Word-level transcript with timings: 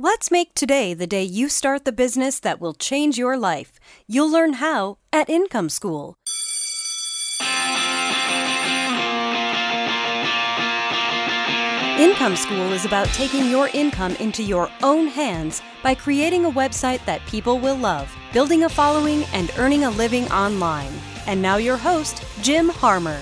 Let's 0.00 0.30
make 0.30 0.54
today 0.54 0.94
the 0.94 1.08
day 1.08 1.24
you 1.24 1.48
start 1.48 1.84
the 1.84 1.90
business 1.90 2.38
that 2.40 2.60
will 2.60 2.72
change 2.72 3.18
your 3.18 3.36
life. 3.36 3.80
You'll 4.06 4.30
learn 4.30 4.52
how 4.52 4.98
at 5.12 5.28
Income 5.28 5.70
School. 5.70 6.14
Income 11.98 12.36
School 12.36 12.72
is 12.72 12.84
about 12.84 13.08
taking 13.08 13.50
your 13.50 13.70
income 13.74 14.14
into 14.20 14.44
your 14.44 14.70
own 14.84 15.08
hands 15.08 15.62
by 15.82 15.96
creating 15.96 16.44
a 16.44 16.50
website 16.52 17.04
that 17.04 17.26
people 17.26 17.58
will 17.58 17.74
love, 17.74 18.08
building 18.32 18.62
a 18.62 18.68
following, 18.68 19.24
and 19.32 19.50
earning 19.58 19.82
a 19.82 19.90
living 19.90 20.30
online. 20.30 20.92
And 21.26 21.42
now, 21.42 21.56
your 21.56 21.76
host, 21.76 22.22
Jim 22.40 22.68
Harmer. 22.68 23.20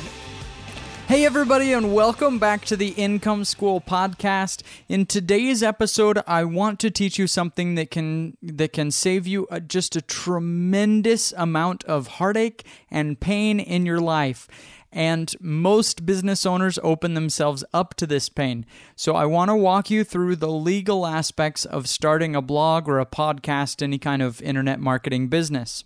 Hey, 1.06 1.24
everybody, 1.24 1.72
and 1.72 1.94
welcome 1.94 2.40
back 2.40 2.64
to 2.64 2.74
the 2.74 2.88
Income 2.88 3.44
School 3.44 3.80
podcast. 3.80 4.64
In 4.88 5.06
today's 5.06 5.62
episode, 5.62 6.20
I 6.26 6.42
want 6.42 6.80
to 6.80 6.90
teach 6.90 7.16
you 7.16 7.28
something 7.28 7.76
that 7.76 7.92
can 7.92 8.36
that 8.42 8.72
can 8.72 8.90
save 8.90 9.24
you 9.24 9.46
a, 9.48 9.60
just 9.60 9.94
a 9.94 10.02
tremendous 10.02 11.30
amount 11.36 11.84
of 11.84 12.08
heartache 12.08 12.66
and 12.90 13.20
pain 13.20 13.60
in 13.60 13.86
your 13.86 14.00
life. 14.00 14.48
And 14.90 15.32
most 15.38 16.04
business 16.06 16.44
owners 16.44 16.76
open 16.82 17.14
themselves 17.14 17.62
up 17.72 17.94
to 17.94 18.06
this 18.08 18.28
pain. 18.28 18.66
So, 18.96 19.14
I 19.14 19.26
want 19.26 19.50
to 19.50 19.56
walk 19.56 19.88
you 19.88 20.02
through 20.02 20.34
the 20.34 20.50
legal 20.50 21.06
aspects 21.06 21.64
of 21.64 21.88
starting 21.88 22.34
a 22.34 22.42
blog 22.42 22.88
or 22.88 22.98
a 22.98 23.06
podcast, 23.06 23.80
any 23.80 23.98
kind 23.98 24.22
of 24.22 24.42
internet 24.42 24.80
marketing 24.80 25.28
business 25.28 25.84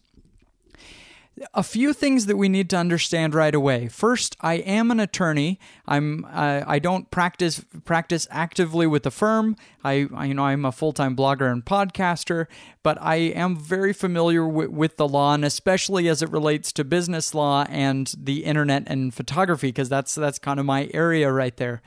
a 1.55 1.63
few 1.63 1.93
things 1.93 2.27
that 2.27 2.37
we 2.37 2.49
need 2.49 2.69
to 2.71 2.77
understand 2.77 3.35
right 3.35 3.55
away. 3.55 3.89
First, 3.89 4.37
I 4.41 4.55
am 4.55 4.91
an 4.91 5.01
attorney. 5.01 5.59
I'm 5.87 6.27
uh, 6.27 6.63
I 6.67 6.79
don't 6.79 7.11
practice 7.11 7.65
practice 7.85 8.27
actively 8.31 8.87
with 8.87 9.05
the 9.05 9.11
firm. 9.11 9.57
I, 9.83 10.09
I 10.15 10.27
you 10.27 10.35
know 10.35 10.45
I'm 10.45 10.65
a 10.65 10.73
full 10.73 10.93
time 10.93 11.17
blogger 11.17 11.51
and 11.51 11.65
podcaster, 11.65 12.47
but 12.83 13.01
I 13.01 13.17
am 13.17 13.57
very 13.57 13.93
familiar 13.93 14.47
with, 14.47 14.71
with 14.71 14.97
the 14.97 15.09
law, 15.09 15.35
and 15.35 15.45
especially 15.45 16.09
as 16.09 16.23
it 16.23 16.31
relates 16.31 16.73
to 16.73 16.85
business 16.85 17.35
law 17.35 17.65
and 17.69 18.13
the 18.17 18.45
internet 18.45 18.85
and 18.87 19.15
photography, 19.15 19.69
because 19.69 19.89
that's 19.89 20.15
that's 20.15 20.39
kind 20.39 20.61
of 20.61 20.67
my 20.67 20.91
area 20.93 21.33
right 21.33 21.57
there. 21.57 21.83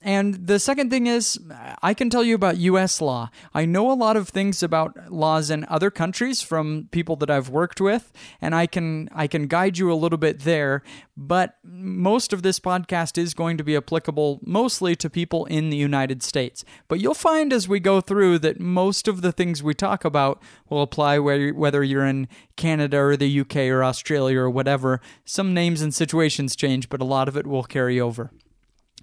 And 0.00 0.46
the 0.46 0.60
second 0.60 0.90
thing 0.90 1.08
is, 1.08 1.40
I 1.82 1.92
can 1.92 2.08
tell 2.08 2.22
you 2.22 2.36
about 2.36 2.56
US 2.58 3.00
law. 3.00 3.30
I 3.52 3.64
know 3.64 3.90
a 3.90 3.94
lot 3.94 4.16
of 4.16 4.28
things 4.28 4.62
about 4.62 5.10
laws 5.10 5.50
in 5.50 5.64
other 5.68 5.90
countries 5.90 6.40
from 6.40 6.88
people 6.92 7.16
that 7.16 7.30
I've 7.30 7.48
worked 7.48 7.80
with, 7.80 8.12
and 8.40 8.54
I 8.54 8.68
can 8.68 9.08
I 9.12 9.26
can 9.26 9.48
guide 9.48 9.76
you 9.76 9.92
a 9.92 9.98
little 9.98 10.16
bit 10.16 10.40
there, 10.40 10.84
but 11.16 11.56
most 11.64 12.32
of 12.32 12.42
this 12.42 12.60
podcast 12.60 13.18
is 13.18 13.34
going 13.34 13.56
to 13.58 13.64
be 13.64 13.76
applicable 13.76 14.38
mostly 14.44 14.94
to 14.94 15.10
people 15.10 15.46
in 15.46 15.68
the 15.68 15.76
United 15.76 16.22
States. 16.22 16.64
But 16.86 17.00
you'll 17.00 17.14
find 17.14 17.52
as 17.52 17.66
we 17.66 17.80
go 17.80 18.00
through 18.00 18.38
that 18.38 18.60
most 18.60 19.08
of 19.08 19.20
the 19.20 19.32
things 19.32 19.64
we 19.64 19.74
talk 19.74 20.04
about 20.04 20.40
will 20.68 20.82
apply 20.82 21.18
whether 21.18 21.82
you're 21.82 22.06
in 22.06 22.28
Canada 22.54 22.98
or 22.98 23.16
the 23.16 23.40
UK 23.40 23.56
or 23.56 23.82
Australia 23.82 24.38
or 24.38 24.50
whatever. 24.50 25.00
Some 25.24 25.52
names 25.52 25.82
and 25.82 25.92
situations 25.92 26.54
change, 26.54 26.88
but 26.88 27.00
a 27.00 27.04
lot 27.04 27.26
of 27.26 27.36
it 27.36 27.48
will 27.48 27.64
carry 27.64 28.00
over. 28.00 28.30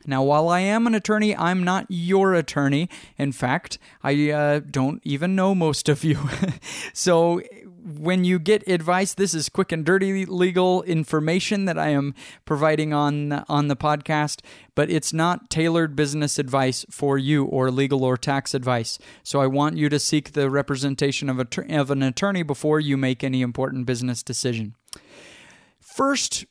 Now, 0.06 0.24
while 0.24 0.50
I 0.50 0.60
am 0.62 0.88
an 0.88 0.96
attorney, 0.96 1.36
I'm 1.36 1.64
not 1.64 1.86
your 1.90 2.34
attorney. 2.34 2.90
In 3.18 3.32
fact, 3.32 3.78
I 4.04 4.32
uh, 4.32 4.60
don't 4.60 5.02
even 5.04 5.36
know 5.36 5.56
most 5.56 5.90
of 5.90 6.04
you. 6.04 6.30
so, 6.94 7.42
when 7.86 8.26
you 8.26 8.40
get 8.40 8.68
advice, 8.68 9.14
this 9.14 9.36
is 9.36 9.48
quick 9.48 9.72
and 9.72 9.86
dirty 9.86 10.26
legal 10.26 10.82
information 10.84 11.66
that 11.66 11.78
I 11.78 11.90
am 11.90 12.16
providing 12.44 12.94
on 12.94 13.32
on 13.48 13.68
the 13.68 13.76
podcast, 13.76 14.42
but 14.74 14.90
it's 14.90 15.14
not 15.14 15.52
tailored 15.52 15.96
business 15.96 16.40
advice 16.40 16.86
for 16.90 17.18
you 17.20 17.46
or 17.46 17.70
legal 17.70 18.04
or 18.04 18.18
tax 18.18 18.56
advice. 18.56 18.98
So 19.22 19.40
I 19.40 19.48
want 19.48 19.78
you 19.78 19.88
to 19.90 20.00
seek 20.00 20.34
the 20.34 20.50
representation 20.50 21.30
of, 21.30 21.40
a, 21.40 21.78
of 21.78 21.92
an 21.92 22.02
attorney 22.02 22.42
before 22.42 22.80
you 22.80 22.98
make 22.98 23.24
any 23.24 23.44
important 23.44 23.86
business 23.86 24.24
decision. 24.24 24.76
First, 25.80 26.46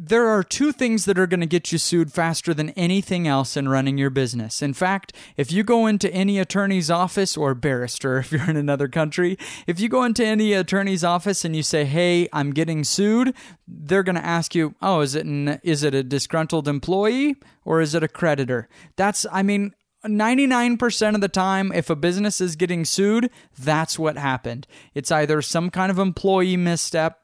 there 0.00 0.28
are 0.28 0.44
two 0.44 0.70
things 0.70 1.06
that 1.06 1.18
are 1.18 1.26
going 1.26 1.40
to 1.40 1.46
get 1.46 1.72
you 1.72 1.78
sued 1.78 2.12
faster 2.12 2.54
than 2.54 2.70
anything 2.70 3.26
else 3.26 3.56
in 3.56 3.68
running 3.68 3.98
your 3.98 4.10
business. 4.10 4.62
In 4.62 4.72
fact, 4.72 5.12
if 5.36 5.50
you 5.50 5.64
go 5.64 5.86
into 5.86 6.12
any 6.14 6.38
attorney's 6.38 6.88
office 6.88 7.36
or 7.36 7.52
barrister, 7.54 8.18
if 8.18 8.30
you're 8.30 8.48
in 8.48 8.56
another 8.56 8.86
country, 8.86 9.36
if 9.66 9.80
you 9.80 9.88
go 9.88 10.04
into 10.04 10.24
any 10.24 10.52
attorney's 10.52 11.02
office 11.02 11.44
and 11.44 11.56
you 11.56 11.64
say, 11.64 11.84
"Hey, 11.84 12.28
I'm 12.32 12.52
getting 12.52 12.84
sued," 12.84 13.34
they're 13.66 14.04
going 14.04 14.16
to 14.16 14.24
ask 14.24 14.54
you, 14.54 14.76
"Oh, 14.80 15.00
is 15.00 15.16
it 15.16 15.26
an, 15.26 15.60
is 15.64 15.82
it 15.82 15.94
a 15.94 16.04
disgruntled 16.04 16.68
employee 16.68 17.36
or 17.64 17.80
is 17.80 17.94
it 17.94 18.04
a 18.04 18.08
creditor?" 18.08 18.68
That's, 18.94 19.26
I 19.32 19.42
mean, 19.42 19.74
99% 20.06 21.16
of 21.16 21.20
the 21.20 21.28
time, 21.28 21.72
if 21.72 21.90
a 21.90 21.96
business 21.96 22.40
is 22.40 22.54
getting 22.54 22.84
sued, 22.84 23.30
that's 23.58 23.98
what 23.98 24.16
happened. 24.16 24.68
It's 24.94 25.10
either 25.10 25.42
some 25.42 25.70
kind 25.70 25.90
of 25.90 25.98
employee 25.98 26.56
misstep 26.56 27.20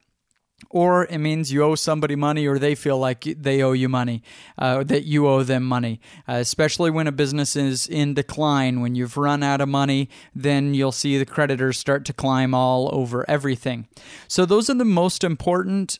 or 0.70 1.06
it 1.06 1.18
means 1.18 1.52
you 1.52 1.62
owe 1.62 1.74
somebody 1.74 2.16
money 2.16 2.46
or 2.46 2.58
they 2.58 2.74
feel 2.74 2.98
like 2.98 3.22
they 3.22 3.62
owe 3.62 3.72
you 3.72 3.88
money, 3.88 4.22
uh, 4.58 4.84
that 4.84 5.04
you 5.04 5.26
owe 5.26 5.42
them 5.42 5.64
money. 5.64 6.00
Uh, 6.28 6.34
especially 6.34 6.90
when 6.90 7.06
a 7.06 7.12
business 7.12 7.56
is 7.56 7.86
in 7.86 8.14
decline, 8.14 8.80
when 8.80 8.94
you've 8.94 9.16
run 9.16 9.42
out 9.42 9.60
of 9.60 9.68
money, 9.68 10.08
then 10.34 10.74
you'll 10.74 10.92
see 10.92 11.18
the 11.18 11.26
creditors 11.26 11.78
start 11.78 12.04
to 12.04 12.12
climb 12.12 12.54
all 12.54 12.88
over 12.92 13.28
everything. 13.28 13.86
So, 14.28 14.44
those 14.44 14.68
are 14.68 14.74
the 14.74 14.84
most 14.84 15.24
important 15.24 15.98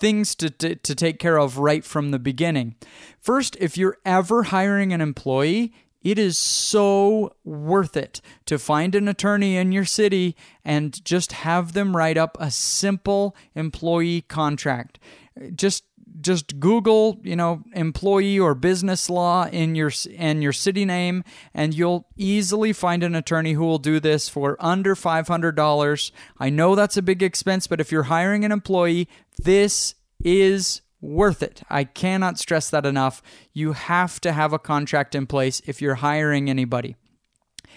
things 0.00 0.34
to, 0.36 0.50
to, 0.50 0.74
to 0.74 0.94
take 0.94 1.18
care 1.18 1.38
of 1.38 1.58
right 1.58 1.84
from 1.84 2.10
the 2.10 2.18
beginning. 2.18 2.74
First, 3.20 3.56
if 3.60 3.76
you're 3.76 3.98
ever 4.04 4.44
hiring 4.44 4.92
an 4.92 5.00
employee, 5.00 5.74
it 6.06 6.20
is 6.20 6.38
so 6.38 7.34
worth 7.42 7.96
it 7.96 8.20
to 8.44 8.60
find 8.60 8.94
an 8.94 9.08
attorney 9.08 9.56
in 9.56 9.72
your 9.72 9.84
city 9.84 10.36
and 10.64 11.04
just 11.04 11.32
have 11.32 11.72
them 11.72 11.96
write 11.96 12.16
up 12.16 12.36
a 12.38 12.48
simple 12.48 13.34
employee 13.56 14.20
contract. 14.20 15.00
Just 15.52 15.82
just 16.20 16.60
Google, 16.60 17.20
you 17.24 17.34
know, 17.34 17.64
employee 17.74 18.38
or 18.38 18.54
business 18.54 19.10
law 19.10 19.48
in 19.48 19.74
your 19.74 19.90
and 20.16 20.44
your 20.44 20.52
city 20.52 20.84
name, 20.84 21.24
and 21.52 21.74
you'll 21.74 22.06
easily 22.16 22.72
find 22.72 23.02
an 23.02 23.16
attorney 23.16 23.54
who 23.54 23.64
will 23.64 23.78
do 23.78 23.98
this 23.98 24.28
for 24.28 24.56
under 24.60 24.94
five 24.94 25.26
hundred 25.26 25.56
dollars. 25.56 26.12
I 26.38 26.50
know 26.50 26.76
that's 26.76 26.96
a 26.96 27.02
big 27.02 27.20
expense, 27.20 27.66
but 27.66 27.80
if 27.80 27.90
you're 27.90 28.04
hiring 28.04 28.44
an 28.44 28.52
employee, 28.52 29.08
this 29.38 29.96
is 30.24 30.82
worth 31.06 31.42
it. 31.42 31.62
I 31.70 31.84
cannot 31.84 32.38
stress 32.38 32.68
that 32.70 32.86
enough. 32.86 33.22
You 33.52 33.72
have 33.72 34.20
to 34.20 34.32
have 34.32 34.52
a 34.52 34.58
contract 34.58 35.14
in 35.14 35.26
place 35.26 35.62
if 35.66 35.80
you're 35.80 35.96
hiring 35.96 36.50
anybody. 36.50 36.96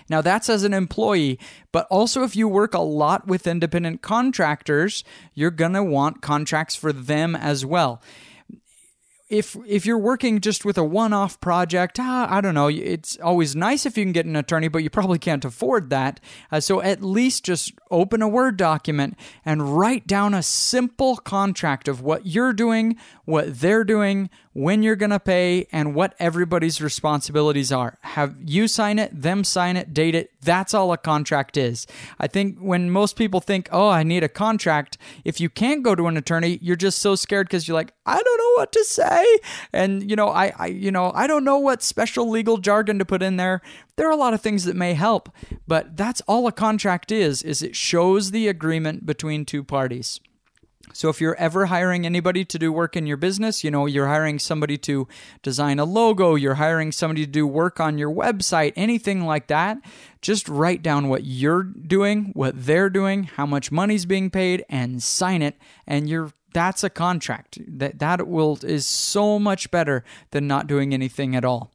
Now, 0.10 0.22
that's 0.22 0.50
as 0.50 0.64
an 0.64 0.74
employee, 0.74 1.38
but 1.72 1.86
also 1.92 2.24
if 2.24 2.36
you 2.36 2.48
work 2.48 2.74
a 2.74 2.80
lot 2.80 3.28
with 3.28 3.46
independent 3.46 4.02
contractors, 4.02 5.04
you're 5.36 5.52
going 5.52 5.74
to 5.74 5.84
want 5.84 6.22
contracts 6.22 6.76
for 6.76 6.92
them 6.92 7.36
as 7.36 7.66
well 7.66 8.02
if 9.30 9.56
if 9.68 9.86
you're 9.86 9.98
working 9.98 10.42
just 10.42 10.66
with 10.66 10.78
a 10.78 10.84
one-off 10.84 11.40
project, 11.40 12.00
ah, 12.00 12.28
I 12.30 12.42
don't 12.42 12.56
know. 12.56 12.68
It's 12.68 13.18
always 13.18 13.56
nice 13.56 13.86
if 13.86 13.98
you 13.98 14.04
can 14.04 14.12
get 14.12 14.26
an 14.26 14.36
attorney, 14.36 14.68
but 14.68 14.84
you 14.84 14.90
probably 14.90 15.20
can't 15.20 15.46
afford 15.46 15.92
that. 15.92 16.20
Uh, 16.52 16.60
so 16.60 16.82
at 16.82 17.04
least 17.04 17.46
just 17.46 17.74
open 17.92 18.24
a 18.24 18.28
Word 18.28 18.58
document 18.58 19.16
and 19.46 19.78
write 19.78 20.08
down 20.08 20.34
a 20.34 20.42
simple 20.42 21.18
contract 21.18 21.88
of 21.88 22.02
what 22.02 22.26
you're 22.26 22.54
doing, 22.54 22.98
what 23.26 23.60
they're 23.60 23.84
doing, 23.84 24.32
when 24.60 24.84
you're 24.84 24.98
going 24.98 25.10
to 25.10 25.20
pay, 25.22 25.66
and 25.72 25.96
what 25.96 26.14
everybody's 26.20 26.82
responsibilities 26.82 27.72
are. 27.72 27.98
Have 28.02 28.36
you 28.46 28.68
sign 28.68 29.00
it, 29.00 29.22
them 29.22 29.46
sign 29.46 29.78
it, 29.78 29.94
date 29.94 30.16
it. 30.16 30.32
That's 30.42 30.74
all 30.74 30.92
a 30.92 30.98
contract 30.98 31.56
is. 31.56 31.88
I 32.20 32.28
think 32.28 32.58
when 32.60 32.92
most 32.92 33.16
people 33.16 33.40
think, 33.40 33.70
oh, 33.72 33.88
I 33.88 34.04
need 34.04 34.22
a 34.22 34.28
contract, 34.28 34.98
if 35.24 35.40
you 35.40 35.50
can't 35.50 35.82
go 35.82 35.96
to 35.96 36.08
an 36.08 36.18
attorney, 36.18 36.60
you're 36.62 36.76
just 36.76 37.00
so 37.00 37.16
scared 37.16 37.48
because 37.48 37.70
you're 37.70 37.76
like, 37.76 37.94
I 38.06 38.22
don't 38.22 38.38
know 38.38 38.54
what 38.58 38.74
to 38.74 38.84
say. 38.84 39.40
And, 39.72 40.10
you 40.10 40.18
know, 40.18 40.28
I, 40.28 40.52
I, 40.58 40.66
you 40.68 40.92
know, 40.92 41.14
I 41.16 41.26
don't 41.26 41.46
know 41.46 41.58
what 41.58 41.82
special 41.82 42.30
legal 42.30 42.58
jargon 42.58 43.00
to 43.00 43.06
put 43.06 43.24
in 43.24 43.38
there. 43.38 43.62
There 43.96 44.10
are 44.10 44.12
a 44.12 44.18
lot 44.18 44.34
of 44.34 44.42
things 44.42 44.66
that 44.66 44.76
may 44.76 44.94
help, 44.94 45.30
but 45.68 45.96
that's 45.96 46.20
all 46.28 46.48
a 46.48 46.52
contract 46.52 47.14
is, 47.14 47.44
is 47.44 47.62
it 47.62 47.78
shows 47.78 48.32
the 48.32 48.50
agreement 48.50 49.06
between 49.06 49.46
two 49.46 49.64
parties. 49.64 50.20
So 51.00 51.08
if 51.08 51.22
you're 51.22 51.38
ever 51.38 51.68
hiring 51.68 52.06
anybody 52.06 52.44
to 52.44 52.60
do 52.60 52.74
work 52.74 52.98
in 52.98 53.08
your 53.08 53.16
business, 53.16 53.64
you 53.64 53.72
know, 53.72 53.86
you're 53.86 54.08
hiring 54.08 54.38
somebody 54.38 54.78
to 54.80 55.08
design 55.42 55.80
a 55.80 55.86
logo, 55.86 56.36
you're 56.36 56.56
hiring 56.56 56.92
somebody 56.92 57.26
to 57.26 57.32
do 57.32 57.48
work 57.48 57.80
on 57.80 57.98
your 57.98 58.14
website, 58.14 58.74
anything 58.76 59.26
like 59.26 59.48
that, 59.48 59.78
just 60.22 60.50
write 60.50 60.84
down 60.84 61.08
what 61.08 61.24
you're 61.24 61.64
doing, 61.64 62.32
what 62.34 62.66
they're 62.66 62.90
doing, 62.90 63.24
how 63.24 63.46
much 63.46 63.72
money's 63.72 64.06
being 64.06 64.30
paid 64.30 64.66
and 64.68 65.02
sign 65.02 65.42
it 65.42 65.56
and 65.88 66.10
you're 66.10 66.34
that's 66.54 66.84
a 66.84 66.90
contract. 66.90 67.60
That 67.66 68.00
that 68.00 68.28
will 68.28 68.60
is 68.66 68.86
so 68.86 69.40
much 69.40 69.72
better 69.72 70.04
than 70.32 70.48
not 70.48 70.68
doing 70.68 70.94
anything 70.94 71.34
at 71.34 71.46
all. 71.46 71.72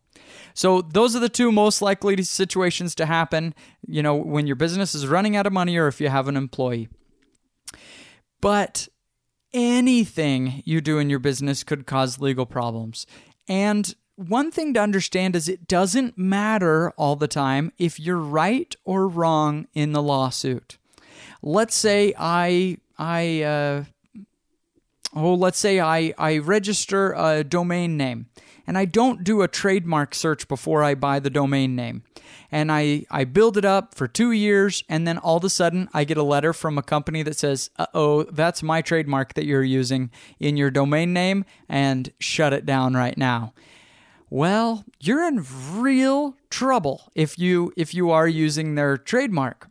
So 0.53 0.83
those 0.83 1.17
are 1.17 1.21
the 1.21 1.31
two 1.31 1.51
most 1.51 1.81
likely 1.81 2.23
situations 2.25 2.95
to 2.97 3.07
happen, 3.07 3.55
you 3.87 4.03
know, 4.03 4.17
when 4.17 4.47
your 4.47 4.57
business 4.57 4.95
is 4.95 5.07
running 5.07 5.35
out 5.35 5.47
of 5.47 5.55
money 5.55 5.79
or 5.79 5.87
if 5.87 5.99
you 5.99 6.11
have 6.11 6.29
an 6.29 6.37
employee. 6.37 6.91
But 8.43 8.89
anything 9.55 10.63
you 10.67 10.81
do 10.81 10.99
in 10.99 11.09
your 11.09 11.21
business 11.21 11.65
could 11.65 11.87
cause 11.87 12.21
legal 12.21 12.45
problems. 12.45 13.07
And 13.49 13.95
one 14.17 14.51
thing 14.51 14.75
to 14.75 14.81
understand 14.81 15.35
is 15.35 15.49
it 15.49 15.67
doesn't 15.67 16.19
matter 16.19 16.91
all 16.93 17.17
the 17.17 17.29
time 17.29 17.73
if 17.79 17.99
you're 17.99 18.17
right 18.17 18.75
or 18.85 19.09
wrong 19.09 19.67
in 19.75 19.93
the 19.93 20.03
lawsuit. 20.03 20.77
Let's 21.43 21.75
say 21.75 22.15
I 22.19 22.79
I 22.99 23.43
uh, 23.43 23.85
oh 25.15 25.35
let's 25.35 25.59
say 25.59 25.81
I 25.81 26.15
I 26.19 26.39
register 26.39 27.13
a 27.13 27.45
domain 27.45 27.97
name 27.97 28.27
and 28.67 28.79
I 28.79 28.85
don't 28.85 29.25
do 29.25 29.43
a 29.43 29.49
trademark 29.49 30.15
search 30.15 30.49
before 30.49 30.83
I 30.83 30.95
buy 30.95 31.19
the 31.19 31.31
domain 31.31 31.77
name. 31.77 32.03
And 32.55 32.71
I, 32.71 33.05
I 33.11 33.25
build 33.25 33.57
it 33.57 33.65
up 33.65 33.97
for 33.97 34.07
two 34.07 34.31
years, 34.31 34.85
and 34.89 35.09
then 35.09 35.19
all 35.19 35.39
of 35.39 35.45
a 35.45 35.51
sudden 35.51 35.89
I 35.93 36.05
get 36.05 36.17
a 36.17 36.23
letter 36.23 36.53
from 36.53 36.79
a 36.79 36.83
company 36.83 37.25
that 37.25 37.37
says, 37.37 37.71
uh 37.79 37.87
oh, 37.95 38.23
that's 38.23 38.63
my 38.63 38.81
trademark 38.81 39.35
that 39.35 39.45
you're 39.45 39.65
using 39.65 40.11
in 40.39 40.57
your 40.57 40.71
domain 40.71 41.13
name, 41.13 41.45
and 41.69 42.13
shut 42.21 42.53
it 42.53 42.65
down 42.65 42.95
right 42.95 43.19
now 43.19 43.53
well, 44.35 44.85
you're 45.01 45.25
in 45.29 45.47
real 45.75 46.37
trouble 46.51 47.13
if 47.15 47.39
you 47.39 47.73
if 47.77 47.95
you 47.95 48.11
are 48.11 48.27
using 48.27 48.75
their 48.75 48.97
trademark. 48.97 49.69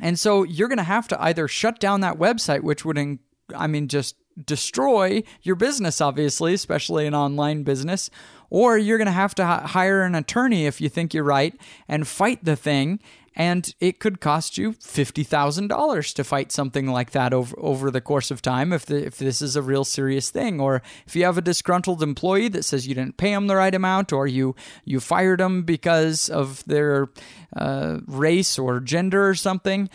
And 0.00 0.18
so 0.18 0.42
you're 0.42 0.66
going 0.66 0.78
to 0.78 0.82
have 0.82 1.06
to 1.08 1.22
either 1.22 1.46
shut 1.46 1.78
down 1.78 2.00
that 2.00 2.18
website 2.18 2.62
which 2.62 2.84
would 2.84 2.98
in, 2.98 3.20
I 3.54 3.68
mean 3.68 3.86
just 3.86 4.16
destroy 4.42 5.22
your 5.42 5.56
business 5.56 6.00
obviously, 6.00 6.54
especially 6.54 7.06
an 7.06 7.14
online 7.14 7.62
business, 7.62 8.10
or 8.50 8.78
you're 8.78 8.98
going 8.98 9.06
to 9.06 9.12
have 9.12 9.34
to 9.34 9.44
hire 9.44 10.02
an 10.02 10.14
attorney 10.14 10.66
if 10.66 10.80
you 10.80 10.88
think 10.88 11.12
you're 11.14 11.24
right 11.24 11.58
and 11.88 12.06
fight 12.06 12.44
the 12.44 12.56
thing 12.56 13.00
and 13.36 13.74
it 13.80 13.98
could 13.98 14.20
cost 14.20 14.56
you 14.56 14.72
$50,000 14.72 16.14
to 16.14 16.24
fight 16.24 16.52
something 16.52 16.86
like 16.86 17.10
that 17.10 17.32
over, 17.32 17.56
over 17.58 17.90
the 17.90 18.00
course 18.00 18.30
of 18.30 18.40
time 18.40 18.72
if, 18.72 18.86
the, 18.86 19.06
if 19.06 19.18
this 19.18 19.42
is 19.42 19.56
a 19.56 19.62
real 19.62 19.84
serious 19.84 20.30
thing. 20.30 20.60
Or 20.60 20.82
if 21.06 21.16
you 21.16 21.24
have 21.24 21.36
a 21.36 21.42
disgruntled 21.42 22.02
employee 22.02 22.48
that 22.48 22.64
says 22.64 22.86
you 22.86 22.94
didn't 22.94 23.16
pay 23.16 23.30
them 23.30 23.48
the 23.48 23.56
right 23.56 23.74
amount 23.74 24.12
or 24.12 24.26
you, 24.26 24.54
you 24.84 25.00
fired 25.00 25.40
them 25.40 25.62
because 25.62 26.28
of 26.28 26.64
their 26.64 27.08
uh, 27.56 27.98
race 28.06 28.58
or 28.58 28.78
gender 28.78 29.28
or 29.28 29.34
something, 29.34 29.90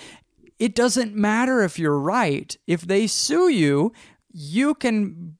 it 0.58 0.76
doesn't 0.76 1.16
matter 1.16 1.62
if 1.64 1.80
you're 1.80 2.00
right. 2.00 2.58
If 2.68 2.82
they 2.82 3.08
sue 3.08 3.48
you, 3.48 3.94
you 4.32 4.74
can 4.76 5.38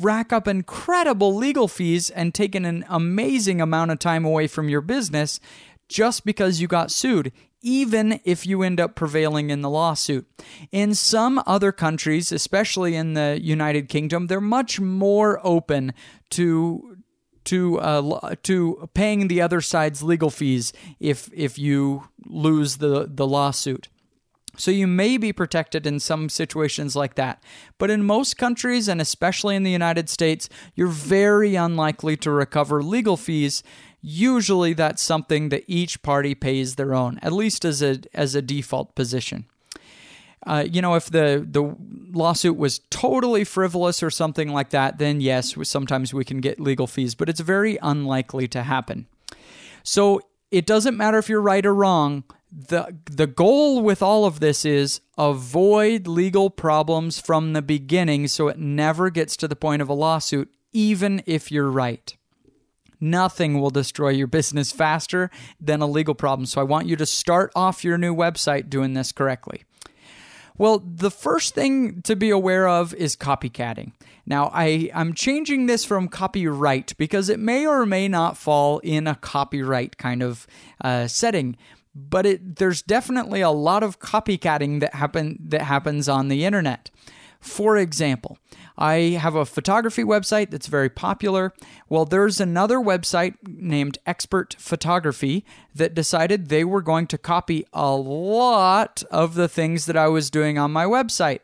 rack 0.00 0.32
up 0.32 0.46
incredible 0.46 1.34
legal 1.34 1.68
fees 1.68 2.10
and 2.10 2.34
take 2.34 2.54
an 2.54 2.84
amazing 2.88 3.60
amount 3.60 3.90
of 3.90 3.98
time 3.98 4.24
away 4.24 4.46
from 4.46 4.68
your 4.68 4.80
business 4.80 5.40
just 5.88 6.24
because 6.24 6.60
you 6.60 6.68
got 6.68 6.90
sued, 6.90 7.32
even 7.60 8.20
if 8.24 8.46
you 8.46 8.62
end 8.62 8.80
up 8.80 8.94
prevailing 8.94 9.50
in 9.50 9.60
the 9.60 9.70
lawsuit. 9.70 10.26
In 10.70 10.94
some 10.94 11.42
other 11.46 11.72
countries, 11.72 12.32
especially 12.32 12.94
in 12.94 13.14
the 13.14 13.38
United 13.40 13.88
Kingdom, 13.88 14.26
they're 14.26 14.40
much 14.40 14.80
more 14.80 15.40
open 15.42 15.92
to 16.30 16.96
to 17.44 17.80
uh, 17.80 18.34
to 18.44 18.88
paying 18.94 19.26
the 19.28 19.40
other 19.40 19.60
side's 19.60 20.02
legal 20.02 20.30
fees 20.30 20.72
if 21.00 21.28
if 21.34 21.58
you 21.58 22.08
lose 22.24 22.76
the 22.76 23.08
the 23.12 23.26
lawsuit. 23.26 23.88
So 24.56 24.70
you 24.70 24.86
may 24.86 25.16
be 25.16 25.32
protected 25.32 25.86
in 25.86 25.98
some 25.98 26.28
situations 26.28 26.94
like 26.94 27.14
that. 27.14 27.42
But 27.78 27.90
in 27.90 28.04
most 28.04 28.36
countries, 28.36 28.86
and 28.86 29.00
especially 29.00 29.56
in 29.56 29.62
the 29.62 29.70
United 29.70 30.10
States, 30.10 30.48
you're 30.74 30.88
very 30.88 31.54
unlikely 31.54 32.16
to 32.18 32.30
recover 32.30 32.82
legal 32.82 33.16
fees 33.16 33.62
usually 34.02 34.72
that's 34.72 35.00
something 35.00 35.48
that 35.50 35.62
each 35.68 36.02
party 36.02 36.34
pays 36.34 36.74
their 36.74 36.94
own, 36.94 37.18
at 37.22 37.32
least 37.32 37.64
as 37.64 37.80
a 37.82 38.00
as 38.12 38.34
a 38.34 38.42
default 38.42 38.94
position. 38.94 39.46
Uh, 40.44 40.64
you 40.70 40.82
know, 40.82 40.94
if 40.94 41.08
the 41.08 41.46
the 41.48 41.74
lawsuit 42.10 42.56
was 42.56 42.80
totally 42.90 43.44
frivolous 43.44 44.02
or 44.02 44.10
something 44.10 44.48
like 44.48 44.70
that, 44.70 44.98
then 44.98 45.20
yes, 45.20 45.56
sometimes 45.62 46.12
we 46.12 46.24
can 46.24 46.40
get 46.40 46.60
legal 46.60 46.88
fees, 46.88 47.14
but 47.14 47.28
it's 47.28 47.40
very 47.40 47.78
unlikely 47.80 48.48
to 48.48 48.64
happen. 48.64 49.06
So 49.84 50.20
it 50.52 50.66
doesn't 50.66 50.96
matter 50.96 51.18
if 51.18 51.28
you're 51.28 51.40
right 51.40 51.66
or 51.66 51.74
wrong. 51.74 52.24
the 52.52 52.96
The 53.10 53.26
goal 53.26 53.82
with 53.82 54.02
all 54.02 54.26
of 54.26 54.38
this 54.38 54.64
is 54.64 55.00
avoid 55.18 56.06
legal 56.06 56.50
problems 56.50 57.18
from 57.18 57.54
the 57.54 57.62
beginning, 57.62 58.28
so 58.28 58.48
it 58.48 58.58
never 58.58 59.10
gets 59.10 59.36
to 59.38 59.48
the 59.48 59.56
point 59.56 59.82
of 59.82 59.88
a 59.88 59.94
lawsuit, 59.94 60.52
even 60.72 61.22
if 61.26 61.50
you're 61.50 61.70
right. 61.70 62.14
Nothing 63.00 63.60
will 63.60 63.70
destroy 63.70 64.10
your 64.10 64.28
business 64.28 64.70
faster 64.70 65.28
than 65.60 65.80
a 65.80 65.86
legal 65.86 66.14
problem. 66.14 66.46
So 66.46 66.60
I 66.60 66.64
want 66.64 66.86
you 66.86 66.94
to 66.96 67.06
start 67.06 67.50
off 67.56 67.82
your 67.82 67.98
new 67.98 68.14
website 68.14 68.70
doing 68.70 68.92
this 68.92 69.10
correctly. 69.10 69.64
Well, 70.62 70.78
the 70.78 71.10
first 71.10 71.56
thing 71.56 72.02
to 72.02 72.14
be 72.14 72.30
aware 72.30 72.68
of 72.68 72.94
is 72.94 73.16
copycatting. 73.16 73.94
Now, 74.24 74.48
I, 74.54 74.92
I'm 74.94 75.12
changing 75.12 75.66
this 75.66 75.84
from 75.84 76.06
copyright 76.06 76.96
because 76.96 77.28
it 77.28 77.40
may 77.40 77.66
or 77.66 77.84
may 77.84 78.06
not 78.06 78.36
fall 78.36 78.78
in 78.78 79.08
a 79.08 79.16
copyright 79.16 79.98
kind 79.98 80.22
of 80.22 80.46
uh, 80.80 81.08
setting 81.08 81.56
but 81.96 82.24
it, 82.24 82.56
there's 82.56 82.80
definitely 82.80 83.40
a 83.40 83.50
lot 83.50 83.82
of 83.82 83.98
copycatting 83.98 84.80
that 84.80 84.94
happen 84.94 85.36
that 85.40 85.62
happens 85.62 86.08
on 86.08 86.28
the 86.28 86.44
internet. 86.44 86.90
For 87.40 87.76
example, 87.76 88.38
I 88.76 89.18
have 89.20 89.34
a 89.34 89.44
photography 89.44 90.02
website 90.02 90.50
that's 90.50 90.66
very 90.66 90.88
popular. 90.88 91.52
Well, 91.88 92.04
there's 92.04 92.40
another 92.40 92.78
website 92.78 93.34
named 93.46 93.98
Expert 94.06 94.56
Photography 94.58 95.44
that 95.74 95.94
decided 95.94 96.48
they 96.48 96.64
were 96.64 96.82
going 96.82 97.06
to 97.08 97.18
copy 97.18 97.64
a 97.72 97.92
lot 97.94 99.02
of 99.10 99.34
the 99.34 99.48
things 99.48 99.86
that 99.86 99.96
I 99.96 100.08
was 100.08 100.30
doing 100.30 100.58
on 100.58 100.72
my 100.72 100.84
website. 100.84 101.40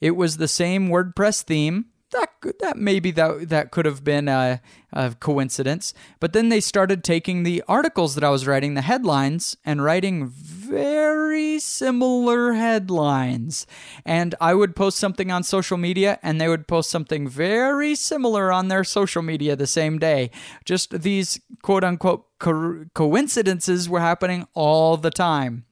It 0.00 0.12
was 0.12 0.36
the 0.36 0.48
same 0.48 0.88
WordPress 0.88 1.42
theme, 1.42 1.86
that 2.16 2.58
that 2.60 2.76
maybe 2.76 3.10
that 3.12 3.48
that 3.48 3.70
could 3.70 3.84
have 3.84 4.02
been 4.02 4.28
a, 4.28 4.60
a, 4.92 5.14
coincidence. 5.20 5.94
But 6.20 6.32
then 6.32 6.48
they 6.48 6.60
started 6.60 7.04
taking 7.04 7.42
the 7.42 7.62
articles 7.68 8.14
that 8.14 8.24
I 8.24 8.30
was 8.30 8.46
writing, 8.46 8.74
the 8.74 8.82
headlines, 8.82 9.56
and 9.64 9.82
writing 9.82 10.28
very 10.28 11.58
similar 11.58 12.52
headlines. 12.52 13.66
And 14.04 14.34
I 14.40 14.54
would 14.54 14.74
post 14.74 14.98
something 14.98 15.30
on 15.30 15.42
social 15.42 15.76
media, 15.76 16.18
and 16.22 16.40
they 16.40 16.48
would 16.48 16.66
post 16.66 16.90
something 16.90 17.28
very 17.28 17.94
similar 17.94 18.50
on 18.52 18.68
their 18.68 18.84
social 18.84 19.22
media 19.22 19.56
the 19.56 19.66
same 19.66 19.98
day. 19.98 20.30
Just 20.64 21.02
these 21.02 21.40
quote 21.62 21.84
unquote 21.84 22.26
co- 22.38 22.86
coincidences 22.94 23.88
were 23.88 24.00
happening 24.00 24.46
all 24.54 24.96
the 24.96 25.10
time. 25.10 25.64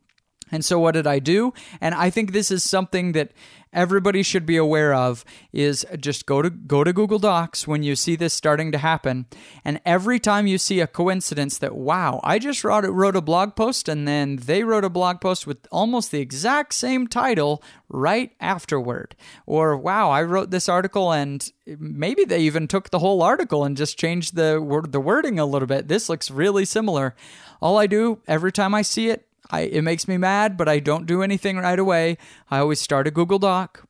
And 0.55 0.65
so 0.65 0.79
what 0.79 0.93
did 0.93 1.07
I 1.07 1.19
do? 1.19 1.53
And 1.81 1.95
I 1.95 2.11
think 2.11 2.33
this 2.33 2.51
is 2.51 2.63
something 2.63 3.13
that 3.13 3.33
everybody 3.75 4.23
should 4.23 4.47
be 4.47 4.57
aware 4.57 4.95
of 4.95 5.25
is 5.53 5.85
just 5.99 6.27
go 6.27 6.41
to 6.41 6.49
go 6.49 6.85
to 6.85 6.93
Google 6.93 7.19
Docs 7.19 7.67
when 7.67 7.83
you 7.83 7.97
see 7.97 8.17
this 8.17 8.33
starting 8.33 8.71
to 8.73 8.79
happen 8.79 9.27
and 9.65 9.81
every 9.85 10.21
time 10.21 10.47
you 10.47 10.59
see 10.59 10.81
a 10.81 10.87
coincidence 10.87 11.59
that 11.59 11.75
wow, 11.75 12.21
I 12.23 12.39
just 12.39 12.63
wrote 12.63 12.85
wrote 12.85 13.17
a 13.17 13.21
blog 13.21 13.57
post 13.57 13.89
and 13.89 14.07
then 14.07 14.37
they 14.37 14.63
wrote 14.63 14.85
a 14.85 14.91
blog 14.91 15.21
post 15.21 15.47
with 15.47 15.67
almost 15.73 16.13
the 16.13 16.21
exact 16.21 16.75
same 16.75 17.09
title 17.09 17.63
right 17.89 18.31
afterward 18.41 19.17
or 19.45 19.77
wow, 19.77 20.11
I 20.11 20.23
wrote 20.23 20.51
this 20.51 20.69
article 20.69 21.13
and 21.13 21.51
maybe 21.67 22.25
they 22.25 22.41
even 22.41 22.69
took 22.69 22.91
the 22.91 23.01
whole 23.01 23.23
article 23.23 23.65
and 23.65 23.77
just 23.77 23.99
changed 23.99 24.37
the 24.37 24.63
word 24.63 24.93
the 24.93 25.01
wording 25.01 25.39
a 25.39 25.47
little 25.47 25.69
bit. 25.69 25.89
This 25.89 26.09
looks 26.09 26.31
really 26.31 26.65
similar. 26.65 27.17
All 27.61 27.77
I 27.77 27.87
do 27.87 28.21
every 28.29 28.53
time 28.53 28.75
I 28.75 28.83
see 28.83 29.09
it 29.09 29.27
I, 29.51 29.61
it 29.63 29.83
makes 29.83 30.09
me 30.09 30.17
mad, 30.17 30.57
but 30.57 30.69
I 30.69 30.79
don't 30.81 31.07
do 31.07 31.23
anything 31.23 31.59
right 31.59 31.79
away. 31.79 32.19
I 32.51 32.59
always 32.59 32.81
start 32.81 33.07
a 33.07 33.11
Google 33.11 33.39
Doc 33.39 33.87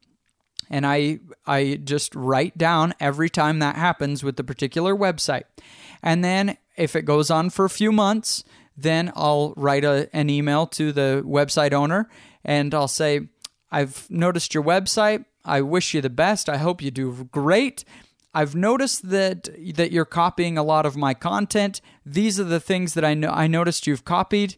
and 0.70 0.86
I 0.86 1.20
I 1.46 1.80
just 1.82 2.14
write 2.14 2.56
down 2.56 2.94
every 3.00 3.28
time 3.28 3.58
that 3.58 3.76
happens 3.76 4.24
with 4.24 4.36
the 4.36 4.44
particular 4.44 4.94
website. 4.94 5.44
And 6.02 6.24
then 6.24 6.56
if 6.76 6.96
it 6.96 7.02
goes 7.02 7.30
on 7.30 7.50
for 7.50 7.64
a 7.64 7.70
few 7.70 7.92
months, 7.92 8.44
then 8.76 9.12
I'll 9.14 9.54
write 9.56 9.84
a, 9.84 10.08
an 10.12 10.30
email 10.30 10.66
to 10.68 10.92
the 10.92 11.22
website 11.24 11.72
owner 11.72 12.08
and 12.44 12.74
I'll 12.74 12.88
say, 12.88 13.28
I've 13.70 14.06
noticed 14.10 14.54
your 14.54 14.64
website. 14.64 15.24
I 15.44 15.60
wish 15.60 15.94
you 15.94 16.00
the 16.00 16.10
best. 16.10 16.48
I 16.48 16.56
hope 16.56 16.82
you 16.82 16.90
do 16.90 17.28
great. 17.30 17.84
I've 18.32 18.56
noticed 18.56 19.10
that 19.10 19.48
that 19.76 19.92
you're 19.92 20.04
copying 20.04 20.58
a 20.58 20.62
lot 20.62 20.86
of 20.86 20.96
my 20.96 21.14
content. 21.14 21.80
These 22.04 22.40
are 22.40 22.44
the 22.44 22.60
things 22.60 22.94
that 22.94 23.04
I 23.04 23.14
know 23.14 23.30
I 23.30 23.46
noticed 23.46 23.86
you've 23.86 24.04
copied 24.04 24.56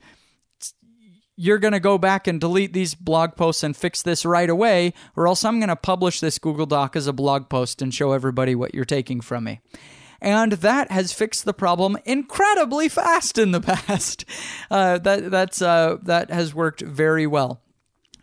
you're 1.36 1.58
going 1.58 1.72
to 1.72 1.80
go 1.80 1.98
back 1.98 2.26
and 2.26 2.40
delete 2.40 2.72
these 2.72 2.94
blog 2.94 3.36
posts 3.36 3.62
and 3.62 3.76
fix 3.76 4.02
this 4.02 4.24
right 4.24 4.48
away, 4.48 4.94
or 5.14 5.28
else 5.28 5.44
I'm 5.44 5.58
going 5.60 5.68
to 5.68 5.76
publish 5.76 6.20
this 6.20 6.38
Google 6.38 6.66
Doc 6.66 6.96
as 6.96 7.06
a 7.06 7.12
blog 7.12 7.48
post 7.48 7.82
and 7.82 7.94
show 7.94 8.12
everybody 8.12 8.54
what 8.54 8.74
you're 8.74 8.84
taking 8.84 9.20
from 9.20 9.44
me. 9.44 9.60
And 10.20 10.52
that 10.52 10.90
has 10.90 11.12
fixed 11.12 11.44
the 11.44 11.52
problem 11.52 11.98
incredibly 12.06 12.88
fast 12.88 13.36
in 13.36 13.50
the 13.52 13.60
past. 13.86 14.24
Uh, 14.70 14.98
that 14.98 15.30
that's 15.30 15.60
uh, 15.60 15.98
that 16.02 16.30
has 16.30 16.54
worked 16.54 16.80
very 16.80 17.26
well. 17.26 17.60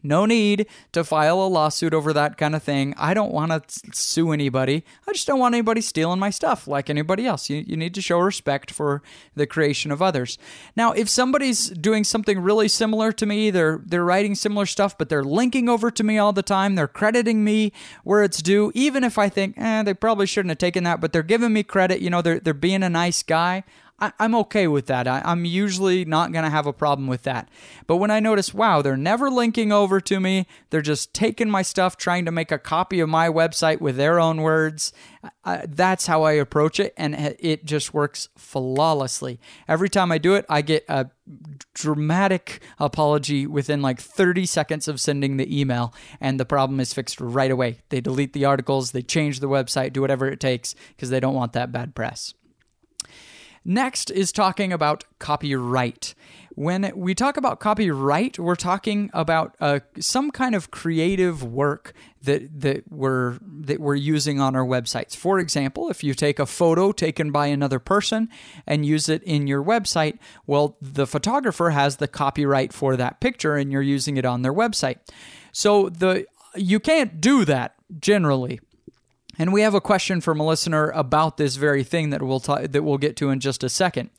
No 0.04 0.26
need 0.26 0.68
to 0.92 1.04
file 1.04 1.42
a 1.42 1.48
lawsuit 1.48 1.94
over 1.94 2.12
that 2.14 2.38
kind 2.38 2.56
of 2.56 2.62
thing. 2.62 2.94
I 2.98 3.14
don't 3.14 3.32
want 3.32 3.52
to 3.52 3.82
sue 3.94 4.34
anybody. 4.34 4.84
I 5.08 5.14
just 5.14 5.26
don't 5.26 5.40
want 5.40 5.56
anybody 5.56 5.80
stealing 5.80 6.20
my 6.20 6.30
stuff 6.30 6.68
like 6.68 6.90
anybody 6.90 7.26
else. 7.26 7.50
You, 7.50 7.64
you 7.66 7.78
need 7.78 7.94
to 7.96 8.02
show 8.02 8.20
respect 8.20 8.70
for 8.70 9.02
the 9.36 9.48
creation 9.48 9.92
of 9.92 10.02
others. 10.02 10.38
Now, 10.76 10.92
if 10.92 11.08
somebody's 11.08 11.70
doing 11.70 12.04
something 12.04 12.40
really 12.40 12.68
similar 12.68 13.12
to 13.14 13.26
me, 13.26 13.50
they're 13.50 13.82
they're 13.86 14.04
writing 14.04 14.36
similar 14.36 14.66
stuff, 14.66 14.98
but 14.98 15.08
they're 15.08 15.24
linking 15.24 15.70
over 15.70 15.90
to 15.90 16.04
me 16.04 16.18
all 16.18 16.34
the 16.34 16.44
time, 16.44 16.76
they're 16.76 16.88
crediting 16.88 17.44
me 17.44 17.72
where 18.04 18.24
it's 18.24 18.42
due, 18.42 18.72
even 18.76 19.04
if 19.04 19.18
I 19.18 19.30
think, 19.30 19.56
eh, 19.58 19.84
they 19.84 19.94
probably 19.94 20.26
shouldn't 20.26 20.52
have 20.52 20.58
taken 20.58 20.84
that, 20.84 21.00
but 21.00 21.14
they're 21.14 21.24
giving 21.24 21.54
me 21.54 21.64
credit, 21.64 22.02
you 22.02 22.10
know, 22.10 22.22
they're 22.22 22.40
they're 22.40 22.54
being 22.54 22.84
a 22.84 22.90
nice 22.90 23.24
guy. 23.24 23.64
I, 24.00 24.12
am 24.20 24.36
okay 24.36 24.68
with 24.68 24.88
that. 24.88 25.08
I, 25.08 25.22
am 25.24 25.46
usually 25.46 26.04
not 26.04 26.32
going 26.32 26.44
to 26.44 26.50
have 26.50 26.66
a 26.66 26.74
problem 26.74 27.08
with 27.08 27.24
that. 27.24 27.50
But 27.88 27.98
when 27.98 28.12
I 28.12 28.20
notice, 28.20 28.54
wow, 28.54 28.82
they're 28.82 28.98
never 28.98 29.30
linking 29.30 29.72
over 29.72 30.02
to 30.02 30.20
me, 30.20 30.48
they're 30.70 30.82
just 30.82 31.14
taking 31.14 31.50
my 31.50 31.62
stuff, 31.62 31.96
trying 31.96 32.26
to 32.26 32.32
make 32.32 32.52
a 32.52 32.58
copy 32.58 33.00
of 33.00 33.10
my 33.10 33.30
website 33.30 33.80
with 33.80 33.96
their 33.96 34.20
own 34.20 34.42
words, 34.42 34.92
uh, 35.46 35.62
that's 35.68 36.08
how 36.08 36.24
I 36.24 36.34
approach 36.34 36.80
it. 36.80 36.94
And 36.98 37.16
it 37.40 37.66
just 37.66 37.94
works 37.94 38.30
flawlessly. 38.38 39.40
Every 39.68 39.90
time 39.90 40.12
I 40.12 40.18
do 40.18 40.36
it, 40.36 40.46
I 40.50 40.62
get 40.62 40.86
a 40.90 41.10
dramatic 41.74 42.62
apology 42.80 43.48
within 43.48 43.82
like 43.82 44.02
30 44.02 44.46
seconds 44.46 44.88
of 44.88 45.00
sending 45.00 45.38
the 45.38 45.60
email, 45.60 45.94
and 46.20 46.40
the 46.40 46.46
problem 46.46 46.80
is 46.80 46.94
fixed 46.94 47.22
right 47.22 47.52
away. 47.52 47.80
They 47.90 48.02
delete 48.02 48.34
the 48.34 48.46
articles, 48.46 48.92
they 48.92 49.02
change 49.02 49.40
the 49.40 49.48
website, 49.48 49.94
do 49.94 50.02
whatever 50.02 50.28
it 50.28 50.40
takes 50.40 50.76
because 50.90 51.10
they 51.10 51.20
don't 51.20 51.36
want 51.36 51.54
that 51.54 51.72
bad 51.72 51.96
press. 51.96 52.34
Next 53.66 54.12
is 54.12 54.32
talking 54.32 54.74
about 54.74 55.06
copyright. 55.20 56.16
When 56.56 56.92
we 56.96 57.16
talk 57.16 57.38
about 57.38 57.60
copyright, 57.60 58.38
we're 58.38 58.56
talking 58.56 59.10
about 59.14 59.56
uh, 59.60 59.80
some 60.00 60.32
kind 60.32 60.54
of 60.54 60.70
creative 60.70 61.44
work 61.44 61.94
that 62.22 62.62
that 62.62 62.92
we're 62.92 63.40
that 63.42 63.80
we're 63.80 63.96
using 63.96 64.40
on 64.40 64.56
our 64.56 64.66
websites. 64.66 65.16
For 65.16 65.40
example, 65.40 65.90
if 65.90 66.04
you 66.04 66.14
take 66.14 66.40
a 66.40 66.46
photo 66.46 66.92
taken 66.92 67.32
by 67.32 67.48
another 67.48 67.80
person 67.80 68.30
and 68.68 68.86
use 68.86 69.08
it 69.10 69.24
in 69.24 69.48
your 69.48 69.64
website, 69.64 70.20
well, 70.46 70.78
the 70.82 71.08
photographer 71.08 71.72
has 71.72 71.98
the 71.98 72.08
copyright 72.08 72.74
for 72.74 72.98
that 72.98 73.20
picture, 73.20 73.56
and 73.56 73.72
you're 73.72 73.82
using 73.82 74.18
it 74.18 74.26
on 74.26 74.42
their 74.42 74.54
website. 74.54 74.98
So 75.54 75.90
the 75.90 76.26
you 76.56 76.80
can't 76.80 77.20
do 77.20 77.46
that 77.46 77.76
generally 78.00 78.60
and 79.38 79.52
we 79.52 79.62
have 79.62 79.74
a 79.74 79.82
question 79.82 80.22
from 80.22 80.40
a 80.40 80.46
listener 80.46 80.90
about 80.92 81.38
this 81.38 81.56
very 81.56 81.84
thing 81.84 82.10
that 82.12 82.22
we'll 82.22 82.40
ta- 82.40 82.68
that 82.68 82.84
we'll 82.84 82.98
get 82.98 83.16
to 83.18 83.30
in 83.30 83.40
just 83.40 83.64
a 83.64 83.70
second. 83.70 84.10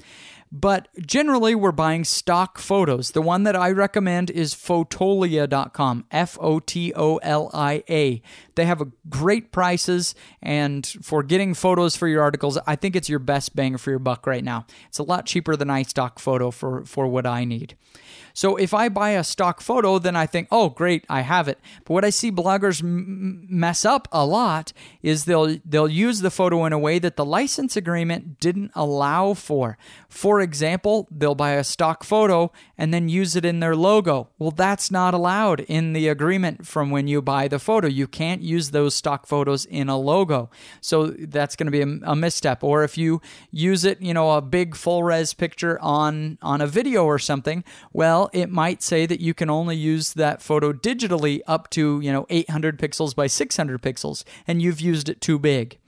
But 0.56 0.87
generally, 1.04 1.56
we're 1.56 1.73
buying 1.73 2.04
stock 2.04 2.59
photos. 2.59 3.11
The 3.11 3.23
one 3.23 3.42
that 3.42 3.56
I 3.56 3.73
recommend 3.73 4.30
is 4.30 4.54
fotolia.com, 4.54 6.04
F 6.12 6.38
O 6.40 6.61
T 6.61 6.92
O 6.94 7.16
L 7.16 7.50
I 7.52 7.83
A. 7.90 8.23
They 8.54 8.64
have 8.64 8.92
great 9.09 9.50
prices, 9.50 10.14
and 10.40 10.87
for 11.02 11.25
getting 11.25 11.54
photos 11.54 11.97
for 11.97 12.06
your 12.06 12.23
articles, 12.23 12.56
I 12.68 12.76
think 12.76 12.94
it's 12.94 13.09
your 13.09 13.18
best 13.18 13.56
bang 13.56 13.76
for 13.78 13.90
your 13.90 13.99
buck 13.99 14.28
right 14.28 14.44
now. 14.44 14.66
It's 14.87 15.00
a 15.00 15.02
lot 15.02 15.26
cheaper 15.26 15.56
than 15.56 15.68
iStock 15.68 16.21
photo 16.21 16.52
for, 16.52 16.85
for 16.85 17.09
what 17.09 17.26
I 17.26 17.44
need. 17.44 17.76
So 18.34 18.56
if 18.56 18.74
I 18.74 18.88
buy 18.88 19.10
a 19.10 19.22
stock 19.22 19.60
photo, 19.60 19.98
then 20.00 20.16
I 20.16 20.26
think, 20.26 20.48
oh, 20.50 20.68
great, 20.68 21.04
I 21.08 21.20
have 21.20 21.46
it. 21.46 21.58
But 21.84 21.94
what 21.94 22.04
I 22.04 22.10
see 22.10 22.32
bloggers 22.32 22.82
m- 22.82 23.46
mess 23.48 23.84
up 23.84 24.08
a 24.10 24.26
lot 24.26 24.72
is 25.02 25.24
they'll 25.24 25.56
they'll 25.64 25.88
use 25.88 26.20
the 26.20 26.32
photo 26.32 26.64
in 26.64 26.72
a 26.72 26.78
way 26.78 26.98
that 26.98 27.14
the 27.14 27.24
license 27.24 27.76
agreement 27.76 28.40
didn't 28.40 28.72
allow 28.74 29.34
for. 29.34 29.78
For 30.08 30.40
example, 30.40 31.06
they'll 31.12 31.36
buy 31.36 31.52
a 31.52 31.64
stock 31.64 32.02
photo 32.02 32.50
and 32.76 32.92
then 32.92 33.08
use 33.08 33.36
it 33.36 33.44
in 33.44 33.60
their 33.60 33.76
logo. 33.76 34.30
Well, 34.38 34.50
that's 34.50 34.90
not 34.90 35.14
allowed 35.14 35.60
in 35.60 35.92
the 35.92 36.08
agreement 36.08 36.66
from 36.66 36.90
when 36.90 37.06
you 37.06 37.22
buy 37.22 37.46
the 37.46 37.60
photo. 37.60 37.86
You 37.86 38.08
can't 38.08 38.42
use 38.42 38.72
those 38.72 38.96
stock 38.96 39.26
photos 39.26 39.64
in 39.64 39.88
a 39.88 39.96
logo. 39.96 40.50
So 40.80 41.06
that's 41.06 41.54
going 41.54 41.66
to 41.66 41.70
be 41.70 41.82
a, 41.82 42.10
a 42.10 42.16
misstep. 42.16 42.64
Or 42.64 42.82
if 42.82 42.98
you 42.98 43.22
use 43.52 43.84
it, 43.84 44.02
you 44.02 44.12
know, 44.12 44.32
a 44.32 44.42
big 44.42 44.74
full 44.74 45.04
res 45.04 45.34
picture 45.34 45.78
on 45.80 46.38
on 46.42 46.60
a 46.60 46.66
video 46.66 47.04
or 47.04 47.20
something, 47.20 47.62
well, 47.92 48.23
well, 48.24 48.30
it 48.32 48.50
might 48.50 48.82
say 48.82 49.04
that 49.04 49.20
you 49.20 49.34
can 49.34 49.50
only 49.50 49.76
use 49.76 50.14
that 50.14 50.40
photo 50.40 50.72
digitally 50.72 51.40
up 51.46 51.68
to, 51.70 52.00
you 52.00 52.10
know, 52.10 52.24
800 52.30 52.78
pixels 52.78 53.14
by 53.14 53.26
600 53.26 53.82
pixels, 53.82 54.24
and 54.46 54.62
you've 54.62 54.80
used 54.80 55.10
it 55.10 55.20
too 55.20 55.38
big. 55.38 55.78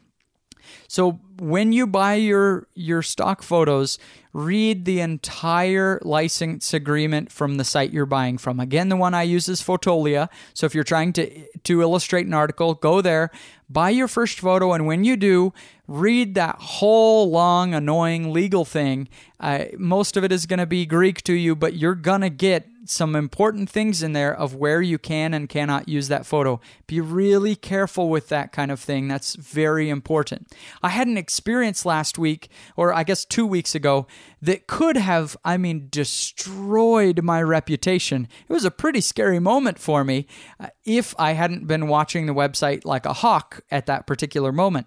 So 0.89 1.21
when 1.39 1.73
you 1.73 1.87
buy 1.87 2.15
your 2.15 2.67
your 2.75 3.03
stock 3.03 3.43
photos, 3.43 3.99
read 4.33 4.85
the 4.85 5.01
entire 5.01 6.01
license 6.03 6.75
agreement 6.75 7.33
from 7.33 7.57
the 7.57 7.65
site 7.65 7.93
you're 7.93 8.07
buying 8.07 8.39
from. 8.39 8.61
Again, 8.61 8.89
the 8.89 8.97
one 8.97 9.15
I 9.15 9.23
use 9.23 9.49
is 9.49 9.63
Fotolia. 9.63 10.29
So 10.55 10.67
if 10.67 10.75
you're 10.75 10.85
trying 10.85 11.13
to 11.15 11.47
to 11.59 11.81
illustrate 11.83 12.27
an 12.27 12.35
article, 12.35 12.75
go 12.75 13.01
there, 13.01 13.31
buy 13.69 13.91
your 13.91 14.09
first 14.09 14.41
photo, 14.41 14.73
and 14.73 14.87
when 14.87 15.05
you 15.05 15.17
do, 15.17 15.53
read 15.89 16.35
that 16.35 16.57
whole 16.57 17.31
long, 17.31 17.75
annoying 17.75 18.33
legal 18.33 18.65
thing. 18.65 19.09
Uh, 19.41 19.67
most 19.79 20.17
of 20.17 20.25
it 20.25 20.33
is 20.33 20.47
going 20.47 20.59
to 20.59 20.67
be 20.67 20.87
Greek 20.87 21.23
to 21.23 21.33
you, 21.33 21.55
but 21.57 21.75
you're 21.77 21.95
to 22.23 22.31
get 22.31 22.69
some 22.89 23.17
important 23.17 23.71
things 23.71 24.03
in 24.03 24.13
there 24.13 24.35
of 24.35 24.55
where 24.55 24.83
you 24.83 24.99
can 24.99 25.35
and 25.35 25.49
cannot 25.49 25.89
use 25.89 26.09
that 26.09 26.27
photo. 26.27 26.61
Be 26.87 27.01
really 27.01 27.57
careful 27.57 28.09
with 28.09 28.29
that 28.29 28.53
kind 28.53 28.71
of 28.71 28.81
thing. 28.81 29.09
That's 29.09 29.35
very 29.35 29.89
important. 29.89 30.53
I 30.83 30.91
had 30.91 31.07
an 31.07 31.17
experience 31.17 31.85
last 31.85 32.19
week, 32.19 32.49
or 32.77 32.93
I 32.93 33.05
guess 33.05 33.25
two 33.25 33.47
weeks 33.47 33.75
ago, 33.75 34.07
that 34.43 34.67
could 34.67 34.97
have, 34.97 35.37
I 35.45 35.57
mean, 35.57 35.89
destroyed 35.91 37.23
my 37.23 37.43
reputation. 37.43 38.29
It 38.49 38.53
was 38.53 38.65
a 38.65 38.71
pretty 38.71 39.01
scary 39.01 39.39
moment 39.39 39.79
for 39.79 40.05
me 40.05 40.27
uh, 40.61 40.69
if 40.85 41.15
I 41.19 41.33
hadn't 41.33 41.67
been 41.67 41.89
watching 41.89 42.27
the 42.27 42.35
website 42.35 42.85
like 42.85 43.07
a 43.07 43.13
hawk 43.13 43.63
at 43.71 43.87
that 43.87 44.07
particular 44.07 44.53
moment. 44.53 44.87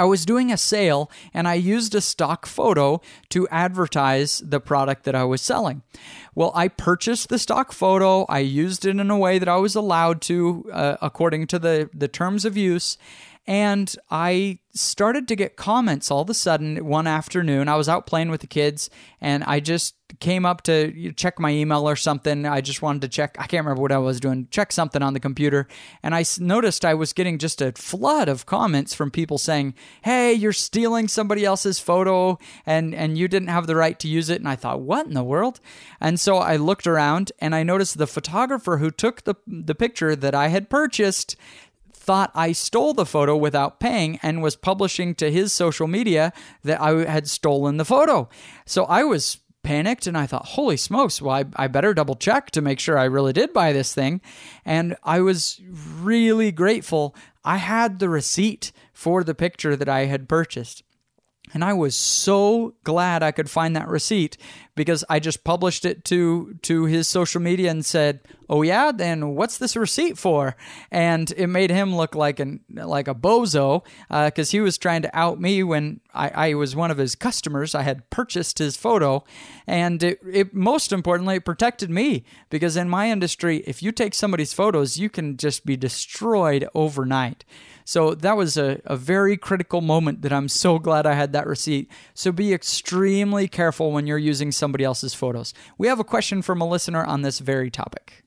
I 0.00 0.04
was 0.04 0.24
doing 0.24 0.50
a 0.50 0.56
sale 0.56 1.10
and 1.34 1.46
I 1.46 1.54
used 1.54 1.94
a 1.94 2.00
stock 2.00 2.46
photo 2.46 3.02
to 3.28 3.46
advertise 3.48 4.38
the 4.38 4.58
product 4.58 5.04
that 5.04 5.14
I 5.14 5.24
was 5.24 5.42
selling. 5.42 5.82
Well, 6.34 6.52
I 6.54 6.68
purchased 6.68 7.28
the 7.28 7.38
stock 7.38 7.70
photo, 7.70 8.24
I 8.24 8.38
used 8.38 8.86
it 8.86 8.98
in 8.98 9.10
a 9.10 9.18
way 9.18 9.38
that 9.38 9.48
I 9.48 9.56
was 9.56 9.74
allowed 9.74 10.22
to 10.22 10.70
uh, 10.72 10.96
according 11.02 11.48
to 11.48 11.58
the, 11.58 11.90
the 11.92 12.08
terms 12.08 12.46
of 12.46 12.56
use, 12.56 12.96
and 13.46 13.94
I 14.10 14.58
started 14.72 15.26
to 15.28 15.34
get 15.34 15.56
comments 15.56 16.10
all 16.10 16.22
of 16.22 16.30
a 16.30 16.34
sudden 16.34 16.84
one 16.84 17.06
afternoon. 17.06 17.68
I 17.68 17.76
was 17.76 17.88
out 17.88 18.06
playing 18.06 18.30
with 18.30 18.40
the 18.40 18.46
kids 18.46 18.88
and 19.20 19.42
I 19.44 19.58
just 19.58 19.96
came 20.20 20.44
up 20.46 20.62
to 20.62 21.12
check 21.12 21.40
my 21.40 21.50
email 21.50 21.88
or 21.88 21.96
something. 21.96 22.46
I 22.46 22.60
just 22.60 22.82
wanted 22.82 23.02
to 23.02 23.08
check, 23.08 23.36
I 23.38 23.46
can't 23.46 23.64
remember 23.64 23.82
what 23.82 23.92
I 23.92 23.98
was 23.98 24.20
doing, 24.20 24.46
check 24.50 24.70
something 24.70 25.02
on 25.02 25.14
the 25.14 25.20
computer. 25.20 25.66
And 26.02 26.14
I 26.14 26.24
noticed 26.38 26.84
I 26.84 26.94
was 26.94 27.12
getting 27.12 27.38
just 27.38 27.60
a 27.60 27.72
flood 27.72 28.28
of 28.28 28.46
comments 28.46 28.94
from 28.94 29.10
people 29.10 29.38
saying, 29.38 29.74
Hey, 30.02 30.32
you're 30.32 30.52
stealing 30.52 31.08
somebody 31.08 31.44
else's 31.44 31.80
photo 31.80 32.38
and, 32.66 32.94
and 32.94 33.18
you 33.18 33.26
didn't 33.26 33.48
have 33.48 33.66
the 33.66 33.76
right 33.76 33.98
to 34.00 34.08
use 34.08 34.30
it. 34.30 34.40
And 34.40 34.48
I 34.48 34.56
thought, 34.56 34.80
What 34.80 35.06
in 35.06 35.14
the 35.14 35.24
world? 35.24 35.60
And 36.00 36.20
so 36.20 36.36
I 36.36 36.56
looked 36.56 36.86
around 36.86 37.32
and 37.40 37.54
I 37.54 37.62
noticed 37.62 37.98
the 37.98 38.06
photographer 38.06 38.78
who 38.78 38.90
took 38.90 39.24
the, 39.24 39.34
the 39.46 39.74
picture 39.74 40.14
that 40.14 40.34
I 40.34 40.48
had 40.48 40.70
purchased 40.70 41.36
thought 42.10 42.32
I 42.34 42.50
stole 42.50 42.92
the 42.92 43.06
photo 43.06 43.36
without 43.36 43.78
paying 43.78 44.18
and 44.20 44.42
was 44.42 44.56
publishing 44.56 45.14
to 45.14 45.30
his 45.30 45.52
social 45.52 45.86
media 45.86 46.32
that 46.64 46.80
I 46.80 47.08
had 47.08 47.28
stolen 47.28 47.76
the 47.76 47.84
photo. 47.84 48.28
So 48.66 48.82
I 48.86 49.04
was 49.04 49.38
panicked 49.62 50.08
and 50.08 50.18
I 50.18 50.26
thought, 50.26 50.44
holy 50.44 50.76
smokes, 50.76 51.22
well, 51.22 51.36
I, 51.36 51.44
I, 51.54 51.68
better 51.68 51.94
double 51.94 52.16
check 52.16 52.50
to 52.50 52.60
make 52.60 52.80
sure 52.80 52.98
I 52.98 53.04
really 53.04 53.32
did 53.32 53.52
buy 53.52 53.72
this 53.72 53.94
thing. 53.94 54.20
And 54.64 54.96
I 55.04 55.20
was 55.20 55.60
really 56.00 56.50
grateful. 56.50 57.14
I 57.44 57.58
had 57.58 58.00
the 58.00 58.08
receipt 58.08 58.72
for 58.92 59.22
the 59.22 59.36
picture 59.36 59.76
that 59.76 59.88
I 59.88 60.06
had 60.06 60.28
purchased. 60.28 60.82
And 61.52 61.64
I 61.64 61.72
was 61.72 61.96
so 61.96 62.74
glad 62.84 63.22
I 63.22 63.32
could 63.32 63.50
find 63.50 63.74
that 63.74 63.88
receipt 63.88 64.36
because 64.76 65.04
I 65.10 65.18
just 65.20 65.44
published 65.44 65.84
it 65.84 66.04
to 66.06 66.54
to 66.62 66.84
his 66.84 67.08
social 67.08 67.40
media 67.40 67.70
and 67.70 67.84
said, 67.84 68.20
"Oh 68.48 68.62
yeah, 68.62 68.92
then 68.92 69.34
what's 69.34 69.58
this 69.58 69.76
receipt 69.76 70.16
for?" 70.16 70.56
And 70.90 71.30
it 71.36 71.48
made 71.48 71.70
him 71.70 71.94
look 71.94 72.14
like 72.14 72.40
an 72.40 72.60
like 72.70 73.08
a 73.08 73.14
bozo 73.14 73.84
because 74.08 74.48
uh, 74.48 74.52
he 74.52 74.60
was 74.60 74.78
trying 74.78 75.02
to 75.02 75.16
out 75.16 75.40
me 75.40 75.62
when 75.62 76.00
I, 76.14 76.28
I 76.28 76.54
was 76.54 76.76
one 76.76 76.90
of 76.90 76.98
his 76.98 77.14
customers. 77.14 77.74
I 77.74 77.82
had 77.82 78.08
purchased 78.10 78.58
his 78.58 78.76
photo, 78.76 79.24
and 79.66 80.02
it, 80.02 80.20
it 80.30 80.54
most 80.54 80.92
importantly 80.92 81.36
it 81.36 81.44
protected 81.44 81.90
me 81.90 82.24
because 82.48 82.76
in 82.76 82.88
my 82.88 83.10
industry, 83.10 83.58
if 83.66 83.82
you 83.82 83.92
take 83.92 84.14
somebody's 84.14 84.52
photos, 84.52 84.98
you 84.98 85.10
can 85.10 85.36
just 85.36 85.66
be 85.66 85.76
destroyed 85.76 86.66
overnight. 86.74 87.44
So 87.84 88.14
that 88.14 88.36
was 88.36 88.56
a, 88.56 88.80
a 88.84 88.96
very 88.96 89.36
critical 89.36 89.80
moment 89.80 90.22
that 90.22 90.32
I'm 90.32 90.48
so 90.48 90.78
glad 90.78 91.06
I 91.06 91.14
had 91.14 91.32
that 91.32 91.46
receipt. 91.46 91.90
So 92.14 92.32
be 92.32 92.52
extremely 92.52 93.48
careful 93.48 93.92
when 93.92 94.06
you're 94.06 94.18
using 94.18 94.52
somebody 94.52 94.84
else's 94.84 95.14
photos. 95.14 95.54
We 95.78 95.88
have 95.88 96.00
a 96.00 96.04
question 96.04 96.42
from 96.42 96.60
a 96.60 96.68
listener 96.68 97.04
on 97.04 97.22
this 97.22 97.38
very 97.38 97.70
topic. 97.70 98.24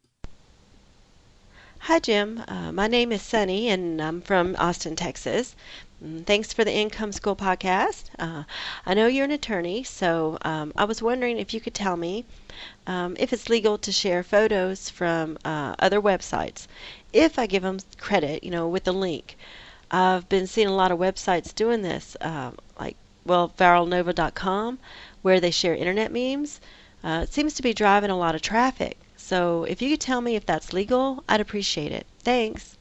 Hi, 1.79 1.99
Jim. 1.99 2.41
Uh, 2.47 2.71
my 2.71 2.87
name 2.87 3.11
is 3.11 3.21
Sunny, 3.21 3.67
and 3.67 4.01
I'm 4.01 4.21
from 4.21 4.55
Austin, 4.57 4.95
Texas. 4.95 5.53
Mm, 6.03 6.23
Thanks 6.25 6.53
for 6.53 6.63
the 6.63 6.71
Income 6.73 7.13
School 7.13 7.35
podcast. 7.35 8.09
Uh, 8.19 8.43
I 8.85 8.93
know 8.93 9.07
you're 9.07 9.25
an 9.25 9.31
attorney, 9.31 9.83
so 9.83 10.37
um, 10.43 10.71
I 10.75 10.83
was 10.85 11.01
wondering 11.01 11.39
if 11.39 11.51
you 11.53 11.59
could 11.61 11.73
tell 11.73 11.97
me 11.97 12.25
um, 12.85 13.15
if 13.19 13.33
it's 13.33 13.49
legal 13.49 13.77
to 13.79 13.91
share 13.91 14.21
photos 14.23 14.89
from 14.89 15.37
uh, 15.43 15.73
other 15.79 15.99
websites 16.01 16.67
if 17.11 17.39
I 17.39 17.47
give 17.47 17.63
them 17.63 17.79
credit, 17.97 18.43
you 18.43 18.51
know, 18.51 18.67
with 18.67 18.83
the 18.83 18.91
link. 18.93 19.35
I've 19.89 20.27
been 20.29 20.45
seeing 20.47 20.67
a 20.67 20.75
lot 20.75 20.91
of 20.91 20.99
websites 20.99 21.55
doing 21.55 21.81
this, 21.81 22.15
uh, 22.21 22.51
like, 22.79 22.97
well, 23.25 23.51
viralnova.com, 23.57 24.79
where 25.21 25.39
they 25.39 25.51
share 25.51 25.75
internet 25.75 26.11
memes. 26.11 26.59
Uh, 27.03 27.21
it 27.23 27.33
seems 27.33 27.53
to 27.55 27.63
be 27.63 27.73
driving 27.73 28.09
a 28.11 28.17
lot 28.17 28.35
of 28.35 28.41
traffic. 28.41 28.97
So 29.17 29.63
if 29.63 29.81
you 29.81 29.89
could 29.89 30.01
tell 30.01 30.21
me 30.21 30.35
if 30.35 30.45
that's 30.45 30.73
legal, 30.73 31.23
I'd 31.29 31.41
appreciate 31.41 31.91
it. 31.91 32.05
Thanks. 32.19 32.77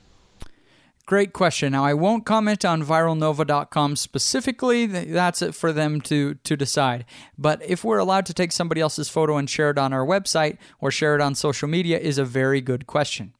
Great 1.04 1.32
question. 1.32 1.72
Now, 1.72 1.84
I 1.84 1.94
won't 1.94 2.24
comment 2.24 2.64
on 2.64 2.84
viralnova.com 2.84 3.96
specifically. 3.96 4.86
That's 4.86 5.42
it 5.42 5.54
for 5.54 5.72
them 5.72 6.00
to, 6.02 6.34
to 6.34 6.56
decide. 6.56 7.04
But 7.36 7.60
if 7.68 7.82
we're 7.82 7.98
allowed 7.98 8.26
to 8.26 8.34
take 8.34 8.52
somebody 8.52 8.80
else's 8.80 9.08
photo 9.08 9.36
and 9.36 9.50
share 9.50 9.70
it 9.70 9.78
on 9.78 9.92
our 9.92 10.06
website 10.06 10.58
or 10.80 10.92
share 10.92 11.16
it 11.16 11.20
on 11.20 11.34
social 11.34 11.68
media 11.68 11.98
is 11.98 12.18
a 12.18 12.24
very 12.24 12.60
good 12.60 12.86
question. 12.86 13.34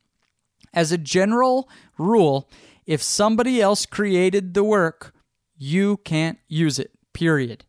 As 0.75 0.91
a 0.91 0.99
general 0.99 1.69
rule, 1.99 2.49
if 2.85 3.03
somebody 3.03 3.61
else 3.61 3.87
created 3.87 4.55
the 4.55 4.65
work, 4.65 5.15
you 5.57 5.99
can't 5.99 6.39
use 6.49 6.81
it, 6.81 6.91
period. 7.13 7.65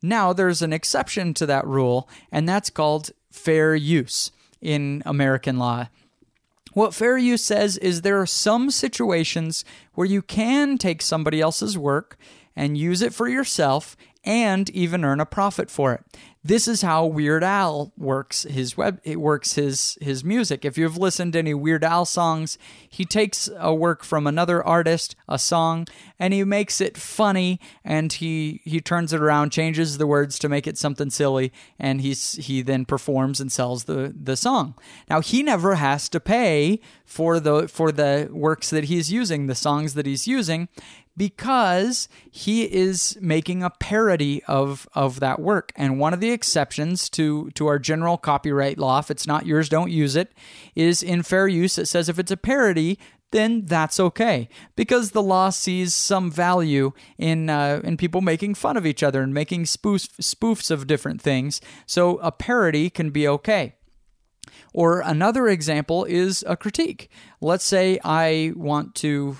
Now, 0.00 0.32
there's 0.32 0.62
an 0.62 0.72
exception 0.72 1.34
to 1.34 1.46
that 1.46 1.66
rule, 1.66 2.08
and 2.32 2.48
that's 2.48 2.70
called 2.70 3.10
fair 3.30 3.74
use 3.74 4.30
in 4.62 5.02
American 5.04 5.58
law. 5.58 5.88
What 6.78 6.94
fair 6.94 7.18
use 7.18 7.42
says 7.42 7.76
is 7.76 8.02
there 8.02 8.20
are 8.20 8.24
some 8.24 8.70
situations 8.70 9.64
where 9.94 10.06
you 10.06 10.22
can 10.22 10.78
take 10.78 11.02
somebody 11.02 11.40
else's 11.40 11.76
work 11.76 12.16
and 12.54 12.78
use 12.78 13.02
it 13.02 13.12
for 13.12 13.26
yourself 13.26 13.96
and 14.22 14.70
even 14.70 15.04
earn 15.04 15.18
a 15.18 15.26
profit 15.26 15.72
for 15.72 15.92
it. 15.92 16.04
This 16.48 16.66
is 16.66 16.80
how 16.80 17.04
Weird 17.04 17.44
Al 17.44 17.92
works 17.98 18.44
his 18.44 18.74
web 18.74 19.02
it 19.04 19.20
works 19.20 19.56
his 19.56 19.98
his 20.00 20.24
music. 20.24 20.64
If 20.64 20.78
you've 20.78 20.96
listened 20.96 21.34
to 21.34 21.40
any 21.40 21.52
Weird 21.52 21.84
Al 21.84 22.06
songs, 22.06 22.56
he 22.88 23.04
takes 23.04 23.50
a 23.58 23.74
work 23.74 24.02
from 24.02 24.26
another 24.26 24.64
artist, 24.64 25.14
a 25.28 25.38
song, 25.38 25.86
and 26.18 26.32
he 26.32 26.44
makes 26.44 26.80
it 26.80 26.96
funny 26.96 27.60
and 27.84 28.10
he 28.14 28.62
he 28.64 28.80
turns 28.80 29.12
it 29.12 29.20
around, 29.20 29.50
changes 29.52 29.98
the 29.98 30.06
words 30.06 30.38
to 30.38 30.48
make 30.48 30.66
it 30.66 30.78
something 30.78 31.10
silly, 31.10 31.52
and 31.78 32.00
he's 32.00 32.36
he 32.36 32.62
then 32.62 32.86
performs 32.86 33.42
and 33.42 33.52
sells 33.52 33.84
the 33.84 34.14
the 34.18 34.34
song. 34.34 34.74
Now 35.10 35.20
he 35.20 35.42
never 35.42 35.74
has 35.74 36.08
to 36.08 36.18
pay 36.18 36.80
for 37.04 37.40
the 37.40 37.68
for 37.68 37.92
the 37.92 38.30
works 38.32 38.70
that 38.70 38.84
he's 38.84 39.12
using, 39.12 39.48
the 39.48 39.54
songs 39.54 39.92
that 39.92 40.06
he's 40.06 40.26
using 40.26 40.68
because 41.18 42.08
he 42.30 42.62
is 42.62 43.18
making 43.20 43.62
a 43.62 43.70
parody 43.70 44.42
of 44.44 44.88
of 44.94 45.20
that 45.20 45.40
work. 45.40 45.72
And 45.76 45.98
one 45.98 46.14
of 46.14 46.20
the 46.20 46.30
exceptions 46.30 47.10
to 47.10 47.50
to 47.50 47.66
our 47.66 47.78
general 47.78 48.16
copyright 48.16 48.78
law, 48.78 49.00
if 49.00 49.10
it's 49.10 49.26
not 49.26 49.44
yours, 49.44 49.68
don't 49.68 49.90
use 49.90 50.16
it, 50.16 50.32
is 50.74 51.02
in 51.02 51.22
fair 51.22 51.48
use. 51.48 51.76
It 51.76 51.86
says 51.86 52.08
if 52.08 52.18
it's 52.18 52.30
a 52.30 52.36
parody, 52.36 52.98
then 53.32 53.66
that's 53.66 54.00
okay 54.00 54.48
because 54.76 55.10
the 55.10 55.22
law 55.22 55.50
sees 55.50 55.92
some 55.92 56.30
value 56.30 56.92
in 57.18 57.50
uh, 57.50 57.80
in 57.84 57.96
people 57.96 58.20
making 58.20 58.54
fun 58.54 58.76
of 58.76 58.86
each 58.86 59.02
other 59.02 59.20
and 59.20 59.34
making 59.34 59.64
spoofs 59.64 60.08
spoofs 60.20 60.70
of 60.70 60.86
different 60.86 61.20
things. 61.20 61.60
So 61.84 62.18
a 62.18 62.32
parody 62.32 62.88
can 62.88 63.10
be 63.10 63.26
okay. 63.28 63.74
Or 64.72 65.00
another 65.00 65.48
example 65.48 66.04
is 66.04 66.44
a 66.46 66.56
critique. 66.56 67.10
Let's 67.40 67.64
say 67.64 67.98
I 68.04 68.52
want 68.54 68.94
to 68.96 69.38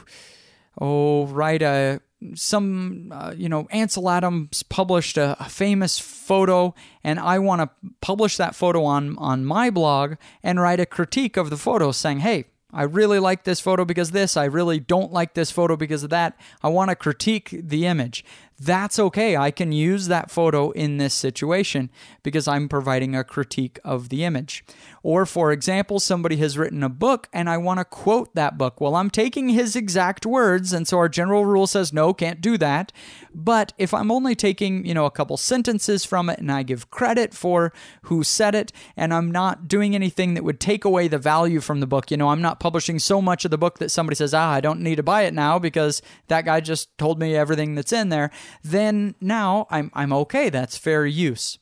oh 0.81 1.27
right, 1.27 2.01
some 2.35 3.13
uh, 3.15 3.33
you 3.37 3.49
know 3.49 3.67
Ansel 3.71 4.11
Adams 4.11 4.63
published 4.65 5.17
a, 5.17 5.37
a 5.41 5.49
famous 5.49 5.99
photo 5.99 6.75
and 7.05 7.21
I 7.21 7.39
want 7.39 7.63
to 7.63 7.71
publish 8.01 8.37
that 8.37 8.55
photo 8.55 8.85
on 8.85 9.17
on 9.19 9.45
my 9.45 9.71
blog 9.71 10.15
and 10.43 10.61
write 10.61 10.81
a 10.81 10.87
critique 10.87 11.37
of 11.37 11.51
the 11.51 11.57
photo 11.57 11.93
saying 11.93 12.21
hey 12.21 12.47
I 12.71 12.83
really 12.83 13.19
like 13.19 13.45
this 13.45 13.61
photo 13.61 13.87
because 13.87 14.11
this. 14.11 14.37
I 14.37 14.45
really 14.45 14.79
don't 14.79 15.11
like 15.11 15.33
this 15.33 15.51
photo 15.51 15.75
because 15.75 16.03
of 16.03 16.11
that. 16.11 16.39
I 16.63 16.69
want 16.69 16.91
to 16.91 16.97
critique 16.97 17.49
the 17.51 17.87
image. 17.87 18.25
That's 18.61 18.99
okay. 18.99 19.37
I 19.37 19.53
can 19.53 19.71
use 19.71 20.09
that 20.09 20.31
photo 20.31 20.71
in 20.73 20.97
this 20.97 21.15
situation 21.15 21.91
because 22.25 22.49
I'm 22.49 22.69
providing 22.69 23.15
a 23.15 23.23
critique 23.23 23.79
of 23.85 24.09
the 24.09 24.25
image. 24.25 24.65
Or, 25.05 25.27
for 25.27 25.53
example, 25.53 26.01
somebody 26.01 26.37
has 26.39 26.59
written 26.59 26.83
a 26.83 26.89
book 26.89 27.29
and 27.33 27.49
I 27.49 27.57
want 27.57 27.79
to 27.79 27.85
quote 27.85 28.35
that 28.35 28.59
book. 28.59 28.81
Well, 28.81 28.97
I'm 28.97 29.11
taking 29.11 29.51
his 29.51 29.77
exact 29.77 30.27
words, 30.27 30.73
and 30.73 30.89
so 30.89 30.99
our 30.99 31.09
general 31.09 31.45
rule 31.45 31.67
says 31.67 31.93
no, 31.93 32.13
can't 32.13 32.41
do 32.41 32.59
that. 32.59 32.93
But 33.33 33.73
if 33.79 33.95
I'm 33.95 34.11
only 34.11 34.35
taking, 34.35 34.85
you 34.85 34.93
know, 34.93 35.07
a 35.07 35.11
couple 35.11 35.37
sentences 35.37 36.05
from 36.05 36.29
it 36.29 36.41
and 36.41 36.51
I 36.51 36.65
give 36.65 36.91
credit 36.91 37.33
for 37.35 37.73
who 38.03 38.25
said 38.25 38.55
it, 38.57 38.73
and 38.97 39.15
I'm 39.15 39.31
not 39.31 39.69
doing 39.69 39.95
anything 39.95 40.35
that 40.35 40.45
would 40.45 40.59
take 40.59 40.85
away 40.85 41.07
the 41.07 41.19
value 41.19 41.61
from 41.61 41.79
the 41.79 41.87
book, 41.87 42.11
you 42.11 42.17
know, 42.17 42.31
I'm 42.31 42.43
not 42.43 42.59
publishing 42.59 42.99
so 42.99 43.23
much 43.23 43.45
of 43.45 43.53
the 43.53 43.59
book 43.59 43.79
that 43.79 43.91
somebody 43.91 44.17
says, 44.17 44.35
ah, 44.35 44.51
I 44.51 44.61
don't 44.61 44.81
need 44.81 44.97
to 44.97 45.03
buy 45.05 45.23
it 45.23 45.35
now 45.35 45.61
because 45.61 46.03
that 46.27 46.45
guy 46.45 46.61
just 46.61 46.97
told 46.99 47.21
me 47.21 47.37
everything 47.37 47.77
that's 47.77 47.93
in 47.93 48.09
there, 48.09 48.31
then 48.63 49.15
now 49.21 49.67
I'm, 49.71 49.91
I'm 49.95 50.13
okay. 50.13 50.51
That's 50.51 50.77
fair 50.77 51.07
use. 51.07 51.59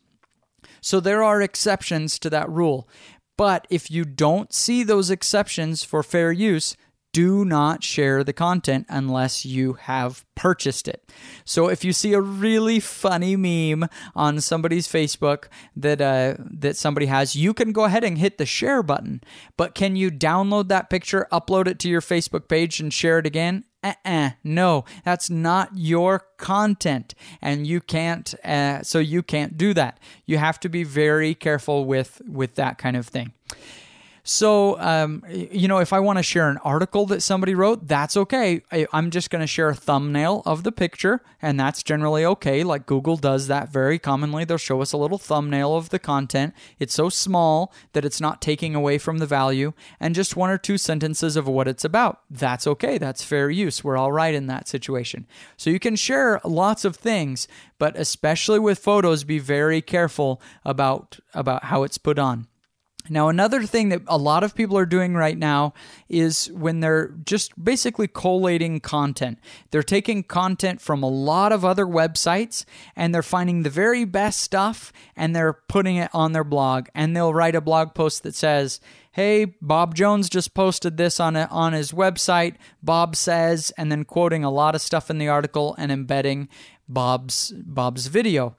So 0.80 1.00
there 1.00 1.22
are 1.22 1.42
exceptions 1.42 2.18
to 2.20 2.30
that 2.30 2.48
rule. 2.48 2.88
But 3.36 3.66
if 3.70 3.90
you 3.90 4.04
don't 4.04 4.52
see 4.52 4.82
those 4.82 5.10
exceptions 5.10 5.84
for 5.84 6.02
fair 6.02 6.32
use, 6.32 6.76
do 7.16 7.46
not 7.46 7.82
share 7.82 8.22
the 8.22 8.34
content 8.34 8.84
unless 8.90 9.46
you 9.46 9.72
have 9.72 10.22
purchased 10.34 10.86
it. 10.86 11.10
So 11.46 11.68
if 11.68 11.82
you 11.82 11.94
see 11.94 12.12
a 12.12 12.20
really 12.20 12.78
funny 12.78 13.36
meme 13.36 13.88
on 14.14 14.42
somebody's 14.42 14.86
Facebook 14.86 15.44
that 15.74 16.02
uh, 16.02 16.34
that 16.38 16.76
somebody 16.76 17.06
has, 17.06 17.34
you 17.34 17.54
can 17.54 17.72
go 17.72 17.84
ahead 17.84 18.04
and 18.04 18.18
hit 18.18 18.36
the 18.36 18.44
share 18.44 18.82
button. 18.82 19.22
But 19.56 19.74
can 19.74 19.96
you 19.96 20.10
download 20.10 20.68
that 20.68 20.90
picture, 20.90 21.26
upload 21.32 21.66
it 21.68 21.78
to 21.78 21.88
your 21.88 22.02
Facebook 22.02 22.48
page, 22.48 22.80
and 22.80 22.92
share 22.92 23.18
it 23.18 23.24
again? 23.24 23.64
Uh-uh, 23.90 24.30
no, 24.42 24.84
that's 25.04 25.30
not 25.30 25.70
your 25.74 26.20
content, 26.36 27.14
and 27.40 27.66
you 27.66 27.80
can't. 27.80 28.34
Uh, 28.44 28.82
so 28.82 28.98
you 28.98 29.22
can't 29.22 29.56
do 29.56 29.74
that. 29.74 29.98
You 30.26 30.38
have 30.38 30.58
to 30.60 30.68
be 30.68 30.84
very 30.84 31.34
careful 31.34 31.84
with 31.84 32.22
with 32.26 32.54
that 32.56 32.78
kind 32.78 32.96
of 32.96 33.06
thing. 33.06 33.32
So, 34.28 34.76
um, 34.80 35.22
you 35.30 35.68
know, 35.68 35.78
if 35.78 35.92
I 35.92 36.00
want 36.00 36.18
to 36.18 36.22
share 36.24 36.48
an 36.50 36.58
article 36.64 37.06
that 37.06 37.22
somebody 37.22 37.54
wrote, 37.54 37.86
that's 37.86 38.16
okay. 38.16 38.60
I, 38.72 38.88
am 38.92 39.12
just 39.12 39.30
going 39.30 39.40
to 39.40 39.46
share 39.46 39.68
a 39.68 39.74
thumbnail 39.74 40.42
of 40.44 40.64
the 40.64 40.72
picture, 40.72 41.22
and 41.40 41.60
that's 41.60 41.84
generally 41.84 42.24
okay. 42.24 42.64
Like 42.64 42.86
Google 42.86 43.16
does 43.16 43.46
that 43.46 43.68
very 43.68 44.00
commonly. 44.00 44.44
They'll 44.44 44.58
show 44.58 44.82
us 44.82 44.92
a 44.92 44.96
little 44.96 45.16
thumbnail 45.16 45.76
of 45.76 45.90
the 45.90 46.00
content. 46.00 46.54
It's 46.80 46.92
so 46.92 47.08
small 47.08 47.72
that 47.92 48.04
it's 48.04 48.20
not 48.20 48.42
taking 48.42 48.74
away 48.74 48.98
from 48.98 49.18
the 49.18 49.26
value, 49.26 49.74
and 50.00 50.12
just 50.12 50.34
one 50.34 50.50
or 50.50 50.58
two 50.58 50.76
sentences 50.76 51.36
of 51.36 51.46
what 51.46 51.68
it's 51.68 51.84
about. 51.84 52.22
That's 52.28 52.66
okay. 52.66 52.98
That's 52.98 53.22
fair 53.22 53.48
use. 53.48 53.84
We're 53.84 53.96
all 53.96 54.10
right 54.10 54.34
in 54.34 54.48
that 54.48 54.66
situation. 54.66 55.28
So 55.56 55.70
you 55.70 55.78
can 55.78 55.94
share 55.94 56.40
lots 56.42 56.84
of 56.84 56.96
things, 56.96 57.46
but 57.78 57.96
especially 57.96 58.58
with 58.58 58.80
photos, 58.80 59.22
be 59.22 59.38
very 59.38 59.80
careful 59.80 60.42
about 60.64 61.20
about 61.32 61.66
how 61.66 61.84
it's 61.84 61.96
put 61.96 62.18
on. 62.18 62.48
Now, 63.08 63.28
another 63.28 63.62
thing 63.64 63.90
that 63.90 64.02
a 64.06 64.18
lot 64.18 64.42
of 64.42 64.54
people 64.54 64.76
are 64.78 64.86
doing 64.86 65.14
right 65.14 65.36
now 65.36 65.74
is 66.08 66.50
when 66.52 66.80
they're 66.80 67.08
just 67.24 67.62
basically 67.62 68.08
collating 68.08 68.80
content. 68.80 69.38
They're 69.70 69.82
taking 69.82 70.22
content 70.22 70.80
from 70.80 71.02
a 71.02 71.08
lot 71.08 71.52
of 71.52 71.64
other 71.64 71.86
websites 71.86 72.64
and 72.94 73.14
they're 73.14 73.22
finding 73.22 73.62
the 73.62 73.70
very 73.70 74.04
best 74.04 74.40
stuff 74.40 74.92
and 75.16 75.34
they're 75.34 75.52
putting 75.52 75.96
it 75.96 76.10
on 76.12 76.32
their 76.32 76.44
blog. 76.44 76.88
And 76.94 77.16
they'll 77.16 77.34
write 77.34 77.54
a 77.54 77.60
blog 77.60 77.94
post 77.94 78.22
that 78.22 78.34
says, 78.34 78.80
Hey, 79.12 79.46
Bob 79.62 79.94
Jones 79.94 80.28
just 80.28 80.52
posted 80.52 80.98
this 80.98 81.18
on 81.18 81.36
a, 81.36 81.48
on 81.50 81.72
his 81.72 81.92
website. 81.92 82.56
Bob 82.82 83.16
says, 83.16 83.72
and 83.78 83.90
then 83.90 84.04
quoting 84.04 84.44
a 84.44 84.50
lot 84.50 84.74
of 84.74 84.82
stuff 84.82 85.08
in 85.08 85.16
the 85.16 85.28
article 85.28 85.74
and 85.78 85.90
embedding 85.90 86.48
Bob's 86.86 87.52
Bob's 87.56 88.08
video 88.08 88.56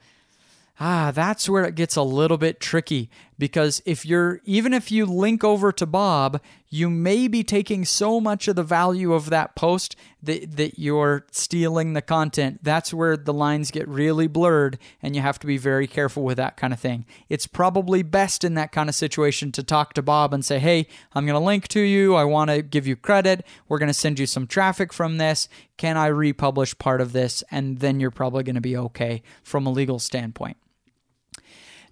ah, 0.80 1.12
that's 1.14 1.50
where 1.50 1.66
it 1.66 1.76
gets 1.76 1.96
a 1.96 2.02
little 2.04 2.38
bit 2.38 2.60
tricky 2.60 3.10
because 3.38 3.82
if 3.86 4.06
you're 4.06 4.42
even 4.46 4.74
if 4.74 4.92
you 4.92 5.06
link 5.06 5.44
over 5.44 5.72
to 5.72 5.86
Bob, 5.86 6.42
you 6.70 6.90
may 6.90 7.28
be 7.28 7.44
taking 7.44 7.86
so 7.86 8.20
much 8.20 8.48
of 8.48 8.56
the 8.56 8.64
value 8.64 9.14
of 9.14 9.30
that 9.30 9.56
post 9.56 9.96
that, 10.22 10.58
that 10.58 10.78
you're 10.78 11.26
stealing 11.32 11.94
the 11.94 12.02
content. 12.02 12.60
That's 12.62 12.94
where 12.94 13.16
the 13.16 13.34
lines 13.34 13.72
get 13.72 13.88
really 13.88 14.28
blurred, 14.28 14.78
and 15.02 15.16
you 15.16 15.22
have 15.22 15.40
to 15.40 15.48
be 15.48 15.58
very 15.58 15.88
careful 15.88 16.24
with 16.24 16.38
that 16.38 16.58
kind 16.58 16.74
of 16.74 16.80
thing. 16.80 17.06
It's 17.30 17.48
probably 17.48 18.04
best 18.04 18.44
in 18.44 18.56
that 18.56 18.72
kind 18.72 18.90
of 18.90 18.96
situation 18.96 19.52
to 19.54 19.64
talk 19.64 19.94
to 19.94 20.02
Bob 20.02 20.34
and 20.34 20.44
say, 20.44 20.60
hey, 20.60 20.88
I'm 21.14 21.26
going 21.26 21.40
to 21.40 21.46
link 21.46 21.68
to 21.70 21.80
you. 21.80 22.16
I 22.16 22.26
want 22.26 22.50
to 22.50 22.62
give 22.62 22.86
you 22.86 22.96
credit. 22.96 23.46
We're 23.70 23.80
going 23.80 23.88
to 23.88 23.94
send 23.94 24.20
you 24.20 24.26
some 24.26 24.48
traffic 24.48 24.92
from 24.92 25.18
this. 25.18 25.48
Can 25.78 25.96
I 25.96 26.08
republish 26.08 26.78
part 26.78 27.00
of 27.00 27.14
this? 27.14 27.44
And 27.50 27.80
then 27.80 28.00
you're 28.00 28.12
probably 28.12 28.44
going 28.44 28.56
to 28.56 28.62
be 28.62 28.76
okay 28.78 29.22
from 29.44 29.66
a 29.66 29.72
legal 29.72 30.00
standpoint. 30.00 30.58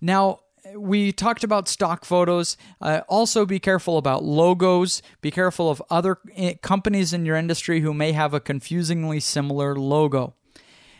Now, 0.02 0.40
we 0.75 1.12
talked 1.12 1.43
about 1.43 1.67
stock 1.67 2.06
photos. 2.06 2.58
Uh, 2.82 3.01
also, 3.08 3.45
be 3.45 3.60
careful 3.60 3.97
about 3.97 4.23
logos. 4.23 5.01
Be 5.21 5.32
careful 5.32 5.69
of 5.69 5.82
other 5.89 6.17
eh, 6.36 6.56
companies 6.62 7.13
in 7.13 7.25
your 7.25 7.36
industry 7.36 7.82
who 7.82 7.93
may 7.93 8.13
have 8.13 8.34
a 8.34 8.39
confusingly 8.39 9.19
similar 9.19 9.75
logo. 9.75 10.34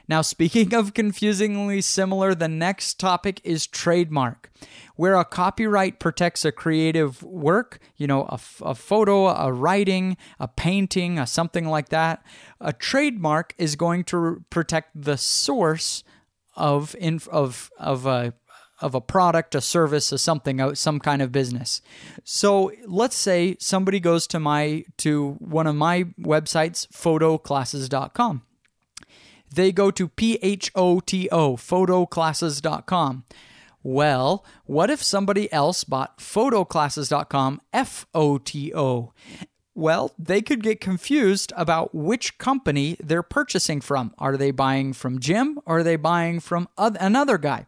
Now, 0.08 0.22
speaking 0.22 0.74
of 0.74 0.94
confusingly 0.94 1.82
similar, 1.82 2.36
the 2.36 2.48
next 2.48 3.00
topic 3.00 3.42
is 3.44 3.66
trademark. 3.66 4.52
Where 4.96 5.16
a 5.16 5.26
copyright 5.26 6.00
protects 6.00 6.46
a 6.46 6.52
creative 6.52 7.22
work, 7.24 7.80
you 7.98 8.08
know, 8.08 8.24
a, 8.24 8.40
a 8.62 8.76
photo, 8.76 9.28
a 9.28 9.52
writing, 9.52 10.16
a 10.40 10.48
painting, 10.48 11.20
a 11.20 11.28
something 11.28 11.66
like 11.66 11.90
that, 11.90 12.24
a 12.62 12.72
trademark 12.72 13.54
is 13.58 13.76
going 13.76 14.04
to 14.06 14.44
protect 14.50 14.90
the 15.02 15.18
source 15.18 16.04
of 16.56 16.96
of 17.32 17.72
of 17.78 18.06
a 18.06 18.34
of 18.82 18.96
a 18.96 19.02
product, 19.02 19.56
a 19.56 19.62
service, 19.62 20.12
a 20.12 20.18
something, 20.18 20.60
uh, 20.60 20.76
some 20.76 21.00
kind 21.00 21.22
of 21.22 21.32
business. 21.32 21.82
So 22.24 22.72
let's 22.86 23.16
say 23.16 23.56
somebody 23.60 24.00
goes 24.00 24.28
to 24.28 24.40
my 24.40 24.86
to 24.98 25.34
one 25.40 25.68
of 25.68 25.76
my 25.76 26.04
websites, 26.20 26.88
photoclasses.com 26.88 28.42
they 29.56 29.72
go 29.72 29.92
to 29.92 30.08
P-H-O-T-O, 30.08 31.56
photoclasses.com. 31.56 33.24
Well, 33.84 34.46
what 34.66 34.90
if 34.90 35.04
somebody 35.04 35.52
else 35.54 35.84
bought 35.84 36.18
photoclasses.com, 36.18 37.62
F-O-T-O? 37.72 39.14
Well, 39.78 40.12
they 40.18 40.42
could 40.42 40.64
get 40.64 40.80
confused 40.80 41.54
about 41.56 41.94
which 41.94 42.38
company 42.38 42.98
they're 43.00 43.22
purchasing 43.22 43.82
from. 43.82 44.14
Are 44.18 44.38
they 44.38 44.52
buying 44.52 44.94
from 44.94 45.20
Jim 45.20 45.60
or 45.66 45.80
are 45.80 45.84
they 45.84 45.98
buying 45.98 46.40
from 46.40 46.68
another 46.78 47.38
guy? 47.38 47.68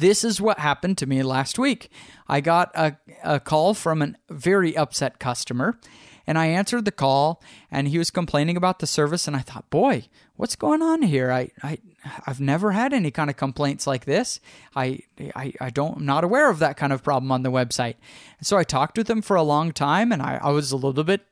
This 0.00 0.24
is 0.24 0.40
what 0.40 0.58
happened 0.58 0.96
to 0.98 1.06
me 1.06 1.22
last 1.22 1.58
week. 1.58 1.90
I 2.26 2.40
got 2.40 2.70
a, 2.74 2.96
a 3.22 3.38
call 3.38 3.74
from 3.74 4.00
a 4.00 4.14
very 4.30 4.74
upset 4.74 5.18
customer 5.20 5.78
and 6.26 6.38
I 6.38 6.46
answered 6.46 6.86
the 6.86 6.90
call 6.90 7.42
and 7.70 7.86
he 7.86 7.98
was 7.98 8.10
complaining 8.10 8.56
about 8.56 8.78
the 8.78 8.86
service 8.86 9.26
and 9.26 9.36
I 9.36 9.40
thought, 9.40 9.68
boy, 9.68 10.06
what's 10.36 10.56
going 10.56 10.80
on 10.80 11.02
here? 11.02 11.30
I, 11.30 11.50
I 11.62 11.78
I've 12.26 12.40
never 12.40 12.72
had 12.72 12.94
any 12.94 13.10
kind 13.10 13.28
of 13.28 13.36
complaints 13.36 13.86
like 13.86 14.06
this. 14.06 14.40
I, 14.74 15.00
I, 15.36 15.52
I 15.60 15.68
don't, 15.68 15.98
I'm 15.98 16.06
not 16.06 16.24
aware 16.24 16.48
of 16.48 16.60
that 16.60 16.78
kind 16.78 16.94
of 16.94 17.02
problem 17.02 17.30
on 17.30 17.42
the 17.42 17.50
website. 17.50 17.96
so 18.40 18.56
I 18.56 18.64
talked 18.64 18.96
with 18.96 19.10
him 19.10 19.20
for 19.20 19.36
a 19.36 19.42
long 19.42 19.70
time 19.70 20.12
and 20.12 20.22
I, 20.22 20.40
I 20.42 20.50
was 20.50 20.72
a 20.72 20.76
little 20.76 21.04
bit 21.04 21.26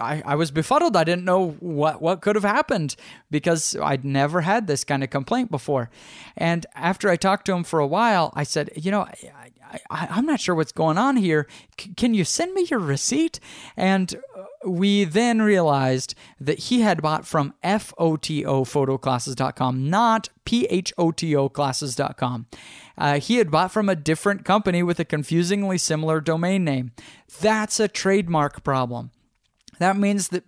I, 0.00 0.22
I 0.24 0.34
was 0.34 0.50
befuddled. 0.50 0.96
I 0.96 1.04
didn't 1.04 1.24
know 1.24 1.50
what, 1.60 2.00
what 2.00 2.20
could 2.20 2.36
have 2.36 2.44
happened 2.44 2.96
because 3.30 3.76
I'd 3.76 4.04
never 4.04 4.42
had 4.42 4.66
this 4.66 4.84
kind 4.84 5.02
of 5.02 5.10
complaint 5.10 5.50
before. 5.50 5.90
And 6.36 6.66
after 6.74 7.08
I 7.08 7.16
talked 7.16 7.46
to 7.46 7.52
him 7.52 7.64
for 7.64 7.80
a 7.80 7.86
while, 7.86 8.32
I 8.34 8.42
said, 8.42 8.70
You 8.76 8.90
know, 8.90 9.02
I, 9.02 9.50
I, 9.90 10.18
am 10.18 10.26
not 10.26 10.40
sure 10.40 10.54
what's 10.54 10.72
going 10.72 10.98
on 10.98 11.16
here. 11.16 11.46
C- 11.78 11.94
can 11.94 12.14
you 12.14 12.24
send 12.24 12.54
me 12.54 12.66
your 12.70 12.80
receipt? 12.80 13.40
And 13.76 14.14
uh, 14.36 14.44
we 14.68 15.04
then 15.04 15.42
realized 15.42 16.14
that 16.40 16.58
he 16.58 16.80
had 16.80 17.02
bought 17.02 17.26
from 17.26 17.54
FOTO 17.62 18.64
photoclasses.com, 18.64 19.90
not 19.90 20.28
PHOTO 20.46 21.48
classes.com. 21.52 22.46
Uh, 22.96 23.18
he 23.18 23.36
had 23.36 23.50
bought 23.50 23.72
from 23.72 23.88
a 23.88 23.96
different 23.96 24.44
company 24.44 24.82
with 24.82 25.00
a 25.00 25.04
confusingly 25.04 25.78
similar 25.78 26.20
domain 26.20 26.64
name. 26.64 26.92
That's 27.40 27.80
a 27.80 27.88
trademark 27.88 28.62
problem. 28.62 29.10
That 29.78 29.96
means 29.96 30.28
that 30.28 30.44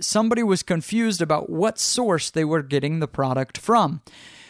somebody 0.00 0.42
was 0.42 0.62
confused 0.62 1.20
about 1.20 1.50
what 1.50 1.78
source 1.78 2.30
they 2.30 2.44
were 2.44 2.62
getting 2.62 3.00
the 3.00 3.08
product 3.08 3.58
from. 3.58 4.02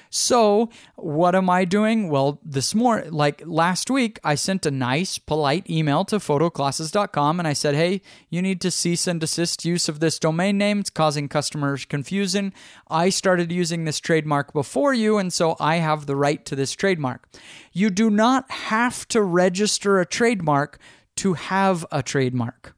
So, 0.08 0.70
what 0.94 1.34
am 1.34 1.50
I 1.50 1.64
doing? 1.64 2.08
Well, 2.08 2.40
this 2.44 2.74
morning, 2.74 3.12
like 3.12 3.42
last 3.44 3.90
week, 3.90 4.20
I 4.22 4.34
sent 4.36 4.64
a 4.64 4.70
nice, 4.70 5.18
polite 5.18 5.68
email 5.68 6.04
to 6.06 6.16
photoclasses.com 6.16 7.40
and 7.40 7.48
I 7.48 7.52
said, 7.52 7.74
hey, 7.74 8.02
you 8.30 8.40
need 8.40 8.60
to 8.60 8.70
cease 8.70 9.06
and 9.06 9.20
desist 9.20 9.64
use 9.64 9.88
of 9.88 10.00
this 10.00 10.18
domain 10.18 10.58
name. 10.58 10.80
It's 10.80 10.90
causing 10.90 11.28
customers 11.28 11.84
confusion. 11.84 12.52
I 12.88 13.08
started 13.08 13.50
using 13.50 13.84
this 13.84 13.98
trademark 13.98 14.52
before 14.52 14.94
you, 14.94 15.18
and 15.18 15.32
so 15.32 15.56
I 15.58 15.76
have 15.76 16.06
the 16.06 16.16
right 16.16 16.44
to 16.46 16.54
this 16.56 16.72
trademark. 16.72 17.28
You 17.72 17.90
do 17.90 18.08
not 18.08 18.50
have 18.50 19.08
to 19.08 19.22
register 19.22 19.98
a 19.98 20.06
trademark 20.06 20.78
to 21.16 21.34
have 21.34 21.84
a 21.90 22.02
trademark. 22.02 22.75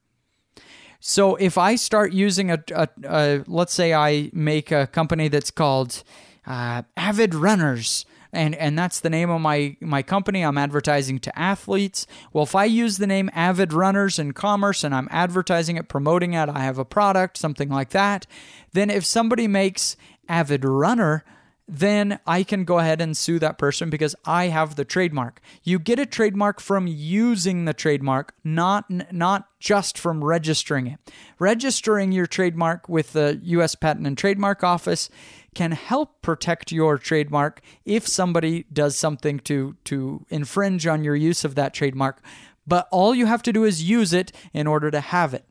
So 0.99 1.35
if 1.35 1.57
I 1.57 1.75
start 1.75 2.11
using 2.11 2.51
a, 2.51 2.63
a, 2.73 2.87
a, 3.05 3.43
let's 3.47 3.73
say 3.73 3.93
I 3.93 4.29
make 4.33 4.71
a 4.71 4.87
company 4.87 5.29
that's 5.29 5.51
called 5.51 6.03
uh, 6.45 6.83
Avid 6.97 7.33
Runners, 7.33 8.05
and 8.31 8.53
and 8.55 8.77
that's 8.77 8.99
the 8.99 9.09
name 9.09 9.29
of 9.29 9.41
my 9.41 9.75
my 9.79 10.03
company. 10.03 10.43
I'm 10.43 10.57
advertising 10.57 11.19
to 11.19 11.39
athletes. 11.39 12.05
Well, 12.31 12.43
if 12.43 12.53
I 12.53 12.65
use 12.65 12.97
the 12.97 13.07
name 13.07 13.29
Avid 13.33 13.73
Runners 13.73 14.19
in 14.19 14.33
commerce 14.33 14.83
and 14.83 14.93
I'm 14.93 15.07
advertising 15.09 15.77
it, 15.77 15.87
promoting 15.87 16.33
it, 16.33 16.49
I 16.49 16.59
have 16.59 16.77
a 16.77 16.85
product, 16.85 17.37
something 17.37 17.69
like 17.69 17.89
that. 17.89 18.27
Then 18.73 18.89
if 18.89 19.05
somebody 19.05 19.47
makes 19.47 19.95
Avid 20.27 20.63
Runner 20.63 21.23
then 21.69 22.19
I 22.25 22.41
can 22.41 22.63
go 22.63 22.79
ahead 22.79 22.99
and 22.99 23.15
sue 23.15 23.37
that 23.39 23.59
person 23.59 23.91
because 23.91 24.15
I 24.25 24.47
have 24.47 24.75
the 24.75 24.83
trademark. 24.83 25.39
You 25.63 25.77
get 25.77 25.99
a 25.99 26.05
trademark 26.05 26.59
from 26.59 26.87
using 26.87 27.65
the 27.65 27.75
trademark, 27.75 28.33
not 28.43 29.13
not 29.13 29.47
just 29.59 29.97
from 29.97 30.23
registering 30.23 30.87
it. 30.87 30.99
Registering 31.37 32.11
your 32.11 32.25
trademark 32.25 32.89
with 32.89 33.13
the 33.13 33.39
US 33.43 33.75
Patent 33.75 34.07
and 34.07 34.17
Trademark 34.17 34.63
Office 34.63 35.09
can 35.53 35.71
help 35.71 36.21
protect 36.23 36.71
your 36.71 36.97
trademark 36.97 37.61
if 37.85 38.07
somebody 38.07 38.65
does 38.73 38.95
something 38.95 39.39
to 39.41 39.75
to 39.85 40.25
infringe 40.29 40.87
on 40.87 41.03
your 41.03 41.15
use 41.15 41.45
of 41.45 41.53
that 41.53 41.75
trademark. 41.75 42.23
But 42.65 42.87
all 42.91 43.13
you 43.13 43.27
have 43.27 43.43
to 43.43 43.53
do 43.53 43.63
is 43.63 43.83
use 43.83 44.11
it 44.11 44.31
in 44.53 44.65
order 44.65 44.89
to 44.89 45.01
have 45.01 45.33
it. 45.33 45.45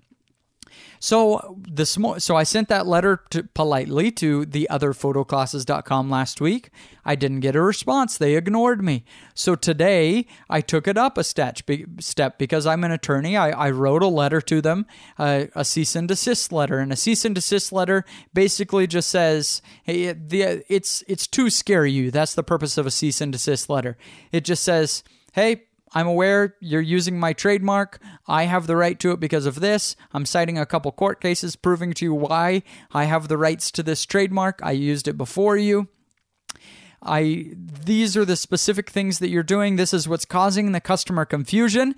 So 1.00 1.56
this 1.58 1.96
mo- 1.96 2.18
so 2.18 2.36
I 2.36 2.42
sent 2.42 2.68
that 2.68 2.86
letter 2.86 3.22
to, 3.30 3.44
politely 3.44 4.10
to 4.12 4.44
the 4.44 4.68
other 4.68 4.92
photoclasses.com 4.92 6.10
last 6.10 6.40
week. 6.40 6.70
I 7.04 7.14
didn't 7.14 7.40
get 7.40 7.56
a 7.56 7.62
response. 7.62 8.18
They 8.18 8.36
ignored 8.36 8.82
me. 8.82 9.04
So 9.34 9.54
today 9.54 10.26
I 10.50 10.60
took 10.60 10.86
it 10.86 10.98
up 10.98 11.16
a 11.16 11.24
step, 11.24 11.58
step 12.00 12.38
because 12.38 12.66
I'm 12.66 12.84
an 12.84 12.90
attorney. 12.90 13.36
I, 13.36 13.50
I 13.50 13.70
wrote 13.70 14.02
a 14.02 14.08
letter 14.08 14.40
to 14.42 14.60
them, 14.60 14.86
uh, 15.18 15.46
a 15.54 15.64
cease 15.64 15.96
and 15.96 16.08
desist 16.08 16.52
letter, 16.52 16.78
and 16.78 16.92
a 16.92 16.96
cease 16.96 17.24
and 17.24 17.34
desist 17.34 17.72
letter 17.72 18.04
basically 18.34 18.86
just 18.86 19.08
says, 19.08 19.62
"Hey, 19.84 20.12
the, 20.12 20.64
it's 20.68 21.02
it's 21.08 21.26
too 21.26 21.48
scary 21.50 21.92
you." 21.92 22.10
That's 22.10 22.34
the 22.34 22.42
purpose 22.42 22.76
of 22.76 22.86
a 22.86 22.90
cease 22.90 23.20
and 23.20 23.32
desist 23.32 23.70
letter. 23.70 23.96
It 24.32 24.44
just 24.44 24.62
says, 24.62 25.02
"Hey, 25.32 25.67
I'm 25.94 26.06
aware 26.06 26.54
you're 26.60 26.80
using 26.80 27.18
my 27.18 27.32
trademark. 27.32 28.00
I 28.26 28.44
have 28.44 28.66
the 28.66 28.76
right 28.76 28.98
to 29.00 29.12
it 29.12 29.20
because 29.20 29.46
of 29.46 29.60
this. 29.60 29.96
I'm 30.12 30.26
citing 30.26 30.58
a 30.58 30.66
couple 30.66 30.92
court 30.92 31.20
cases 31.20 31.56
proving 31.56 31.92
to 31.94 32.04
you 32.04 32.14
why 32.14 32.62
I 32.92 33.04
have 33.04 33.28
the 33.28 33.38
rights 33.38 33.70
to 33.72 33.82
this 33.82 34.04
trademark. 34.04 34.60
I 34.62 34.72
used 34.72 35.08
it 35.08 35.16
before 35.16 35.56
you. 35.56 35.88
I 37.02 37.52
these 37.54 38.16
are 38.16 38.24
the 38.24 38.36
specific 38.36 38.90
things 38.90 39.20
that 39.20 39.28
you're 39.28 39.42
doing. 39.42 39.76
This 39.76 39.94
is 39.94 40.08
what's 40.08 40.24
causing 40.24 40.72
the 40.72 40.80
customer 40.80 41.24
confusion. 41.24 41.94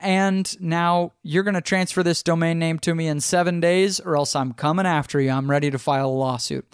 And 0.00 0.60
now 0.60 1.12
you're 1.22 1.44
going 1.44 1.54
to 1.54 1.60
transfer 1.60 2.02
this 2.02 2.22
domain 2.22 2.58
name 2.58 2.78
to 2.80 2.94
me 2.94 3.06
in 3.06 3.20
7 3.20 3.60
days 3.60 4.00
or 4.00 4.16
else 4.16 4.36
I'm 4.36 4.52
coming 4.52 4.86
after 4.86 5.20
you. 5.20 5.30
I'm 5.30 5.50
ready 5.50 5.70
to 5.70 5.78
file 5.78 6.08
a 6.08 6.10
lawsuit. 6.10 6.66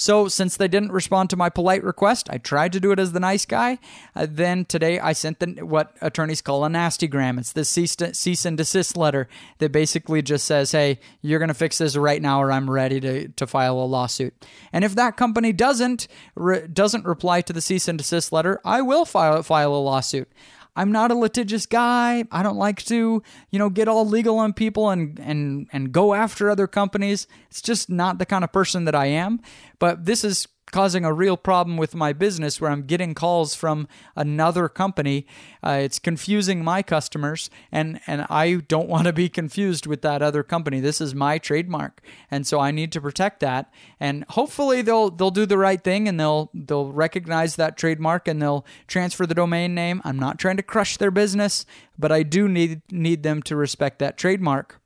So, 0.00 0.28
since 0.28 0.56
they 0.56 0.66
didn't 0.66 0.92
respond 0.92 1.28
to 1.28 1.36
my 1.36 1.50
polite 1.50 1.84
request, 1.84 2.30
I 2.30 2.38
tried 2.38 2.72
to 2.72 2.80
do 2.80 2.90
it 2.90 2.98
as 2.98 3.12
the 3.12 3.20
nice 3.20 3.44
guy. 3.44 3.78
Uh, 4.16 4.26
then 4.26 4.64
today 4.64 4.98
I 4.98 5.12
sent 5.12 5.40
the, 5.40 5.62
what 5.62 5.94
attorneys 6.00 6.40
call 6.40 6.64
a 6.64 6.70
nastygram. 6.70 7.38
It's 7.38 7.52
the 7.52 7.66
cease, 7.66 7.96
to, 7.96 8.14
cease 8.14 8.46
and 8.46 8.56
desist 8.56 8.96
letter 8.96 9.28
that 9.58 9.72
basically 9.72 10.22
just 10.22 10.46
says, 10.46 10.72
hey, 10.72 11.00
you're 11.20 11.38
going 11.38 11.48
to 11.48 11.54
fix 11.54 11.76
this 11.76 11.98
right 11.98 12.22
now 12.22 12.40
or 12.40 12.50
I'm 12.50 12.70
ready 12.70 12.98
to, 13.00 13.28
to 13.28 13.46
file 13.46 13.78
a 13.78 13.84
lawsuit. 13.84 14.32
And 14.72 14.86
if 14.86 14.94
that 14.94 15.18
company 15.18 15.52
doesn't, 15.52 16.08
re, 16.34 16.66
doesn't 16.66 17.04
reply 17.04 17.42
to 17.42 17.52
the 17.52 17.60
cease 17.60 17.86
and 17.86 17.98
desist 17.98 18.32
letter, 18.32 18.58
I 18.64 18.80
will 18.80 19.04
file, 19.04 19.42
file 19.42 19.74
a 19.74 19.76
lawsuit. 19.76 20.32
I'm 20.76 20.92
not 20.92 21.10
a 21.10 21.14
litigious 21.14 21.66
guy. 21.66 22.24
I 22.30 22.42
don't 22.42 22.56
like 22.56 22.82
to, 22.84 23.22
you 23.50 23.58
know, 23.58 23.70
get 23.70 23.88
all 23.88 24.06
legal 24.06 24.38
on 24.38 24.52
people 24.52 24.90
and 24.90 25.18
and 25.18 25.68
and 25.72 25.92
go 25.92 26.14
after 26.14 26.48
other 26.50 26.66
companies. 26.66 27.26
It's 27.50 27.62
just 27.62 27.90
not 27.90 28.18
the 28.18 28.26
kind 28.26 28.44
of 28.44 28.52
person 28.52 28.84
that 28.84 28.94
I 28.94 29.06
am. 29.06 29.40
But 29.78 30.04
this 30.04 30.24
is 30.24 30.46
causing 30.70 31.04
a 31.04 31.12
real 31.12 31.36
problem 31.36 31.76
with 31.76 31.94
my 31.94 32.12
business 32.12 32.60
where 32.60 32.70
I'm 32.70 32.82
getting 32.82 33.14
calls 33.14 33.54
from 33.54 33.88
another 34.16 34.68
company. 34.68 35.26
Uh, 35.62 35.80
it's 35.82 35.98
confusing 35.98 36.64
my 36.64 36.82
customers, 36.82 37.50
and, 37.70 38.00
and 38.06 38.26
I 38.30 38.54
don't 38.68 38.88
want 38.88 39.06
to 39.06 39.12
be 39.12 39.28
confused 39.28 39.86
with 39.86 40.02
that 40.02 40.22
other 40.22 40.42
company. 40.42 40.80
This 40.80 41.00
is 41.00 41.14
my 41.14 41.38
trademark, 41.38 42.00
and 42.30 42.46
so 42.46 42.60
I 42.60 42.70
need 42.70 42.92
to 42.92 43.00
protect 43.00 43.40
that. 43.40 43.72
And 43.98 44.24
hopefully 44.30 44.82
they'll 44.82 45.10
they'll 45.10 45.30
do 45.30 45.46
the 45.46 45.58
right 45.58 45.82
thing 45.82 46.08
and 46.08 46.18
they'll 46.18 46.50
they'll 46.54 46.92
recognize 46.92 47.56
that 47.56 47.76
trademark 47.76 48.26
and 48.26 48.40
they'll 48.40 48.64
transfer 48.86 49.26
the 49.26 49.34
domain 49.34 49.74
name. 49.74 50.00
I'm 50.04 50.18
not 50.18 50.38
trying 50.38 50.56
to 50.56 50.62
crush 50.62 50.96
their 50.96 51.10
business, 51.10 51.66
but 51.98 52.10
I 52.10 52.22
do 52.22 52.48
need 52.48 52.82
need 52.90 53.22
them 53.22 53.42
to 53.44 53.56
respect 53.56 53.98
that 53.98 54.16
trademark 54.16 54.79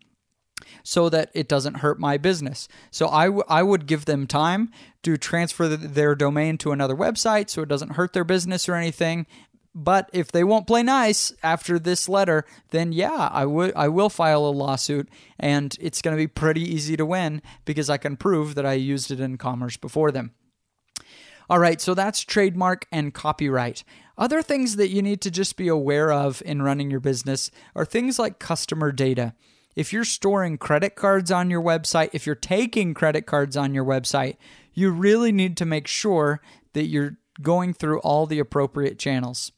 so 0.85 1.09
that 1.09 1.31
it 1.35 1.49
doesn't 1.49 1.79
hurt 1.79 1.99
my 1.99 2.17
business. 2.17 2.69
So 2.93 3.09
I, 3.09 3.25
w- 3.25 3.43
I 3.49 3.65
would 3.65 3.87
give 3.87 4.05
them 4.05 4.29
time 4.29 4.71
to 5.03 5.17
transfer 5.17 5.67
the, 5.67 5.77
their 5.77 6.15
domain 6.15 6.59
to 6.59 6.71
another 6.71 6.95
website 6.95 7.51
so 7.51 7.63
it 7.63 7.69
doesn't 7.69 7.95
hurt 7.95 8.13
their 8.13 8.23
business 8.23 8.69
or 8.69 8.77
anything. 8.77 9.27
but 9.75 10.09
if 10.13 10.31
they 10.31 10.45
won't 10.45 10.69
play 10.69 10.83
nice 10.83 11.33
after 11.43 11.79
this 11.79 12.09
letter, 12.09 12.45
then 12.71 12.93
yeah, 12.93 13.29
I 13.33 13.45
would 13.45 13.73
I 13.75 13.89
will 13.89 14.09
file 14.09 14.47
a 14.47 14.55
lawsuit 14.55 15.09
and 15.39 15.77
it's 15.81 16.01
going 16.01 16.17
to 16.17 16.23
be 16.23 16.29
pretty 16.29 16.63
easy 16.63 16.97
to 16.97 17.05
win 17.05 17.43
because 17.65 17.91
I 17.91 17.97
can 17.97 18.17
prove 18.17 18.55
that 18.55 18.65
I 18.65 18.75
used 18.75 19.11
it 19.11 19.19
in 19.21 19.37
commerce 19.37 19.77
before 19.77 20.13
them. 20.13 20.33
All 21.51 21.59
right, 21.59 21.81
so 21.81 21.93
that's 21.93 22.21
trademark 22.21 22.87
and 22.91 23.13
copyright. 23.13 23.85
Other 24.17 24.43
things 24.43 24.77
that 24.77 24.89
you 24.91 25.03
need 25.03 25.21
to 25.23 25.31
just 25.31 25.57
be 25.57 25.69
aware 25.69 26.13
of 26.13 26.41
in 26.47 26.63
running 26.63 26.91
your 26.91 27.01
business 27.01 27.51
are 27.75 27.85
things 27.85 28.19
like 28.19 28.39
customer 28.39 28.93
data. 28.93 29.35
If 29.75 29.93
you're 29.93 30.05
storing 30.05 30.59
credit 30.59 30.95
cards 30.95 31.31
on 31.31 31.51
your 31.51 31.63
website, 31.63 32.11
if 32.13 32.27
you're 32.27 32.35
taking 32.35 32.95
credit 32.95 33.27
cards 33.27 33.57
on 33.57 33.75
your 33.75 33.85
website, 33.85 34.37
you 34.73 34.91
really 34.91 35.33
need 35.33 35.57
to 35.59 35.65
make 35.65 35.87
sure 35.87 36.41
that 36.73 36.87
you're 36.87 37.17
going 37.43 37.75
through 37.75 37.99
all 38.01 38.27
the 38.27 38.39
appropriate 38.39 38.99
channels. 38.99 39.53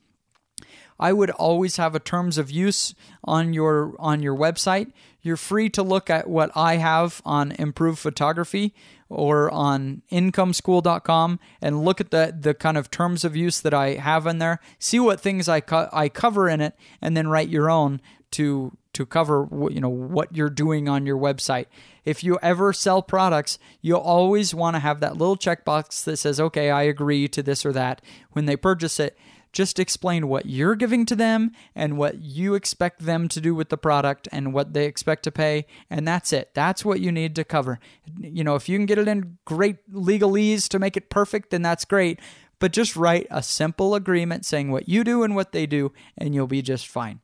I 0.98 1.12
would 1.12 1.30
always 1.30 1.76
have 1.76 1.94
a 1.94 2.00
terms 2.00 2.38
of 2.38 2.50
use 2.50 2.94
on 3.24 3.52
your 3.52 3.94
on 3.98 4.22
your 4.22 4.34
website. 4.34 4.92
You're 5.20 5.36
free 5.36 5.68
to 5.70 5.82
look 5.82 6.08
at 6.08 6.28
what 6.28 6.50
I 6.54 6.76
have 6.76 7.20
on 7.24 7.52
Improved 7.52 7.98
Photography 7.98 8.74
or 9.08 9.50
on 9.50 10.02
incomeschool.com 10.10 11.38
and 11.60 11.84
look 11.84 12.00
at 12.00 12.10
the 12.10 12.34
the 12.38 12.54
kind 12.54 12.78
of 12.78 12.90
terms 12.90 13.24
of 13.24 13.36
use 13.36 13.60
that 13.60 13.74
I 13.74 13.94
have 13.94 14.26
in 14.26 14.38
there. 14.38 14.60
See 14.78 14.98
what 14.98 15.20
things 15.20 15.48
I 15.48 15.60
co- 15.60 15.90
I 15.92 16.08
cover 16.08 16.48
in 16.48 16.60
it 16.60 16.74
and 17.02 17.16
then 17.16 17.28
write 17.28 17.48
your 17.48 17.70
own 17.70 18.00
to 18.32 18.76
to 18.96 19.04
cover 19.04 19.46
you 19.70 19.80
know 19.80 19.90
what 19.90 20.34
you're 20.34 20.48
doing 20.48 20.88
on 20.88 21.04
your 21.04 21.18
website. 21.18 21.66
If 22.06 22.24
you 22.24 22.38
ever 22.40 22.72
sell 22.72 23.02
products, 23.02 23.58
you'll 23.82 24.00
always 24.00 24.54
want 24.54 24.74
to 24.74 24.80
have 24.80 25.00
that 25.00 25.18
little 25.18 25.36
checkbox 25.36 26.02
that 26.04 26.16
says, 26.16 26.40
"Okay, 26.40 26.70
I 26.70 26.84
agree 26.84 27.28
to 27.28 27.42
this 27.42 27.66
or 27.66 27.72
that." 27.72 28.00
When 28.32 28.46
they 28.46 28.56
purchase 28.56 28.98
it, 28.98 29.18
just 29.52 29.78
explain 29.78 30.28
what 30.28 30.46
you're 30.46 30.74
giving 30.74 31.04
to 31.06 31.14
them 31.14 31.52
and 31.74 31.98
what 31.98 32.22
you 32.22 32.54
expect 32.54 33.04
them 33.04 33.28
to 33.28 33.40
do 33.40 33.54
with 33.54 33.68
the 33.68 33.76
product 33.76 34.28
and 34.32 34.54
what 34.54 34.72
they 34.72 34.86
expect 34.86 35.24
to 35.24 35.30
pay. 35.30 35.66
And 35.90 36.08
that's 36.08 36.32
it. 36.32 36.50
That's 36.54 36.84
what 36.84 37.00
you 37.00 37.12
need 37.12 37.34
to 37.36 37.44
cover. 37.44 37.78
You 38.18 38.44
know, 38.44 38.54
if 38.54 38.68
you 38.68 38.78
can 38.78 38.86
get 38.86 38.98
it 38.98 39.08
in 39.08 39.36
great 39.44 39.76
legalese 39.92 40.68
to 40.68 40.78
make 40.78 40.96
it 40.96 41.10
perfect, 41.10 41.50
then 41.50 41.62
that's 41.62 41.84
great. 41.84 42.18
But 42.58 42.72
just 42.72 42.96
write 42.96 43.26
a 43.30 43.42
simple 43.42 43.94
agreement 43.94 44.46
saying 44.46 44.70
what 44.70 44.88
you 44.88 45.04
do 45.04 45.22
and 45.22 45.34
what 45.34 45.52
they 45.52 45.66
do, 45.66 45.92
and 46.16 46.34
you'll 46.34 46.46
be 46.46 46.62
just 46.62 46.88
fine. 46.88 47.20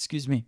Excuse 0.00 0.26
me. 0.26 0.46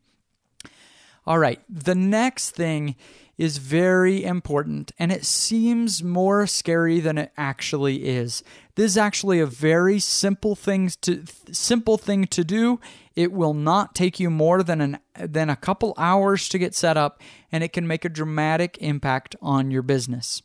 All 1.27 1.39
right. 1.39 1.61
The 1.69 1.95
next 1.95 2.53
thing 2.53 2.97
is 3.37 3.59
very 3.59 4.25
important 4.25 4.93
and 4.99 5.13
it 5.13 5.27
seems 5.27 6.03
more 6.03 6.47
scary 6.47 7.01
than 7.01 7.19
it 7.19 7.33
actually 7.37 8.07
is. 8.07 8.43
This 8.77 8.93
is 8.93 8.97
actually 8.97 9.41
a 9.41 9.47
very 9.47 9.99
simple 9.99 10.55
thing 10.55 10.91
to 11.03 11.25
simple 11.53 11.99
thing 11.99 12.25
to 12.29 12.43
do. 12.43 12.81
It 13.15 13.31
will 13.31 13.53
not 13.53 13.95
take 13.95 14.19
you 14.19 14.31
more 14.31 14.63
than 14.63 14.81
an 14.81 14.99
than 15.19 15.51
a 15.51 15.57
couple 15.57 15.93
hours 15.99 16.49
to 16.49 16.59
get 16.59 16.75
set 16.75 16.97
up 16.97 17.21
and 17.53 17.63
it 17.63 17.75
can 17.75 17.87
make 17.87 18.07
a 18.07 18.09
dramatic 18.09 18.79
impact 18.81 19.37
on 19.43 19.71
your 19.71 19.83
business. 19.83 20.41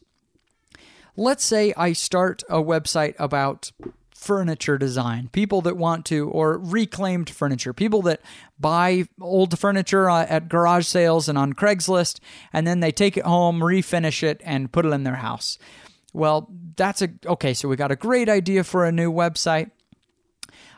Let's 1.15 1.45
say 1.45 1.73
I 1.77 1.93
start 1.93 2.43
a 2.49 2.61
website 2.61 3.15
about 3.19 3.71
furniture 4.17 4.79
design, 4.79 5.29
people 5.31 5.61
that 5.61 5.77
want 5.77 6.03
to, 6.03 6.27
or 6.29 6.57
reclaimed 6.57 7.29
furniture, 7.29 7.71
people 7.71 8.01
that 8.01 8.19
buy 8.59 9.05
old 9.21 9.57
furniture 9.57 10.09
uh, 10.09 10.25
at 10.27 10.49
garage 10.49 10.87
sales 10.87 11.29
and 11.29 11.37
on 11.37 11.53
Craigslist, 11.53 12.19
and 12.51 12.65
then 12.65 12.79
they 12.79 12.91
take 12.91 13.15
it 13.15 13.25
home, 13.25 13.59
refinish 13.59 14.23
it, 14.23 14.41
and 14.43 14.71
put 14.71 14.85
it 14.85 14.89
in 14.89 15.03
their 15.03 15.17
house. 15.17 15.59
Well, 16.13 16.49
that's 16.75 17.03
a 17.03 17.09
okay. 17.27 17.53
So 17.53 17.69
we 17.69 17.75
got 17.75 17.91
a 17.91 17.95
great 17.95 18.27
idea 18.27 18.63
for 18.63 18.85
a 18.85 18.91
new 18.91 19.11
website. 19.11 19.69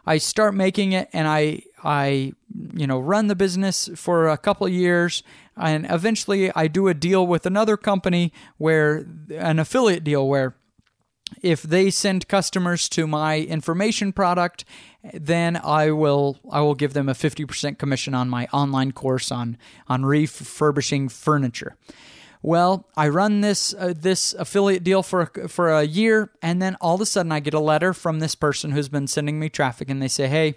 I 0.06 0.18
start 0.18 0.54
making 0.54 0.92
it, 0.92 1.08
and 1.14 1.26
I 1.26 1.64
I 1.82 2.34
you 2.74 2.88
know 2.88 3.00
run 3.00 3.28
the 3.28 3.36
business 3.36 3.90
for 3.96 4.28
a 4.28 4.38
couple 4.38 4.68
years, 4.68 5.24
and 5.56 5.88
eventually 5.90 6.52
I 6.54 6.68
do 6.68 6.90
a 6.90 6.94
deal 6.94 7.26
with 7.26 7.46
another 7.46 7.78
company 7.78 8.34
where 8.58 9.08
an 9.30 9.60
affiliate 9.60 10.04
deal 10.04 10.28
where 10.28 10.56
if 11.42 11.62
they 11.62 11.90
send 11.90 12.28
customers 12.28 12.90
to 12.90 13.08
my 13.08 13.40
information 13.40 14.12
product 14.12 14.66
then 15.14 15.56
i 15.58 15.92
will 15.92 16.38
i 16.52 16.60
will 16.60 16.76
give 16.76 16.94
them 16.94 17.10
a 17.10 17.14
50% 17.14 17.78
commission 17.78 18.14
on 18.14 18.30
my 18.30 18.48
online 18.52 18.92
course 18.92 19.32
on 19.32 19.58
on 19.88 20.06
refurbishing 20.06 21.10
furniture. 21.10 21.76
Well 22.42 22.88
i 22.96 23.08
run 23.08 23.42
this 23.42 23.74
uh, 23.74 23.94
this 23.96 24.34
affiliate 24.34 24.84
deal 24.84 25.04
for 25.04 25.28
for 25.48 25.70
a 25.70 25.84
year 25.84 26.32
and 26.42 26.62
then 26.62 26.76
all 26.82 26.96
of 26.96 27.02
a 27.02 27.06
sudden 27.06 27.32
i 27.32 27.40
get 27.40 27.54
a 27.54 27.60
letter 27.60 27.94
from 27.94 28.20
this 28.20 28.36
person 28.36 28.72
who's 28.72 28.90
been 28.90 29.08
sending 29.08 29.40
me 29.40 29.50
traffic 29.50 29.90
and 29.90 30.02
they 30.02 30.08
say 30.08 30.28
hey 30.28 30.56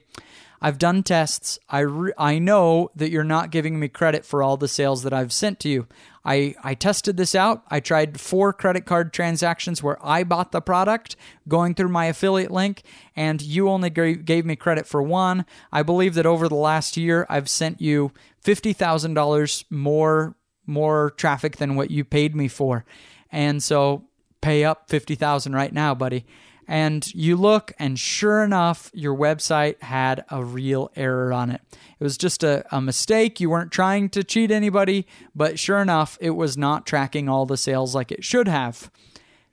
I've 0.62 0.79
done 0.79 1.03
tests. 1.03 1.59
I, 1.68 1.81
re- 1.81 2.12
I 2.16 2.38
know 2.38 2.90
that 2.94 3.11
you're 3.11 3.25
not 3.25 3.51
giving 3.51 3.81
me 3.81 3.88
credit 3.88 4.25
for 4.25 4.44
all 4.44 4.57
the 4.57 4.68
sales 4.68 5.03
that 5.03 5.12
I've 5.12 5.33
sent 5.33 5.59
to 5.61 5.68
you. 5.68 5.88
I, 6.25 6.55
I 6.62 6.75
tested 6.75 7.16
this 7.16 7.35
out. 7.35 7.64
I 7.68 7.81
tried 7.81 8.20
four 8.20 8.53
credit 8.53 8.87
card 8.87 9.12
transactions 9.12 9.83
where 9.83 9.98
I 10.07 10.22
bought 10.22 10.53
the 10.53 10.61
product 10.61 11.16
going 11.48 11.75
through 11.75 11.88
my 11.88 12.07
affiliate 12.07 12.53
link, 12.53 12.85
and 13.16 13.42
you 13.42 13.68
only 13.68 13.90
g- 13.90 14.14
gave 14.14 14.46
me 14.46 14.55
credit 14.55 14.87
for 14.87 15.03
one. 15.03 15.44
I 15.72 15.83
believe 15.83 16.14
that 16.14 16.27
over 16.27 16.48
the 16.48 16.55
last 16.55 16.96
year, 16.96 17.27
I've 17.29 17.51
sent 17.51 17.81
you 17.81 18.12
$50,000 18.44 19.64
more 19.68 20.37
more 20.64 21.11
traffic 21.16 21.57
than 21.57 21.75
what 21.75 21.90
you 21.90 22.05
paid 22.05 22.37
me 22.37 22.46
for. 22.46 22.85
And 23.33 23.61
so 23.61 24.05
pay 24.40 24.64
up 24.64 24.88
50,000 24.88 25.53
right 25.55 25.72
now, 25.72 25.92
buddy 25.92 26.25
and 26.68 27.12
you 27.14 27.37
look, 27.37 27.72
and 27.79 27.98
sure 27.98 28.42
enough, 28.42 28.90
your 28.94 29.16
website 29.16 29.83
had 29.83 30.25
a 30.31 30.44
real 30.44 30.90
error 30.96 31.33
on 31.33 31.51
it. 31.51 31.61
It 31.98 32.05
was 32.05 32.16
just 32.16 32.42
a, 32.42 32.64
a 32.75 32.81
mistake. 32.81 33.40
You 33.40 33.51
weren't 33.51 33.72
trying 33.72 34.09
to 34.11 34.25
cheat 34.25 34.51
anybody, 34.51 35.07
but 35.35 35.59
sure 35.59 35.81
enough, 35.81 36.16
it 36.20 36.31
was 36.31 36.57
not 36.57 36.87
tracking 36.87 37.29
all 37.29 37.46
the 37.46 37.57
sales 37.57 37.94
like 37.94 38.12
it 38.12 38.25
should 38.25 38.48
have. 38.48 38.90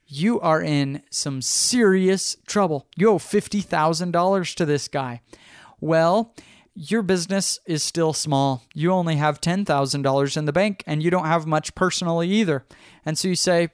You 0.08 0.40
are 0.40 0.62
in 0.62 1.04
some 1.10 1.42
serious 1.42 2.36
trouble. 2.48 2.88
You 2.96 3.10
owe 3.10 3.20
$50,000 3.20 4.56
to 4.56 4.66
this 4.66 4.88
guy. 4.88 5.22
Well, 5.80 6.34
your 6.74 7.02
business 7.02 7.60
is 7.66 7.84
still 7.84 8.14
small. 8.14 8.64
You 8.74 8.92
only 8.92 9.18
have 9.18 9.42
$10,000 9.42 10.38
in 10.38 10.46
the 10.46 10.54
bank 10.54 10.84
and 10.88 11.04
you 11.04 11.12
don't 11.12 11.26
have 11.26 11.46
much 11.46 11.76
personally 11.76 12.30
either. 12.30 12.66
And 13.06 13.18
so 13.18 13.28
you 13.28 13.36
say, 13.36 13.70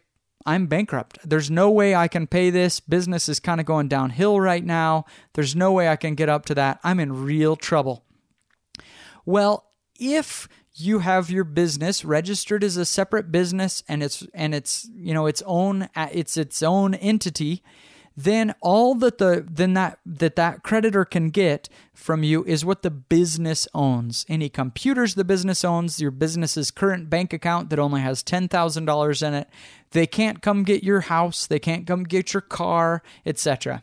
I'm 0.46 0.68
bankrupt. 0.68 1.18
There's 1.24 1.50
no 1.50 1.72
way 1.72 1.96
I 1.96 2.08
can 2.08 2.28
pay 2.28 2.50
this. 2.50 2.80
Business 2.80 3.28
is 3.28 3.40
kind 3.40 3.60
of 3.60 3.66
going 3.66 3.88
downhill 3.88 4.40
right 4.40 4.64
now. 4.64 5.06
There's 5.34 5.56
no 5.56 5.72
way 5.72 5.90
I 5.90 5.96
can 5.96 6.16
get 6.16 6.30
up 6.30 6.46
to 6.46 6.56
that. 6.56 6.80
I'm 6.84 7.00
in 7.00 7.24
real 7.24 7.56
trouble. 7.56 8.06
Well, 9.26 9.72
if 10.00 10.48
you 10.76 11.00
have 11.00 11.30
your 11.30 11.46
business 11.46 12.06
registered 12.06 12.64
as 12.64 12.78
a 12.78 12.86
separate 12.86 13.32
business 13.32 13.82
and 13.88 14.04
it's 14.04 14.28
and 14.34 14.54
it's 14.54 14.90
you 14.94 15.14
know 15.14 15.26
its 15.26 15.42
own 15.46 15.90
it's 15.96 16.36
its 16.36 16.62
own 16.62 16.94
entity 16.96 17.64
then 18.18 18.56
all 18.62 18.96
that 18.96 19.18
the 19.18 19.46
then 19.50 19.74
that 19.74 20.00
that 20.06 20.36
that 20.36 20.64
creditor 20.64 21.04
can 21.04 21.30
get 21.30 21.68
from 21.94 22.24
you 22.24 22.44
is 22.46 22.64
what 22.64 22.82
the 22.82 22.92
business 22.92 23.68
owns. 23.74 24.26
Any 24.30 24.48
computers 24.50 25.16
the 25.16 25.26
business 25.26 25.66
owns 25.66 26.00
your 26.00 26.12
business's 26.12 26.72
current 26.72 27.10
bank 27.10 27.34
account 27.34 27.70
that 27.70 27.80
only 27.80 28.02
has 28.02 28.24
$10,000 28.24 29.28
in 29.28 29.34
it 29.34 29.50
they 29.92 30.06
can't 30.06 30.42
come 30.42 30.64
get 30.64 30.84
your 30.84 31.02
house 31.02 31.48
they 31.48 31.60
can't 31.60 31.88
come 31.88 32.04
get 32.04 32.34
your 32.34 32.42
car 32.42 33.02
etc 33.26 33.82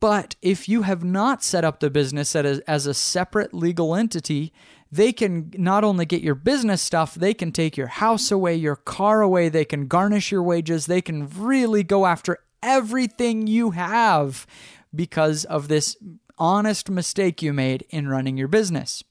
but 0.00 0.34
if 0.40 0.68
you 0.68 0.82
have 0.82 1.04
not 1.04 1.44
set 1.44 1.62
up 1.62 1.80
the 1.80 1.90
business 1.90 2.34
as, 2.34 2.58
as 2.60 2.86
a 2.86 2.94
separate 2.94 3.52
legal 3.52 3.94
entity 3.94 4.52
they 4.90 5.12
can 5.12 5.52
not 5.56 5.84
only 5.84 6.04
get 6.04 6.20
your 6.20 6.34
business 6.34 6.82
stuff, 6.82 7.14
they 7.14 7.32
can 7.32 7.52
take 7.52 7.76
your 7.76 7.86
house 7.86 8.32
away, 8.32 8.56
your 8.56 8.74
car 8.74 9.20
away, 9.20 9.48
they 9.48 9.64
can 9.64 9.86
garnish 9.86 10.32
your 10.32 10.42
wages, 10.42 10.86
they 10.86 11.00
can 11.00 11.28
really 11.28 11.84
go 11.84 12.06
after 12.06 12.38
everything 12.62 13.46
you 13.46 13.70
have 13.70 14.46
because 14.94 15.44
of 15.44 15.68
this 15.68 15.96
honest 16.38 16.90
mistake 16.90 17.42
you 17.42 17.52
made 17.52 17.86
in 17.90 18.08
running 18.08 18.36
your 18.36 18.48
business. 18.48 19.04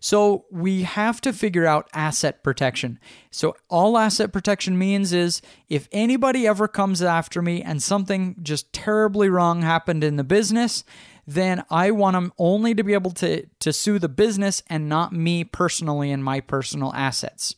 So 0.00 0.44
we 0.50 0.82
have 0.82 1.20
to 1.22 1.32
figure 1.32 1.66
out 1.66 1.88
asset 1.92 2.42
protection. 2.42 2.98
So 3.30 3.56
all 3.68 3.98
asset 3.98 4.32
protection 4.32 4.78
means 4.78 5.12
is 5.12 5.40
if 5.68 5.88
anybody 5.90 6.46
ever 6.46 6.68
comes 6.68 7.02
after 7.02 7.42
me 7.42 7.62
and 7.62 7.82
something 7.82 8.36
just 8.42 8.72
terribly 8.72 9.28
wrong 9.28 9.62
happened 9.62 10.04
in 10.04 10.16
the 10.16 10.24
business, 10.24 10.84
then 11.26 11.64
I 11.70 11.90
want 11.90 12.14
them 12.14 12.32
only 12.38 12.74
to 12.74 12.84
be 12.84 12.94
able 12.94 13.10
to, 13.12 13.46
to 13.58 13.72
sue 13.72 13.98
the 13.98 14.08
business 14.08 14.62
and 14.68 14.88
not 14.88 15.12
me 15.12 15.44
personally 15.44 16.10
and 16.12 16.22
my 16.22 16.40
personal 16.40 16.92
assets. 16.94 17.54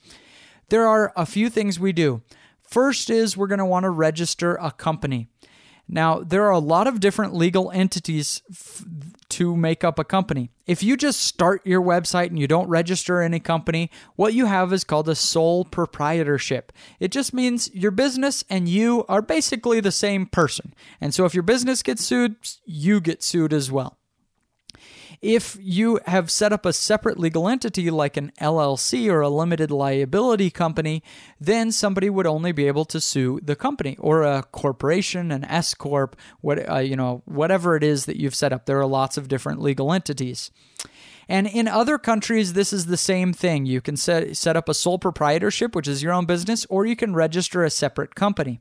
There 0.70 0.86
are 0.86 1.12
a 1.16 1.26
few 1.26 1.50
things 1.50 1.78
we 1.78 1.92
do. 1.92 2.22
First 2.68 3.10
is 3.10 3.36
we're 3.36 3.46
going 3.46 3.58
to 3.58 3.64
want 3.64 3.84
to 3.84 3.90
register 3.90 4.56
a 4.56 4.70
company. 4.70 5.28
Now, 5.88 6.20
there 6.20 6.44
are 6.44 6.50
a 6.50 6.58
lot 6.58 6.86
of 6.86 7.00
different 7.00 7.34
legal 7.34 7.70
entities 7.70 8.42
f- 8.50 8.84
to 9.30 9.56
make 9.56 9.84
up 9.84 9.98
a 9.98 10.04
company. 10.04 10.50
If 10.66 10.82
you 10.82 10.98
just 10.98 11.20
start 11.20 11.66
your 11.66 11.80
website 11.80 12.26
and 12.26 12.38
you 12.38 12.46
don't 12.46 12.68
register 12.68 13.22
any 13.22 13.40
company, 13.40 13.90
what 14.14 14.34
you 14.34 14.44
have 14.44 14.70
is 14.74 14.84
called 14.84 15.08
a 15.08 15.14
sole 15.14 15.64
proprietorship. 15.64 16.72
It 17.00 17.10
just 17.10 17.32
means 17.32 17.72
your 17.74 17.90
business 17.90 18.44
and 18.50 18.68
you 18.68 19.06
are 19.08 19.22
basically 19.22 19.80
the 19.80 19.92
same 19.92 20.26
person. 20.26 20.74
And 21.00 21.14
so 21.14 21.24
if 21.24 21.32
your 21.32 21.42
business 21.42 21.82
gets 21.82 22.04
sued, 22.04 22.36
you 22.66 23.00
get 23.00 23.22
sued 23.22 23.54
as 23.54 23.72
well. 23.72 23.97
If 25.20 25.56
you 25.60 25.98
have 26.06 26.30
set 26.30 26.52
up 26.52 26.64
a 26.64 26.72
separate 26.72 27.18
legal 27.18 27.48
entity 27.48 27.90
like 27.90 28.16
an 28.16 28.30
LLC 28.40 29.10
or 29.10 29.20
a 29.20 29.28
limited 29.28 29.70
liability 29.70 30.50
company, 30.50 31.02
then 31.40 31.72
somebody 31.72 32.08
would 32.08 32.26
only 32.26 32.52
be 32.52 32.68
able 32.68 32.84
to 32.86 33.00
sue 33.00 33.40
the 33.42 33.56
company 33.56 33.96
or 33.98 34.22
a 34.22 34.44
corporation, 34.44 35.32
an 35.32 35.44
S 35.44 35.74
corp, 35.74 36.16
what 36.40 36.70
uh, 36.70 36.78
you 36.78 36.94
know, 36.94 37.22
whatever 37.24 37.74
it 37.74 37.82
is 37.82 38.06
that 38.06 38.16
you've 38.16 38.34
set 38.34 38.52
up. 38.52 38.66
There 38.66 38.78
are 38.78 38.86
lots 38.86 39.16
of 39.16 39.28
different 39.28 39.60
legal 39.60 39.92
entities. 39.92 40.52
And 41.28 41.46
in 41.46 41.68
other 41.68 41.98
countries, 41.98 42.54
this 42.54 42.72
is 42.72 42.86
the 42.86 42.96
same 42.96 43.34
thing. 43.34 43.66
You 43.66 43.82
can 43.82 43.96
set, 43.96 44.36
set 44.36 44.56
up 44.56 44.68
a 44.68 44.74
sole 44.74 44.98
proprietorship, 44.98 45.74
which 45.74 45.86
is 45.86 46.02
your 46.02 46.12
own 46.12 46.24
business, 46.24 46.64
or 46.70 46.86
you 46.86 46.96
can 46.96 47.14
register 47.14 47.64
a 47.64 47.70
separate 47.70 48.14
company. 48.14 48.60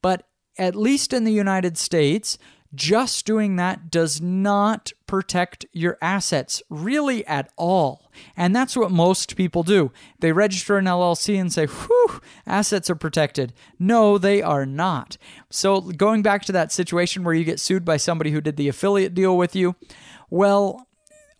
But 0.00 0.28
at 0.56 0.76
least 0.76 1.12
in 1.12 1.24
the 1.24 1.32
United 1.32 1.76
States, 1.76 2.38
just 2.74 3.26
doing 3.26 3.56
that 3.56 3.90
does 3.90 4.20
not 4.20 4.92
protect 5.06 5.66
your 5.72 5.98
assets 6.00 6.62
really 6.70 7.26
at 7.26 7.50
all. 7.56 8.10
And 8.36 8.54
that's 8.54 8.76
what 8.76 8.90
most 8.90 9.36
people 9.36 9.62
do. 9.62 9.92
They 10.20 10.32
register 10.32 10.78
an 10.78 10.84
LLC 10.84 11.40
and 11.40 11.52
say, 11.52 11.66
whew, 11.66 12.20
assets 12.46 12.88
are 12.88 12.94
protected. 12.94 13.52
No, 13.78 14.18
they 14.18 14.40
are 14.40 14.66
not. 14.66 15.16
So, 15.48 15.80
going 15.80 16.22
back 16.22 16.44
to 16.44 16.52
that 16.52 16.72
situation 16.72 17.24
where 17.24 17.34
you 17.34 17.44
get 17.44 17.60
sued 17.60 17.84
by 17.84 17.96
somebody 17.96 18.30
who 18.30 18.40
did 18.40 18.56
the 18.56 18.68
affiliate 18.68 19.14
deal 19.14 19.36
with 19.36 19.56
you, 19.56 19.74
well, 20.28 20.86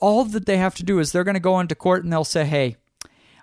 all 0.00 0.24
that 0.24 0.46
they 0.46 0.56
have 0.56 0.74
to 0.76 0.84
do 0.84 0.98
is 0.98 1.12
they're 1.12 1.24
going 1.24 1.34
to 1.34 1.40
go 1.40 1.60
into 1.60 1.74
court 1.74 2.02
and 2.02 2.12
they'll 2.12 2.24
say, 2.24 2.44
hey, 2.44 2.76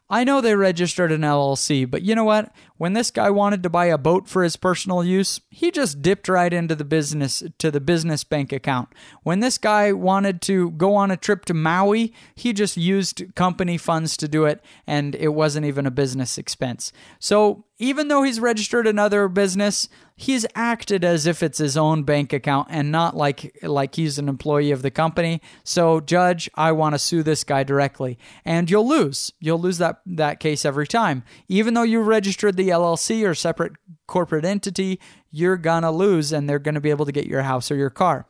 I 0.09 0.23
know 0.23 0.39
they 0.39 0.55
registered 0.55 1.11
an 1.11 1.21
LLC, 1.21 1.89
but 1.89 2.01
you 2.01 2.15
know 2.15 2.23
what? 2.23 2.51
When 2.77 2.93
this 2.93 3.11
guy 3.11 3.29
wanted 3.29 3.63
to 3.63 3.69
buy 3.69 3.85
a 3.85 3.97
boat 3.97 4.27
for 4.27 4.43
his 4.43 4.55
personal 4.55 5.03
use, 5.03 5.41
he 5.49 5.71
just 5.71 6.01
dipped 6.01 6.29
right 6.29 6.53
into 6.53 6.75
the 6.75 6.85
business 6.85 7.43
to 7.57 7.71
the 7.71 7.79
business 7.79 8.23
bank 8.23 8.51
account. 8.51 8.89
When 9.23 9.39
this 9.39 9.57
guy 9.57 9.91
wanted 9.91 10.41
to 10.43 10.71
go 10.71 10.95
on 10.95 11.11
a 11.11 11.17
trip 11.17 11.45
to 11.45 11.53
Maui, 11.53 12.13
he 12.35 12.53
just 12.53 12.77
used 12.77 13.35
company 13.35 13.77
funds 13.77 14.15
to 14.17 14.27
do 14.27 14.45
it 14.45 14.63
and 14.85 15.15
it 15.15 15.29
wasn't 15.29 15.65
even 15.65 15.85
a 15.85 15.91
business 15.91 16.37
expense. 16.37 16.91
So, 17.19 17.65
even 17.79 18.07
though 18.07 18.23
he's 18.23 18.39
registered 18.39 18.87
another 18.87 19.27
business, 19.27 19.87
he's 20.15 20.47
acted 20.55 21.05
as 21.05 21.27
if 21.27 21.43
it's 21.43 21.59
his 21.59 21.77
own 21.77 22.01
bank 22.01 22.33
account 22.33 22.67
and 22.71 22.91
not 22.91 23.15
like 23.15 23.55
like 23.61 23.95
he's 23.95 24.17
an 24.17 24.27
employee 24.27 24.71
of 24.71 24.81
the 24.81 24.89
company. 24.89 25.41
So, 25.63 25.99
judge, 26.01 26.49
I 26.55 26.71
want 26.71 26.95
to 26.95 26.99
sue 26.99 27.21
this 27.21 27.43
guy 27.43 27.63
directly. 27.63 28.17
And 28.43 28.69
you'll 28.69 28.87
lose. 28.87 29.31
You'll 29.39 29.61
lose 29.61 29.77
that 29.77 30.01
that 30.07 30.39
case 30.39 30.65
every 30.65 30.87
time. 30.87 31.23
Even 31.47 31.75
though 31.75 31.83
you 31.83 32.01
registered 32.01 32.57
the 32.57 32.66
LLC 32.67 33.27
or 33.27 33.33
separate 33.33 33.73
corporate 34.07 34.45
entity, 34.45 34.99
you're 35.31 35.57
going 35.57 35.83
to 35.83 35.91
lose 35.91 36.31
and 36.31 36.49
they're 36.49 36.59
going 36.59 36.75
to 36.75 36.81
be 36.81 36.89
able 36.89 37.05
to 37.05 37.11
get 37.11 37.27
your 37.27 37.43
house 37.43 37.69
or 37.71 37.75
your 37.75 37.89
car. 37.89 38.25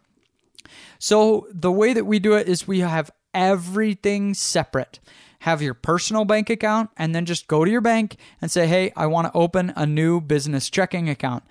So, 0.99 1.47
the 1.51 1.71
way 1.71 1.93
that 1.93 2.05
we 2.05 2.19
do 2.19 2.33
it 2.33 2.49
is 2.49 2.67
we 2.67 2.79
have 2.79 3.11
everything 3.33 4.33
separate 4.33 4.99
have 5.41 5.61
your 5.61 5.73
personal 5.73 6.25
bank 6.25 6.49
account, 6.49 6.89
and 6.97 7.13
then 7.13 7.25
just 7.25 7.47
go 7.47 7.63
to 7.63 7.71
your 7.71 7.81
bank 7.81 8.17
and 8.41 8.51
say, 8.51 8.67
hey, 8.67 8.91
I 8.95 9.05
want 9.07 9.27
to 9.27 9.37
open 9.37 9.71
a 9.75 9.85
new 9.85 10.19
business 10.19 10.69
checking 10.69 11.09
account. 11.09 11.43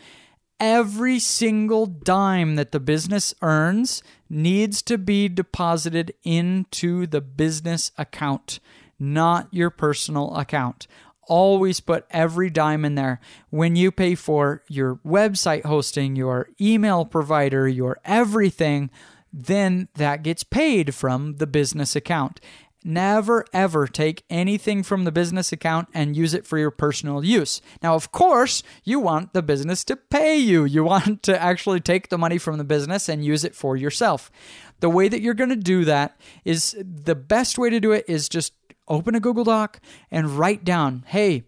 Every 0.59 1.18
single 1.18 1.87
dime 1.87 2.57
that 2.57 2.72
the 2.72 2.81
business 2.81 3.35
earns 3.42 4.03
needs 4.29 4.83
to 4.83 4.99
be 4.99 5.29
deposited 5.29 6.14
into 6.25 7.07
the 7.07 7.20
business 7.20 7.92
account, 7.99 8.59
not 8.99 9.49
your 9.51 9.70
personal 9.70 10.35
account 10.35 10.87
always 11.26 11.80
put 11.80 12.06
every 12.10 12.50
dime 12.50 12.84
in 12.84 12.94
there. 12.94 13.20
When 13.50 13.76
you 13.76 13.90
pay 13.90 14.14
for 14.14 14.62
your 14.68 14.96
website 14.96 15.64
hosting, 15.64 16.16
your 16.16 16.48
email 16.60 17.04
provider, 17.04 17.68
your 17.68 17.98
everything, 18.04 18.90
then 19.32 19.88
that 19.94 20.22
gets 20.22 20.42
paid 20.42 20.94
from 20.94 21.36
the 21.36 21.46
business 21.46 21.94
account. 21.94 22.40
Never 22.84 23.44
ever 23.52 23.88
take 23.88 24.22
anything 24.30 24.84
from 24.84 25.02
the 25.02 25.10
business 25.10 25.50
account 25.50 25.88
and 25.92 26.16
use 26.16 26.34
it 26.34 26.46
for 26.46 26.56
your 26.56 26.70
personal 26.70 27.24
use. 27.24 27.60
Now, 27.82 27.96
of 27.96 28.12
course, 28.12 28.62
you 28.84 29.00
want 29.00 29.32
the 29.32 29.42
business 29.42 29.82
to 29.86 29.96
pay 29.96 30.36
you. 30.36 30.64
You 30.64 30.84
want 30.84 31.24
to 31.24 31.42
actually 31.42 31.80
take 31.80 32.10
the 32.10 32.18
money 32.18 32.38
from 32.38 32.58
the 32.58 32.64
business 32.64 33.08
and 33.08 33.24
use 33.24 33.42
it 33.42 33.56
for 33.56 33.76
yourself. 33.76 34.30
The 34.78 34.88
way 34.88 35.08
that 35.08 35.20
you're 35.20 35.34
going 35.34 35.50
to 35.50 35.56
do 35.56 35.84
that 35.84 36.20
is 36.44 36.76
the 36.80 37.16
best 37.16 37.58
way 37.58 37.70
to 37.70 37.80
do 37.80 37.90
it 37.90 38.04
is 38.06 38.28
just 38.28 38.52
open 38.88 39.14
a 39.14 39.20
Google 39.20 39.44
Doc 39.44 39.81
and 40.11 40.38
write 40.38 40.64
down, 40.64 41.05
hey, 41.07 41.44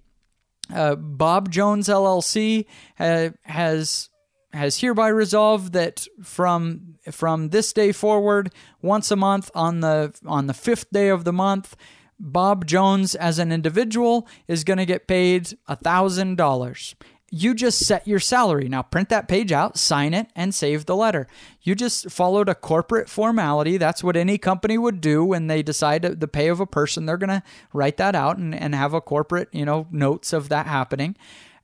uh, 0.73 0.95
Bob 0.97 1.51
Jones 1.51 1.89
LLC 1.89 2.67
uh, 2.99 3.31
has 3.43 4.11
has 4.53 4.79
hereby 4.79 5.09
resolved 5.09 5.73
that 5.73 6.07
from 6.23 6.97
from 7.11 7.51
this 7.51 7.73
day 7.73 7.93
forward, 7.93 8.53
once 8.83 9.11
a 9.11 9.17
month 9.17 9.51
on 9.55 9.81
the 9.81 10.15
on 10.27 10.47
the 10.47 10.55
fifth 10.55 10.91
day 10.91 11.09
of 11.09 11.25
the 11.25 11.33
month, 11.33 11.77
Bob 12.19 12.67
Jones 12.67 13.15
as 13.15 13.39
an 13.39 13.53
individual 13.53 14.27
is 14.47 14.65
going 14.65 14.79
to 14.79 14.87
get 14.87 15.07
paid 15.07 15.57
a 15.67 15.77
thousand 15.77 16.37
dollars. 16.37 16.95
You 17.31 17.55
just 17.55 17.85
set 17.85 18.09
your 18.09 18.21
salary. 18.21 18.69
Now 18.69 18.83
print 18.83 19.11
that 19.11 19.29
page 19.29 19.53
out, 19.53 19.79
sign 19.79 20.15
it, 20.15 20.29
and 20.35 20.55
save 20.55 20.87
the 20.87 20.97
letter. 20.97 21.27
You 21.63 21.75
just 21.75 22.11
followed 22.11 22.49
a 22.49 22.55
corporate 22.55 23.09
formality. 23.09 23.77
That's 23.77 24.03
what 24.03 24.17
any 24.17 24.39
company 24.39 24.79
would 24.79 25.01
do 25.01 25.25
when 25.25 25.47
they 25.47 25.63
decide 25.63 26.03
the 26.03 26.29
pay 26.29 26.49
of 26.49 26.61
a 26.61 26.67
person. 26.67 27.05
They're 27.05 27.19
going 27.19 27.29
to 27.29 27.43
write 27.73 27.99
that 27.99 28.15
out 28.15 28.39
and, 28.39 28.55
and 28.55 28.75
have 28.75 28.95
a 28.95 29.01
corporate, 29.01 29.49
you 29.53 29.67
know, 29.67 29.87
notes 29.91 30.33
of 30.33 30.49
that 30.49 30.67
happening. 30.67 31.17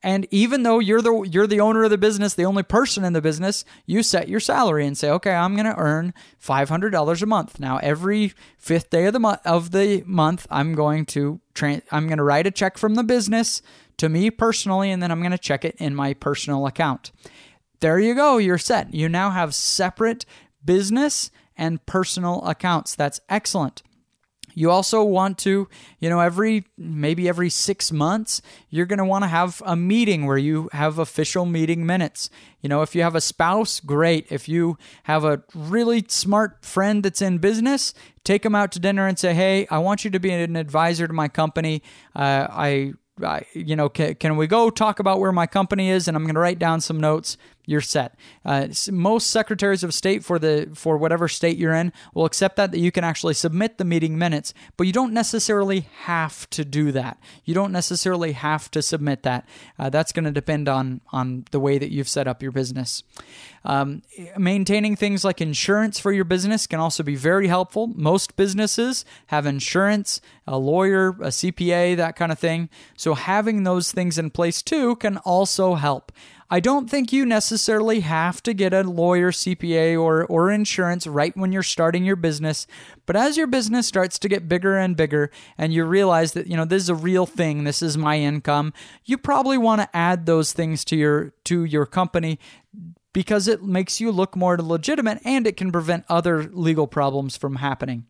And 0.05 0.29
even 0.31 0.64
though 0.64 0.81
you're 0.81 1.00
the 1.00 1.22
you're 1.22 1.46
the 1.46 1.61
owner 1.61 1.83
of 1.83 1.88
the 1.88 1.96
business, 1.96 2.35
the 2.35 2.44
only 2.44 2.62
person 2.62 3.05
in 3.05 3.14
the 3.14 3.22
business, 3.22 3.64
you 3.87 4.03
set 4.03 4.29
your 4.29 4.38
salary 4.38 4.87
and 4.87 4.98
say, 4.98 5.09
"Okay, 5.09 5.33
I'm 5.33 5.55
going 5.55 5.64
to 5.64 5.79
earn 5.79 6.12
$500 6.38 7.22
a 7.22 7.27
month." 7.27 7.59
Now, 7.59 7.79
every 7.79 8.35
5th 8.62 8.90
day 8.90 9.07
of 9.07 9.14
the 9.14 9.18
month 9.18 9.40
of 9.46 9.70
the 9.70 10.03
month, 10.05 10.46
I'm 10.50 10.74
going 10.74 11.07
to 11.07 11.40
tra- 11.55 11.81
I'm 11.90 12.07
going 12.07 12.18
to 12.18 12.22
write 12.22 12.46
a 12.46 12.50
check 12.50 12.77
from 12.77 12.96
the 12.96 13.03
business 13.03 13.62
to 13.98 14.09
me 14.09 14.30
personally 14.30 14.90
and 14.90 15.02
then 15.02 15.11
I'm 15.11 15.20
going 15.20 15.33
to 15.33 15.38
check 15.38 15.64
it 15.64 15.76
in 15.78 15.94
my 15.94 16.14
personal 16.14 16.66
account. 16.66 17.12
There 17.80 17.98
you 17.98 18.14
go, 18.14 18.38
you're 18.38 18.59
set. 18.59 18.94
You 18.94 19.09
now 19.09 19.30
have 19.30 19.54
separate 19.54 20.24
business 20.64 21.30
and 21.57 21.85
personal 21.87 22.42
accounts. 22.46 22.94
That's 22.94 23.20
excellent. 23.28 23.83
You 24.54 24.70
also 24.70 25.02
want 25.02 25.38
to, 25.38 25.68
you 25.98 26.09
know, 26.09 26.20
every 26.20 26.64
maybe 26.78 27.28
every 27.28 27.50
six 27.50 27.90
months, 27.90 28.40
you're 28.70 28.87
going 28.87 28.98
to 28.98 29.04
want 29.04 29.24
to 29.24 29.28
have 29.28 29.61
a 29.66 29.74
meeting 29.76 30.26
where 30.26 30.38
you 30.38 30.68
have 30.72 30.98
official 30.98 31.44
meeting 31.44 31.85
minutes. 31.85 32.30
You 32.61 32.68
know, 32.68 32.83
if 32.83 32.94
you 32.94 33.02
have 33.02 33.16
a 33.16 33.20
spouse, 33.20 33.80
great. 33.80 34.26
If 34.30 34.48
you 34.48 34.78
have 35.04 35.24
a 35.24 35.42
really 35.54 36.04
smart 36.09 36.64
friend 36.64 37.02
that's 37.02 37.20
in 37.20 37.38
business, 37.38 37.94
take 38.22 38.42
them 38.42 38.54
out 38.54 38.72
to 38.72 38.78
dinner 38.78 39.07
and 39.07 39.18
say, 39.18 39.35
hey, 39.35 39.66
I 39.70 39.78
want 39.78 40.04
you 40.04 40.11
to 40.12 40.20
be 40.20 40.30
an 40.30 40.57
advisor 40.57 41.07
to 41.07 41.12
my 41.12 41.28
company. 41.28 41.83
Uh, 42.14 42.46
I 42.50 42.92
you 43.53 43.77
know, 43.77 43.88
can, 43.88 44.14
can, 44.16 44.37
we 44.37 44.46
go 44.46 44.70
talk 44.70 44.98
about 44.98 45.20
where 45.20 45.33
my 45.33 45.46
company 45.46 45.90
is? 45.90 46.09
And 46.09 46.16
I'm 46.16 46.24
going 46.24 46.35
to 46.35 46.40
write 46.40 46.59
down 46.59 46.81
some 46.81 46.98
notes. 46.98 47.37
You're 47.66 47.81
set. 47.81 48.14
Uh, 48.44 48.68
most 48.90 49.31
secretaries 49.31 49.83
of 49.83 49.94
state 49.94 50.24
for 50.24 50.38
the 50.38 50.70
for 50.74 50.96
whatever 50.96 51.29
state 51.29 51.57
you're 51.57 51.74
in 51.74 51.92
will 52.12 52.24
accept 52.24 52.57
that 52.57 52.72
that 52.72 52.79
you 52.79 52.92
can 52.92 53.05
actually 53.05 53.35
submit 53.35 53.79
the 53.79 53.85
meeting 53.85 54.18
minutes, 54.18 54.53
but 54.77 54.87
you 54.87 54.92
don't 54.92 55.12
necessarily 55.12 55.87
have 56.03 56.48
to 56.50 56.64
do 56.64 56.92
that. 56.92 57.18
You 57.44 57.55
don't 57.55 57.72
necessarily 57.72 58.33
have 58.33 58.70
to 58.72 58.83
submit 58.83 59.22
that. 59.22 59.48
Uh, 59.79 59.90
that's 59.90 60.12
going 60.12 60.24
to 60.24 60.31
depend 60.31 60.68
on 60.68 61.00
on 61.12 61.44
the 61.50 61.61
way 61.61 61.79
that 61.79 61.90
you've 61.90 62.09
set 62.09 62.27
up 62.27 62.42
your 62.42 62.53
business. 62.53 63.03
Um, 63.64 64.03
maintaining 64.37 64.94
things 64.94 65.24
like 65.24 65.40
insurance 65.40 65.98
for 65.98 66.12
your 66.12 66.24
business 66.24 66.66
can 66.66 66.81
also 66.81 67.03
be 67.03 67.16
very 67.16 67.48
helpful. 67.48 67.87
Most 67.87 68.37
businesses 68.37 69.05
have 69.29 69.46
insurance, 69.46 70.20
a 70.46 70.59
lawyer, 70.59 71.09
a 71.09 71.29
CPA, 71.29 71.96
that 71.96 72.14
kind 72.14 72.31
of 72.31 72.38
thing. 72.38 72.68
So 72.96 73.14
having 73.14 73.62
those 73.62 73.90
things 73.90 74.18
in 74.18 74.31
place 74.31 74.61
too 74.61 74.96
can 74.96 75.16
also 75.18 75.74
help. 75.77 76.12
I 76.55 76.61
don't 76.61 76.88
think 76.88 77.12
you 77.12 77.27
necessarily 77.27 77.99
have 77.99 78.40
to 78.45 78.55
get 78.55 78.73
a 78.73 78.85
lawyer, 78.85 79.33
CPA, 79.33 80.01
or, 80.01 80.25
or 80.27 80.53
insurance 80.53 81.05
right 81.05 81.37
when 81.37 81.51
you're 81.51 81.64
starting 81.64 82.05
your 82.05 82.14
business. 82.14 82.69
But 83.07 83.17
as 83.17 83.37
your 83.37 83.49
business 83.49 83.88
starts 83.88 84.21
to 84.21 84.29
get 84.29 84.49
bigger 84.49 84.77
and 84.77 84.97
bigger, 84.97 85.33
and 85.59 85.75
you 85.75 85.85
realize 85.85 86.31
that, 86.35 86.47
you 86.47 86.57
know, 86.57 86.64
this 86.64 86.85
is 86.85 86.88
a 86.88 86.95
real 86.95 87.27
thing, 87.27 87.64
this 87.64 87.83
is 87.83 87.99
my 87.99 88.21
income, 88.21 88.73
you 89.05 89.19
probably 89.19 89.59
want 89.59 89.81
to 89.81 89.97
add 89.97 90.27
those 90.27 90.53
things 90.53 90.85
to 90.85 90.97
your 90.97 91.33
to 91.43 91.64
your 91.64 91.87
company 91.87 92.38
because 93.12 93.49
it 93.49 93.64
makes 93.64 94.01
you 94.01 94.12
look 94.12 94.37
more 94.37 94.57
legitimate 94.57 95.19
and 95.25 95.49
it 95.49 95.57
can 95.57 95.73
prevent 95.73 96.05
other 96.09 96.45
legal 96.45 96.87
problems 96.87 97.37
from 97.37 97.57
happening. 97.57 98.07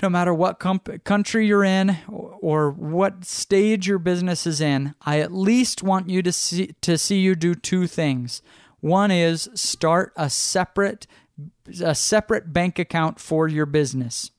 No 0.00 0.08
matter 0.08 0.32
what 0.32 0.60
comp- 0.60 1.02
country 1.04 1.46
you're 1.46 1.64
in 1.64 1.98
or 2.08 2.70
what 2.70 3.24
stage 3.24 3.88
your 3.88 3.98
business 3.98 4.46
is 4.46 4.60
in, 4.60 4.94
I 5.04 5.18
at 5.18 5.32
least 5.32 5.82
want 5.82 6.08
you 6.08 6.22
to 6.22 6.32
see 6.32 6.74
to 6.82 6.96
see 6.96 7.18
you 7.18 7.34
do 7.34 7.54
two 7.54 7.86
things. 7.86 8.42
One 8.80 9.10
is 9.10 9.50
start 9.54 10.12
a 10.16 10.30
separate 10.30 11.06
a 11.80 11.94
separate 11.94 12.52
bank 12.52 12.78
account 12.78 13.20
for 13.20 13.48
your 13.48 13.66
business. 13.66 14.30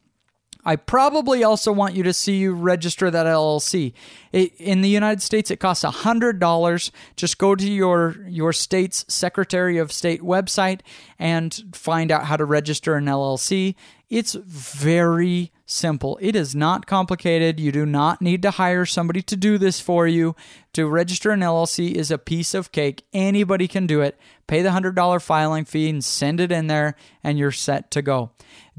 I 0.65 0.75
probably 0.75 1.43
also 1.43 1.71
want 1.71 1.95
you 1.95 2.03
to 2.03 2.13
see 2.13 2.35
you 2.37 2.53
register 2.53 3.09
that 3.09 3.25
LLC. 3.25 3.93
It, 4.33 4.53
in 4.57 4.81
the 4.81 4.89
United 4.89 5.21
States, 5.21 5.49
it 5.49 5.57
costs 5.57 5.85
$100. 5.85 6.91
Just 7.15 7.37
go 7.37 7.55
to 7.55 7.71
your, 7.71 8.17
your 8.27 8.51
state's 8.51 9.05
Secretary 9.07 9.77
of 9.77 9.91
State 9.91 10.21
website 10.21 10.81
and 11.17 11.63
find 11.73 12.11
out 12.11 12.25
how 12.25 12.35
to 12.35 12.43
register 12.43 12.95
an 12.95 13.05
LLC. 13.05 13.75
It's 14.09 14.33
very 14.33 15.51
simple. 15.65 16.17
It 16.19 16.35
is 16.35 16.55
not 16.55 16.87
complicated. 16.87 17.59
You 17.59 17.71
do 17.71 17.85
not 17.85 18.21
need 18.21 18.41
to 18.41 18.51
hire 18.51 18.85
somebody 18.85 19.21
to 19.21 19.37
do 19.37 19.59
this 19.59 19.79
for 19.79 20.07
you. 20.07 20.35
To 20.73 20.87
register 20.87 21.31
an 21.31 21.41
LLC 21.41 21.93
is 21.93 22.09
a 22.09 22.17
piece 22.17 22.55
of 22.55 22.71
cake. 22.71 23.05
Anybody 23.13 23.67
can 23.67 23.85
do 23.85 24.01
it. 24.01 24.19
Pay 24.47 24.63
the 24.63 24.69
$100 24.69 25.21
filing 25.21 25.63
fee 25.63 25.89
and 25.89 26.03
send 26.03 26.39
it 26.39 26.51
in 26.51 26.67
there, 26.67 26.95
and 27.23 27.37
you're 27.37 27.51
set 27.51 27.91
to 27.91 28.01
go. 28.01 28.31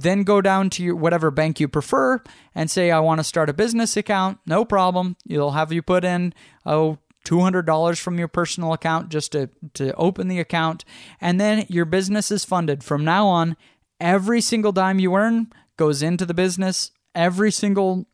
Then 0.02 0.22
go 0.22 0.40
down 0.40 0.70
to 0.70 0.82
your 0.82 0.96
whatever 0.96 1.30
bank 1.30 1.60
you 1.60 1.68
prefer 1.68 2.22
and 2.54 2.70
say, 2.70 2.90
I 2.90 3.00
want 3.00 3.20
to 3.20 3.24
start 3.24 3.50
a 3.50 3.54
business 3.54 3.96
account. 3.96 4.38
No 4.46 4.64
problem. 4.64 5.16
You'll 5.26 5.50
have 5.50 5.72
you 5.72 5.82
put 5.82 6.04
in, 6.04 6.32
oh, 6.64 6.98
$200 7.26 8.00
from 8.00 8.18
your 8.18 8.28
personal 8.28 8.72
account 8.72 9.10
just 9.10 9.32
to, 9.32 9.50
to 9.74 9.94
open 9.94 10.28
the 10.28 10.40
account. 10.40 10.86
And 11.20 11.38
then 11.38 11.66
your 11.68 11.84
business 11.84 12.30
is 12.30 12.46
funded. 12.46 12.82
From 12.82 13.04
now 13.04 13.26
on, 13.26 13.58
every 14.00 14.40
single 14.40 14.72
dime 14.72 14.98
you 14.98 15.14
earn 15.14 15.52
goes 15.76 16.02
into 16.02 16.24
the 16.24 16.34
business. 16.34 16.92
Every 17.14 17.52
single 17.52 18.06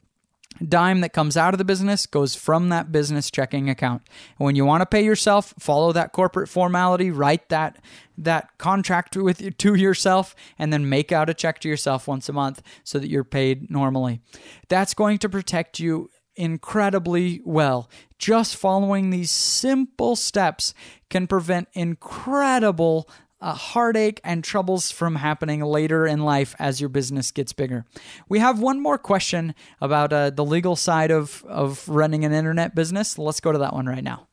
dime 0.67 1.01
that 1.01 1.13
comes 1.13 1.37
out 1.37 1.55
of 1.55 1.59
the 1.59 1.65
business 1.65 2.07
goes 2.07 2.35
from 2.35 2.69
that 2.69 2.93
business 2.93 3.31
checking 3.31 3.69
account. 3.69 4.03
And 4.39 4.45
when 4.45 4.57
you 4.57 4.65
want 4.65 4.83
to 4.83 4.87
pay 4.87 5.05
yourself, 5.05 5.55
follow 5.59 5.93
that 5.93 6.13
corporate 6.13 6.49
formality, 6.49 7.11
write 7.11 7.49
that 7.49 7.79
that 8.19 8.57
contract 8.57 9.17
with 9.17 9.59
to 9.59 9.75
yourself 9.75 10.35
and 10.59 10.73
then 10.73 10.89
make 10.89 11.13
out 11.13 11.29
a 11.29 11.35
check 11.35 11.59
to 11.61 11.69
yourself 11.69 12.09
once 12.09 12.29
a 12.29 12.33
month 12.33 12.63
so 12.83 12.99
that 12.99 13.11
you're 13.11 13.25
paid 13.25 13.71
normally. 13.71 14.21
That's 14.69 14.95
going 14.95 15.19
to 15.19 15.29
protect 15.29 15.79
you 15.79 16.11
incredibly 16.37 17.41
well. 17.45 17.91
Just 18.19 18.57
following 18.57 19.11
these 19.11 19.31
simple 19.31 20.17
steps 20.17 20.73
can 21.11 21.27
prevent 21.27 21.69
incredible 21.73 23.09
uh, 23.41 23.55
heartache 23.55 24.21
and 24.25 24.43
troubles 24.43 24.91
from 24.91 25.17
happening 25.17 25.61
later 25.61 26.07
in 26.07 26.21
life 26.21 26.55
as 26.59 26.81
your 26.81 26.89
business 26.89 27.31
gets 27.31 27.53
bigger. 27.53 27.85
We 28.29 28.39
have 28.39 28.61
one 28.61 28.81
more 28.81 28.99
question 28.99 29.55
about 29.81 30.13
uh, 30.13 30.31
the 30.31 30.45
legal 30.45 30.77
side 30.77 31.11
of, 31.11 31.45
of 31.49 31.89
running 31.89 32.25
an 32.25 32.33
internet 32.33 32.75
business. 32.75 33.19
Let's 33.19 33.41
go 33.41 33.53
to 33.53 33.59
that 33.59 33.75
one 33.75 33.87
right 33.87 34.05
now. 34.05 34.27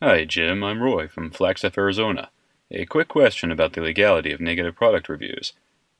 Hi, 0.00 0.24
Jim. 0.24 0.62
I'm 0.62 0.82
Roy 0.82 1.08
from 1.08 1.30
Flagstaff, 1.30 1.76
Arizona. 1.76 2.30
A 2.70 2.86
quick 2.86 3.08
question 3.08 3.50
about 3.50 3.72
the 3.72 3.80
legality 3.80 4.32
of 4.32 4.40
negative 4.40 4.76
product 4.76 5.08
reviews. 5.08 5.52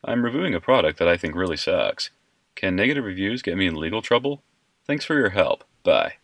I'm 0.04 0.24
reviewing 0.24 0.54
a 0.54 0.60
product 0.60 0.98
that 0.98 1.08
I 1.08 1.16
think 1.16 1.34
really 1.34 1.56
sucks. 1.56 2.10
Can 2.54 2.76
negative 2.76 3.04
reviews 3.04 3.42
get 3.42 3.56
me 3.56 3.66
in 3.66 3.74
legal 3.74 4.02
trouble? 4.02 4.42
Thanks 4.86 5.04
for 5.04 5.14
your 5.14 5.30
help. 5.30 5.64
Bye. 5.82 6.14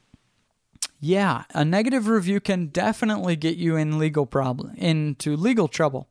Yeah, 1.06 1.44
a 1.50 1.66
negative 1.66 2.08
review 2.08 2.40
can 2.40 2.68
definitely 2.68 3.36
get 3.36 3.58
you 3.58 3.76
in 3.76 3.98
legal 3.98 4.24
problem 4.24 4.74
into 4.76 5.36
legal 5.36 5.68
trouble. 5.68 6.08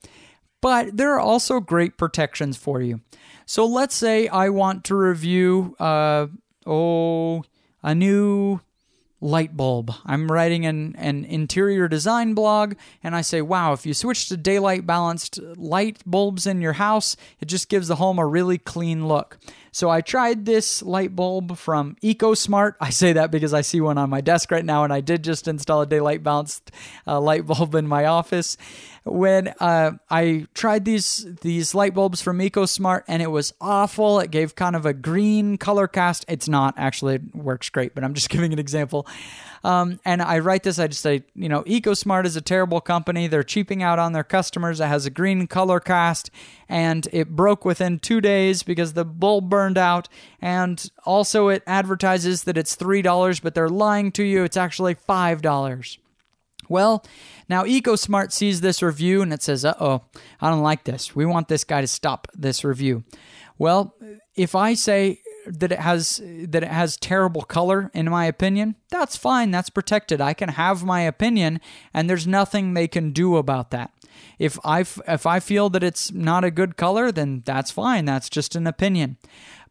But 0.61 0.95
there 0.95 1.15
are 1.15 1.19
also 1.19 1.59
great 1.59 1.97
protections 1.97 2.57
for 2.57 2.79
you. 2.79 3.01
So 3.47 3.65
let's 3.65 3.95
say 3.95 4.27
I 4.27 4.49
want 4.49 4.83
to 4.85 4.95
review 4.95 5.75
uh 5.79 6.27
oh 6.67 7.43
a 7.81 7.95
new 7.95 8.59
light 9.23 9.55
bulb. 9.55 9.91
I'm 10.05 10.29
writing 10.29 10.65
an, 10.65 10.95
an 10.97 11.23
interior 11.23 11.87
design 11.87 12.33
blog, 12.33 12.75
and 13.01 13.15
I 13.15 13.21
say, 13.21 13.41
wow, 13.41 13.71
if 13.71 13.85
you 13.85 13.93
switch 13.93 14.27
to 14.27 14.37
daylight 14.37 14.85
balanced 14.85 15.39
light 15.55 15.99
bulbs 16.05 16.45
in 16.45 16.61
your 16.61 16.73
house, 16.73 17.15
it 17.39 17.47
just 17.47 17.69
gives 17.69 17.87
the 17.87 17.95
home 17.95 18.19
a 18.19 18.25
really 18.25 18.57
clean 18.57 19.07
look. 19.07 19.37
So 19.71 19.89
I 19.89 20.01
tried 20.01 20.45
this 20.45 20.83
light 20.83 21.15
bulb 21.15 21.57
from 21.57 21.95
EcoSmart. 22.03 22.73
I 22.79 22.91
say 22.91 23.13
that 23.13 23.31
because 23.31 23.55
I 23.55 23.61
see 23.61 23.81
one 23.81 23.97
on 23.97 24.09
my 24.09 24.21
desk 24.21 24.51
right 24.51 24.63
now, 24.63 24.83
and 24.83 24.93
I 24.93 25.01
did 25.01 25.23
just 25.23 25.47
install 25.47 25.81
a 25.81 25.87
daylight 25.87 26.21
balanced 26.21 26.69
uh, 27.07 27.19
light 27.19 27.47
bulb 27.47 27.73
in 27.73 27.87
my 27.87 28.05
office. 28.05 28.57
When 29.05 29.49
uh, 29.59 29.91
I 30.09 30.47
tried 30.53 30.85
these 30.85 31.25
these 31.41 31.75
light 31.75 31.93
bulbs 31.93 32.21
from 32.21 32.39
EcoSmart, 32.39 33.03
and 33.07 33.21
it 33.21 33.31
was 33.31 33.53
awful. 33.59 34.19
It 34.19 34.31
gave 34.31 34.55
kind 34.55 34.75
of 34.75 34.85
a 34.85 34.93
green 34.93 35.57
color 35.57 35.87
cast. 35.87 36.23
It's 36.27 36.47
not 36.47 36.75
actually 36.77 37.15
it 37.15 37.35
works 37.35 37.69
great, 37.69 37.93
but 37.95 38.03
I'm 38.03 38.13
just 38.13 38.29
giving 38.31 38.53
an 38.53 38.59
example. 38.59 39.05
Um, 39.63 39.99
and 40.03 40.21
I 40.21 40.39
write 40.39 40.63
this, 40.63 40.77
I 40.77 40.87
just 40.87 41.01
say, 41.01 41.23
you 41.35 41.47
know, 41.47 41.63
EcoSmart 41.63 42.25
is 42.25 42.35
a 42.35 42.41
terrible 42.41 42.81
company. 42.81 43.27
They're 43.27 43.43
cheaping 43.43 43.81
out 43.81 43.97
on 43.97 44.11
their 44.11 44.23
customers. 44.23 44.81
It 44.81 44.87
has 44.87 45.05
a 45.05 45.09
green 45.09 45.47
color 45.47 45.79
cast 45.79 46.29
and 46.67 47.07
it 47.13 47.29
broke 47.29 47.63
within 47.63 47.99
two 47.99 48.19
days 48.19 48.63
because 48.63 48.93
the 48.93 49.05
bulb 49.05 49.49
burned 49.49 49.77
out. 49.77 50.09
And 50.41 50.85
also, 51.05 51.47
it 51.47 51.63
advertises 51.65 52.43
that 52.43 52.57
it's 52.57 52.75
$3, 52.75 53.41
but 53.41 53.55
they're 53.55 53.69
lying 53.69 54.11
to 54.13 54.23
you. 54.23 54.43
It's 54.43 54.57
actually 54.57 54.95
$5. 54.95 55.97
Well, 56.67 57.05
now 57.53 57.65
EcoSmart 57.65 58.31
sees 58.31 58.61
this 58.61 58.81
review 58.81 59.21
and 59.21 59.31
it 59.31 59.43
says, 59.43 59.63
uh 59.63 59.75
oh, 59.79 60.01
I 60.41 60.49
don't 60.49 60.63
like 60.63 60.85
this. 60.85 61.15
We 61.15 61.23
want 61.23 61.49
this 61.49 61.63
guy 61.63 61.81
to 61.81 61.87
stop 61.87 62.27
this 62.33 62.63
review. 62.63 63.03
Well, 63.59 63.95
if 64.35 64.55
I 64.55 64.73
say, 64.73 65.19
that 65.45 65.73
it 65.73 65.79
has 65.79 66.21
that 66.23 66.63
it 66.63 66.71
has 66.71 66.95
terrible 66.95 67.41
color 67.41 67.91
in 67.93 68.09
my 68.09 68.25
opinion 68.27 68.75
that's 68.89 69.17
fine 69.17 69.51
that's 69.51 69.69
protected 69.69 70.21
i 70.21 70.33
can 70.33 70.47
have 70.47 70.85
my 70.85 71.01
opinion 71.01 71.59
and 71.93 72.09
there's 72.09 72.25
nothing 72.25 72.73
they 72.73 72.87
can 72.87 73.11
do 73.11 73.35
about 73.35 73.69
that 73.69 73.91
if 74.39 74.57
i 74.63 74.79
if 74.79 75.25
i 75.25 75.41
feel 75.41 75.69
that 75.69 75.83
it's 75.83 76.13
not 76.13 76.45
a 76.45 76.49
good 76.49 76.77
color 76.77 77.11
then 77.11 77.43
that's 77.45 77.71
fine 77.71 78.05
that's 78.05 78.29
just 78.29 78.55
an 78.55 78.65
opinion 78.65 79.17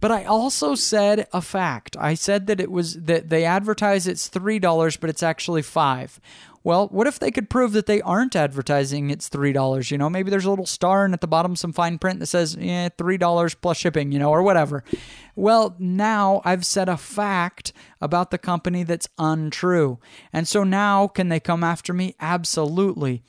but 0.03 0.11
I 0.11 0.25
also 0.25 0.75
said 0.75 1.29
a 1.33 1.41
fact. 1.41 1.97
I 1.97 2.15
said 2.15 2.49
that 2.49 2.59
it 2.59 2.73
was 2.73 2.95
that 2.95 3.29
they 3.29 3.45
advertise 3.45 4.09
it's 4.09 4.29
$3 4.29 5.01
but 5.01 5.09
it's 5.09 5.23
actually 5.23 5.63
5. 5.63 6.21
Well, 6.65 6.89
what 6.89 7.07
if 7.07 7.19
they 7.19 7.31
could 7.31 7.51
prove 7.51 7.73
that 7.73 7.87
they 7.87 8.01
aren't 8.01 8.37
advertising 8.37 9.11
it's 9.11 9.29
$3? 9.29 9.91
You 9.91 9.99
know, 9.99 10.09
maybe 10.09 10.31
there's 10.31 10.45
a 10.45 10.51
little 10.51 10.67
star 10.67 11.05
and 11.05 11.13
at 11.13 11.21
the 11.21 11.27
bottom 11.27 11.57
some 11.57 11.73
fine 11.73 11.99
print 11.99 12.21
that 12.21 12.27
says, 12.27 12.57
eh, 12.61 12.89
$3 12.97 13.57
plus 13.61 13.77
shipping, 13.77 14.13
you 14.13 14.19
know, 14.19 14.31
or 14.31 14.43
whatever. 14.43 14.85
Well, 15.35 15.75
now 15.79 16.41
I've 16.45 16.65
said 16.65 16.89
a 16.89 16.97
fact 16.97 17.73
about 18.01 18.31
the 18.31 18.39
company 18.39 18.85
that's 18.85 19.09
untrue. 19.19 19.99
And 20.33 20.47
so 20.47 20.63
now 20.63 21.09
can 21.09 21.29
they 21.31 21.41
come 21.41 21.65
after 21.65 21.93
me? 21.93 22.15
Absolutely. 22.21 23.23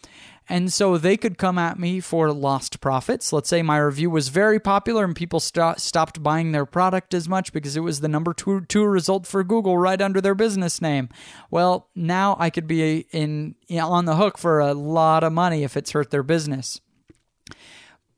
And 0.49 0.73
so 0.73 0.97
they 0.97 1.15
could 1.15 1.37
come 1.37 1.57
at 1.57 1.79
me 1.79 1.99
for 1.99 2.31
lost 2.31 2.81
profits. 2.81 3.31
Let's 3.31 3.49
say 3.49 3.61
my 3.61 3.77
review 3.77 4.09
was 4.09 4.27
very 4.27 4.59
popular 4.59 5.05
and 5.05 5.15
people 5.15 5.39
st- 5.39 5.79
stopped 5.79 6.21
buying 6.21 6.51
their 6.51 6.65
product 6.65 7.13
as 7.13 7.29
much 7.29 7.53
because 7.53 7.77
it 7.77 7.81
was 7.81 8.01
the 8.01 8.09
number 8.09 8.33
two, 8.33 8.61
two 8.61 8.85
result 8.85 9.25
for 9.25 9.43
Google 9.43 9.77
right 9.77 10.01
under 10.01 10.19
their 10.19 10.35
business 10.35 10.81
name. 10.81 11.07
Well, 11.49 11.89
now 11.95 12.35
I 12.39 12.49
could 12.49 12.67
be 12.67 13.07
in, 13.11 13.55
in 13.67 13.79
on 13.79 14.05
the 14.05 14.17
hook 14.17 14.37
for 14.37 14.59
a 14.59 14.73
lot 14.73 15.23
of 15.23 15.31
money 15.31 15.63
if 15.63 15.77
it's 15.77 15.91
hurt 15.91 16.11
their 16.11 16.23
business. 16.23 16.81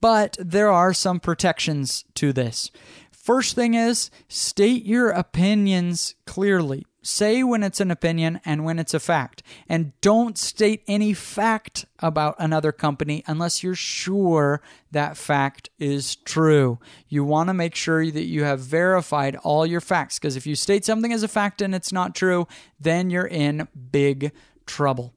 But 0.01 0.37
there 0.39 0.69
are 0.69 0.93
some 0.93 1.19
protections 1.19 2.05
to 2.15 2.33
this. 2.33 2.71
First 3.11 3.55
thing 3.55 3.73
is 3.73 4.11
state 4.27 4.85
your 4.85 5.09
opinions 5.09 6.15
clearly. 6.25 6.85
Say 7.07 7.43
when 7.43 7.61
it's 7.61 7.79
an 7.79 7.91
opinion 7.91 8.41
and 8.45 8.65
when 8.65 8.79
it's 8.79 8.95
a 8.95 8.99
fact. 8.99 9.43
And 9.69 9.93
don't 10.01 10.39
state 10.39 10.81
any 10.87 11.13
fact 11.13 11.85
about 11.99 12.35
another 12.39 12.71
company 12.71 13.23
unless 13.27 13.61
you're 13.61 13.75
sure 13.75 14.59
that 14.89 15.15
fact 15.15 15.69
is 15.77 16.15
true. 16.15 16.79
You 17.07 17.23
want 17.23 17.49
to 17.49 17.53
make 17.53 17.75
sure 17.75 18.09
that 18.09 18.23
you 18.23 18.43
have 18.43 18.59
verified 18.59 19.35
all 19.43 19.67
your 19.67 19.81
facts 19.81 20.17
because 20.17 20.35
if 20.35 20.47
you 20.47 20.55
state 20.55 20.83
something 20.83 21.13
as 21.13 21.21
a 21.21 21.27
fact 21.27 21.61
and 21.61 21.75
it's 21.75 21.91
not 21.91 22.15
true, 22.15 22.47
then 22.79 23.11
you're 23.11 23.27
in 23.27 23.67
big 23.91 24.31
trouble. 24.65 25.13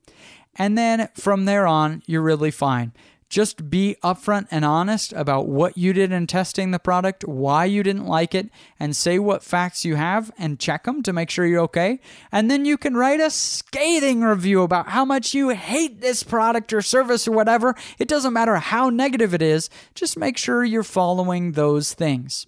And 0.56 0.76
then 0.76 1.08
from 1.14 1.46
there 1.46 1.66
on, 1.66 2.02
you're 2.04 2.20
really 2.20 2.50
fine 2.50 2.92
just 3.28 3.70
be 3.70 3.96
upfront 4.02 4.48
and 4.50 4.64
honest 4.64 5.12
about 5.12 5.46
what 5.46 5.76
you 5.76 5.92
did 5.92 6.12
in 6.12 6.26
testing 6.26 6.70
the 6.70 6.78
product, 6.78 7.24
why 7.24 7.64
you 7.64 7.82
didn't 7.82 8.06
like 8.06 8.34
it, 8.34 8.48
and 8.80 8.96
say 8.96 9.18
what 9.18 9.42
facts 9.42 9.84
you 9.84 9.96
have 9.96 10.30
and 10.38 10.58
check 10.58 10.84
them 10.84 11.02
to 11.02 11.12
make 11.12 11.30
sure 11.30 11.44
you're 11.46 11.60
okay. 11.62 12.00
And 12.32 12.50
then 12.50 12.64
you 12.64 12.78
can 12.78 12.94
write 12.94 13.20
a 13.20 13.30
scathing 13.30 14.22
review 14.22 14.62
about 14.62 14.88
how 14.88 15.04
much 15.04 15.34
you 15.34 15.50
hate 15.50 16.00
this 16.00 16.22
product 16.22 16.72
or 16.72 16.80
service 16.80 17.28
or 17.28 17.32
whatever. 17.32 17.74
It 17.98 18.08
doesn't 18.08 18.32
matter 18.32 18.56
how 18.56 18.88
negative 18.90 19.34
it 19.34 19.42
is, 19.42 19.68
just 19.94 20.18
make 20.18 20.38
sure 20.38 20.64
you're 20.64 20.82
following 20.82 21.52
those 21.52 21.92
things. 21.92 22.46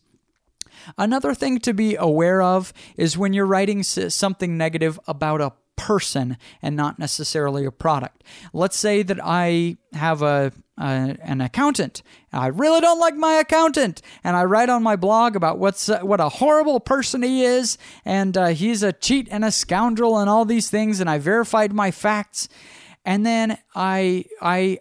Another 0.96 1.34
thing 1.34 1.58
to 1.60 1.74
be 1.74 1.96
aware 1.96 2.40
of 2.40 2.72
is 2.96 3.18
when 3.18 3.34
you're 3.34 3.46
writing 3.46 3.82
something 3.82 4.56
negative 4.56 4.98
about 5.06 5.42
a 5.42 5.52
person 5.76 6.36
and 6.60 6.76
not 6.76 6.98
necessarily 6.98 7.64
a 7.64 7.70
product. 7.70 8.22
Let's 8.52 8.76
say 8.76 9.02
that 9.02 9.18
I 9.22 9.78
have 9.94 10.22
a, 10.22 10.52
a, 10.80 11.16
an 11.22 11.40
accountant. 11.40 12.02
I 12.32 12.46
really 12.46 12.80
don't 12.80 12.98
like 12.98 13.14
my 13.14 13.34
accountant, 13.34 14.02
and 14.24 14.36
I 14.36 14.44
write 14.44 14.68
on 14.68 14.82
my 14.82 14.96
blog 14.96 15.36
about 15.36 15.58
what's 15.58 15.88
uh, 15.88 16.00
what 16.00 16.20
a 16.20 16.28
horrible 16.28 16.80
person 16.80 17.22
he 17.22 17.44
is, 17.44 17.78
and 18.04 18.36
uh, 18.36 18.46
he's 18.48 18.82
a 18.82 18.92
cheat 18.92 19.28
and 19.30 19.44
a 19.44 19.50
scoundrel 19.50 20.18
and 20.18 20.30
all 20.30 20.44
these 20.44 20.70
things, 20.70 21.00
and 21.00 21.10
I 21.10 21.18
verified 21.18 21.72
my 21.72 21.90
facts. 21.90 22.48
And 23.04 23.24
then 23.24 23.58
I 23.74 24.24
I 24.40 24.78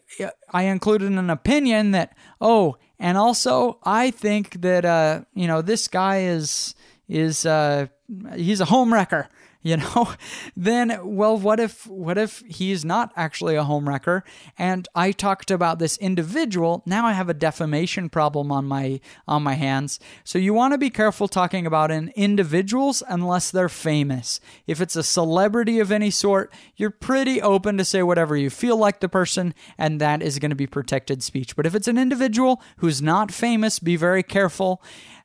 I 0.52 0.64
included 0.64 1.12
an 1.12 1.30
opinion 1.30 1.91
that 1.91 2.16
oh, 2.41 2.78
and 3.00 3.18
also 3.18 3.80
I 3.84 4.12
think 4.12 4.62
that 4.62 4.86
uh, 4.86 5.22
you 5.34 5.47
know 5.47 5.62
this 5.62 5.88
guy 5.88 6.24
is 6.24 6.76
is 7.08 7.45
uh, 7.45 7.88
he's 8.36 8.62
a 8.62 8.66
home 8.66 8.93
wrecker 8.93 9.30
you 9.62 9.78
know 9.78 10.14
then 10.55 10.99
well 11.03 11.38
what 11.38 11.60
if 11.60 11.86
what 11.88 12.18
if 12.18 12.43
he's 12.47 12.86
not 12.86 13.12
actually 13.16 13.55
a 13.55 13.64
home 13.64 13.88
wrecker? 13.88 14.24
And 14.57 14.88
i 14.95 15.12
talked 15.12 15.51
about 15.51 15.80
this 15.80 15.97
individual. 15.97 16.84
Now 16.86 17.05
i 17.05 17.14
have 17.14 17.30
a 17.30 17.34
defamation 17.34 18.10
problem 18.10 18.51
on 18.51 18.66
my 18.66 18.99
on 19.28 19.43
my 19.43 19.53
hands. 19.53 19.99
So 20.24 20.39
you 20.39 20.53
want 20.53 20.74
to 20.74 20.78
be 20.78 20.89
careful 20.89 21.28
talking 21.28 21.66
about 21.66 21.91
individuals 21.91 23.03
unless 23.07 23.51
they're 23.51 23.70
famous. 23.70 24.39
If 24.68 24.82
it's 24.82 24.95
a 24.95 25.03
celebrity 25.03 25.80
of 25.80 25.91
any 25.91 26.12
sort 26.12 26.53
you're 26.76 26.89
pretty 26.89 27.41
open 27.41 27.78
to 27.78 27.86
say 27.86 28.03
whatever 28.03 28.38
you 28.38 28.49
feel 28.49 28.78
like 28.78 28.99
the 28.99 29.10
person 29.10 29.53
and 29.78 29.99
that 29.99 30.22
is 30.22 30.39
going 30.39 30.51
to 30.51 30.55
be 30.55 30.68
protected 30.68 31.22
speech. 31.24 31.55
But 31.55 31.66
if 31.66 31.76
it's 31.76 31.88
an 31.88 31.97
individual 31.97 32.62
who's 32.78 33.01
not 33.01 33.32
famous 33.32 33.80
be 33.80 33.95
very 33.95 34.24
careful 34.24 34.82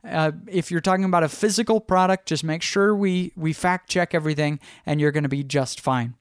uh, 0.06 0.32
if 0.46 0.70
you're 0.70 0.80
talking 0.80 1.04
about 1.04 1.22
a 1.22 1.28
physical 1.28 1.80
product, 1.80 2.26
just 2.26 2.44
make 2.44 2.62
sure 2.62 2.94
we 2.94 3.32
we 3.36 3.52
fact 3.52 3.88
check 3.88 4.14
everything, 4.14 4.60
and 4.86 5.00
you're 5.00 5.12
going 5.12 5.24
to 5.24 5.28
be 5.28 5.44
just 5.44 5.80
fine. 5.80 6.14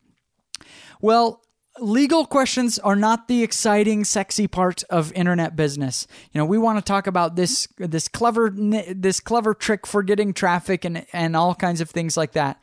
Well, 1.02 1.44
legal 1.80 2.26
questions 2.26 2.78
are 2.80 2.96
not 2.96 3.28
the 3.28 3.44
exciting 3.44 4.04
sexy 4.04 4.48
part 4.48 4.84
of 4.92 5.12
internet 5.14 5.56
business 5.56 6.06
you 6.32 6.38
know 6.38 6.46
we 6.46 6.56
want 6.56 6.78
to 6.78 6.84
talk 6.84 7.08
about 7.08 7.36
this 7.36 7.68
this 7.78 8.08
clever 8.08 8.54
this 8.54 9.20
clever 9.20 9.56
trick 9.56 9.88
for 9.88 10.04
getting 10.04 10.34
traffic 10.34 10.86
and 10.86 11.04
and 11.14 11.36
all 11.36 11.56
kinds 11.56 11.82
of 11.82 11.90
things 11.90 12.16
like 12.16 12.34
that 12.34 12.62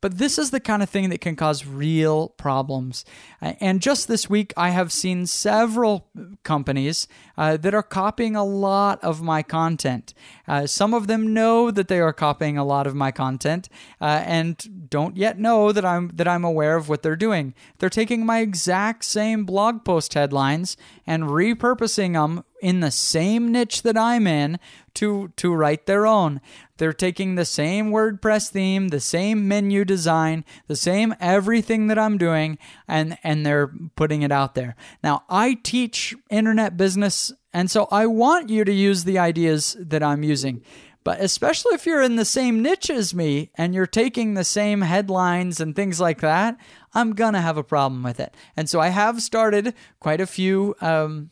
but 0.00 0.18
this 0.18 0.38
is 0.38 0.50
the 0.50 0.60
kind 0.60 0.82
of 0.82 0.88
thing 0.88 1.10
that 1.10 1.20
can 1.20 1.36
cause 1.36 1.66
real 1.66 2.28
problems. 2.30 3.04
And 3.40 3.82
just 3.82 4.08
this 4.08 4.30
week, 4.30 4.52
I 4.56 4.70
have 4.70 4.92
seen 4.92 5.26
several 5.26 6.08
companies 6.44 7.08
uh, 7.36 7.56
that 7.56 7.74
are 7.74 7.82
copying 7.82 8.36
a 8.36 8.44
lot 8.44 9.02
of 9.02 9.22
my 9.22 9.42
content. 9.42 10.14
Uh, 10.46 10.66
some 10.66 10.94
of 10.94 11.06
them 11.06 11.34
know 11.34 11.70
that 11.70 11.88
they 11.88 12.00
are 12.00 12.12
copying 12.12 12.56
a 12.56 12.64
lot 12.64 12.86
of 12.86 12.94
my 12.94 13.10
content 13.10 13.68
uh, 14.00 14.22
and 14.24 14.88
don't 14.88 15.16
yet 15.16 15.38
know 15.38 15.72
that 15.72 15.84
I'm 15.84 16.08
that 16.14 16.28
I'm 16.28 16.44
aware 16.44 16.76
of 16.76 16.88
what 16.88 17.02
they're 17.02 17.16
doing. 17.16 17.54
They're 17.78 17.90
taking 17.90 18.24
my 18.24 18.40
exact 18.40 19.04
same 19.04 19.44
blog 19.44 19.84
post 19.84 20.14
headlines 20.14 20.76
and 21.06 21.24
repurposing 21.24 22.14
them 22.14 22.44
in 22.60 22.80
the 22.80 22.90
same 22.90 23.52
niche 23.52 23.82
that 23.82 23.96
I'm 23.96 24.26
in 24.26 24.58
to 24.94 25.32
to 25.36 25.54
write 25.54 25.86
their 25.86 26.06
own. 26.06 26.40
They're 26.76 26.92
taking 26.92 27.34
the 27.34 27.44
same 27.44 27.90
WordPress 27.90 28.50
theme, 28.50 28.88
the 28.88 29.00
same 29.00 29.46
menu 29.48 29.84
design, 29.84 30.44
the 30.66 30.76
same 30.76 31.14
everything 31.20 31.86
that 31.88 31.98
I'm 31.98 32.18
doing 32.18 32.58
and 32.86 33.18
and 33.22 33.44
they're 33.44 33.72
putting 33.96 34.22
it 34.22 34.32
out 34.32 34.54
there. 34.54 34.76
Now, 35.02 35.24
I 35.28 35.54
teach 35.62 36.14
internet 36.30 36.76
business 36.76 37.32
and 37.52 37.70
so 37.70 37.88
I 37.90 38.06
want 38.06 38.50
you 38.50 38.64
to 38.64 38.72
use 38.72 39.04
the 39.04 39.18
ideas 39.18 39.76
that 39.80 40.02
I'm 40.02 40.22
using. 40.22 40.62
But 41.04 41.20
especially 41.20 41.74
if 41.74 41.86
you're 41.86 42.02
in 42.02 42.16
the 42.16 42.24
same 42.24 42.60
niche 42.60 42.90
as 42.90 43.14
me 43.14 43.50
and 43.54 43.74
you're 43.74 43.86
taking 43.86 44.34
the 44.34 44.44
same 44.44 44.82
headlines 44.82 45.58
and 45.58 45.74
things 45.74 46.00
like 46.00 46.20
that, 46.20 46.58
I'm 46.92 47.14
gonna 47.14 47.40
have 47.40 47.56
a 47.56 47.64
problem 47.64 48.02
with 48.02 48.20
it. 48.20 48.34
And 48.56 48.68
so 48.68 48.80
I 48.80 48.88
have 48.88 49.22
started 49.22 49.74
quite 50.00 50.20
a 50.20 50.26
few 50.26 50.74
um, 50.80 51.30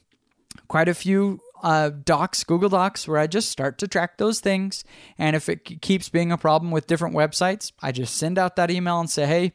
quite 0.69 0.89
a 0.89 0.95
few 0.95 1.41
uh, 1.63 1.91
docs, 1.91 2.45
Google 2.45 2.69
Docs, 2.69 3.09
where 3.09 3.19
I 3.19 3.27
just 3.27 3.49
start 3.49 3.79
to 3.79 3.89
track 3.89 4.19
those 4.19 4.41
things. 4.41 4.85
And 5.19 5.35
if 5.35 5.49
it 5.49 5.81
keeps 5.81 6.09
being 6.09 6.31
a 6.31 6.39
problem 6.39 6.71
with 6.71 6.87
different 6.87 7.15
websites, 7.15 7.73
I 7.83 7.93
just 7.93 8.17
send 8.17 8.39
out 8.39 8.57
that 8.57 8.71
email 8.71 9.01
and 9.01 9.11
say, 9.11 9.27
hey, 9.27 9.53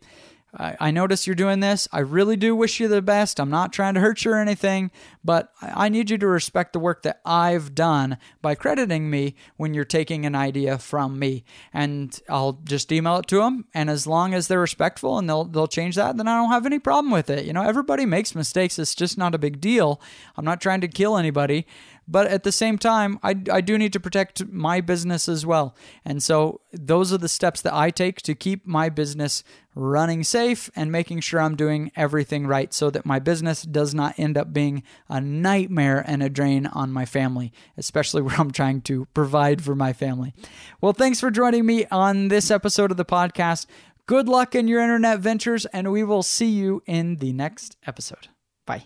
I, 0.54 0.76
I 0.80 0.92
notice 0.92 1.26
you're 1.26 1.36
doing 1.36 1.62
this. 1.62 1.88
I 1.92 2.00
really 2.00 2.36
do 2.36 2.56
wish 2.56 2.80
you 2.80 2.88
the 2.88 3.02
best. 3.02 3.40
I'm 3.40 3.50
not 3.50 3.72
trying 3.72 3.94
to 3.94 4.00
hurt 4.00 4.26
you 4.26 4.32
or 4.32 4.38
anything, 4.40 4.92
but 5.24 5.54
I, 5.62 5.86
I 5.86 5.90
need 5.90 6.10
you 6.10 6.18
to 6.18 6.28
respect 6.28 6.74
the 6.74 6.80
work 6.80 7.04
that 7.04 7.22
I've 7.26 7.74
done 7.74 8.18
by 8.42 8.56
crediting 8.56 9.10
me 9.10 9.36
when 9.58 9.74
you're 9.74 9.86
taking 9.86 10.26
an 10.26 10.36
idea 10.36 10.78
from 10.78 11.18
me. 11.18 11.44
And 11.74 12.20
I'll 12.30 12.60
just 12.64 12.92
email 12.92 13.18
it 13.18 13.28
to 13.28 13.38
them. 13.38 13.66
And 13.74 13.90
as 13.90 14.06
long 14.06 14.34
as 14.34 14.48
they're 14.48 14.60
respectful 14.60 15.18
and 15.18 15.30
they'll 15.30 15.46
they'll 15.46 15.68
change 15.68 15.96
that, 15.96 16.18
then 16.18 16.28
I 16.28 16.38
don't 16.38 16.52
have 16.52 16.66
any 16.66 16.80
problem 16.80 17.12
with 17.12 17.30
it. 17.30 17.46
You 17.46 17.54
know, 17.54 17.64
everybody 17.64 18.06
makes 18.06 18.36
mistakes. 18.36 18.78
It's 18.78 18.96
just 18.96 19.18
not 19.18 19.36
a 19.36 19.40
big 19.40 19.62
deal. 19.62 20.02
I'm 20.36 20.46
not 20.46 20.62
trying 20.62 20.82
to 20.82 20.88
kill 20.88 21.18
anybody. 21.18 21.66
But 22.08 22.28
at 22.28 22.44
the 22.44 22.52
same 22.52 22.78
time, 22.78 23.20
I, 23.24 23.36
I 23.52 23.62
do 23.62 23.78
need 23.78 23.94
to 23.94 24.00
protect 24.00 24.48
my 24.48 24.82
business 24.82 25.30
as 25.30 25.46
well. 25.46 25.76
And 26.04 26.22
so 26.22 26.62
those 26.74 27.14
are 27.14 27.18
the 27.18 27.30
steps 27.30 27.62
that 27.62 27.74
I 27.74 27.90
take 27.90 28.22
to 28.24 28.36
keep 28.36 28.66
my 28.68 28.90
business 28.90 29.44
running 29.76 30.24
safe 30.24 30.70
and 30.76 30.92
making 30.92 31.22
sure 31.22 31.40
I'm 31.40 31.56
doing 31.56 31.92
everything 31.96 32.46
right 32.46 32.74
so 32.74 32.90
that 32.90 33.06
my 33.06 33.20
business 33.20 33.62
does 33.64 33.94
not 33.94 34.18
end 34.18 34.38
up 34.38 34.52
being 34.52 34.84
a 35.08 35.22
nightmare 35.22 36.04
and 36.06 36.22
a 36.22 36.30
drain 36.30 36.66
on 36.68 36.92
my 36.92 37.06
family, 37.06 37.54
especially 37.78 38.22
where 38.24 38.36
I'm 38.36 38.52
trying 38.52 38.82
to 38.82 39.06
provide 39.14 39.64
for 39.64 39.76
my 39.76 39.94
family. 39.94 40.34
Well, 40.82 40.94
thanks 40.94 41.20
for 41.20 41.32
joining 41.32 41.66
me 41.66 41.86
on 41.92 42.28
this 42.28 42.52
episode 42.52 42.92
of 42.92 42.98
the 42.98 43.06
podcast. 43.06 43.68
Good 44.06 44.28
luck 44.28 44.56
in 44.56 44.68
your 44.68 44.82
internet 44.82 45.20
ventures, 45.20 45.66
and 45.68 45.92
we 45.92 46.04
will 46.04 46.24
see 46.24 46.50
you 46.50 46.84
in 46.86 47.18
the 47.18 47.32
next 47.32 47.78
episode. 47.86 48.28
Bye. 48.66 48.86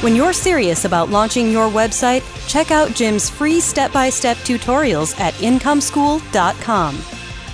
When 0.00 0.16
you're 0.16 0.32
serious 0.32 0.86
about 0.86 1.10
launching 1.10 1.50
your 1.52 1.68
website, 1.68 2.22
check 2.48 2.70
out 2.70 2.94
Jim's 2.94 3.28
free 3.28 3.60
step 3.60 3.92
by 3.92 4.08
step 4.08 4.38
tutorials 4.38 5.18
at 5.20 5.34
incomeschool.com. 5.34 7.02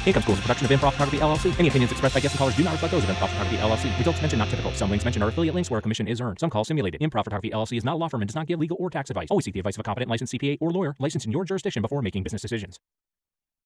Income 0.06 0.22
School 0.22 0.34
is 0.34 0.38
a 0.38 0.42
production 0.42 0.64
of 0.66 0.70
Improv 0.70 0.92
Photography 0.92 1.18
LLC. 1.18 1.58
Any 1.58 1.66
opinions 1.66 1.90
expressed 1.90 2.14
by 2.14 2.20
guests 2.20 2.34
and 2.34 2.38
callers 2.38 2.54
do 2.54 2.62
not 2.62 2.70
reflect 2.74 2.92
those 2.92 3.02
of 3.02 3.10
Improv 3.10 3.30
Photography 3.30 3.56
LLC. 3.56 3.98
Results 3.98 4.20
mentioned 4.20 4.38
not 4.38 4.48
typical. 4.48 4.70
Some 4.74 4.90
links 4.90 5.04
mentioned 5.04 5.24
are 5.24 5.28
affiliate 5.28 5.56
links 5.56 5.72
where 5.72 5.78
a 5.78 5.82
commission 5.82 6.06
is 6.06 6.20
earned. 6.20 6.38
Some 6.38 6.48
calls 6.48 6.68
simulated. 6.68 7.00
Improv 7.00 7.24
Photography 7.24 7.50
LLC 7.50 7.78
is 7.78 7.84
not 7.84 7.94
a 7.94 7.96
law 7.96 8.06
firm 8.06 8.22
and 8.22 8.28
does 8.28 8.36
not 8.36 8.46
give 8.46 8.60
legal 8.60 8.76
or 8.78 8.90
tax 8.90 9.10
advice. 9.10 9.26
Always 9.28 9.44
seek 9.44 9.54
the 9.54 9.58
advice 9.58 9.74
of 9.74 9.80
a 9.80 9.82
competent 9.82 10.08
licensed 10.08 10.32
CPA 10.32 10.58
or 10.60 10.70
lawyer 10.70 10.94
licensed 11.00 11.26
in 11.26 11.32
your 11.32 11.44
jurisdiction 11.44 11.82
before 11.82 12.00
making 12.00 12.22
business 12.22 12.42
decisions. 12.42 12.78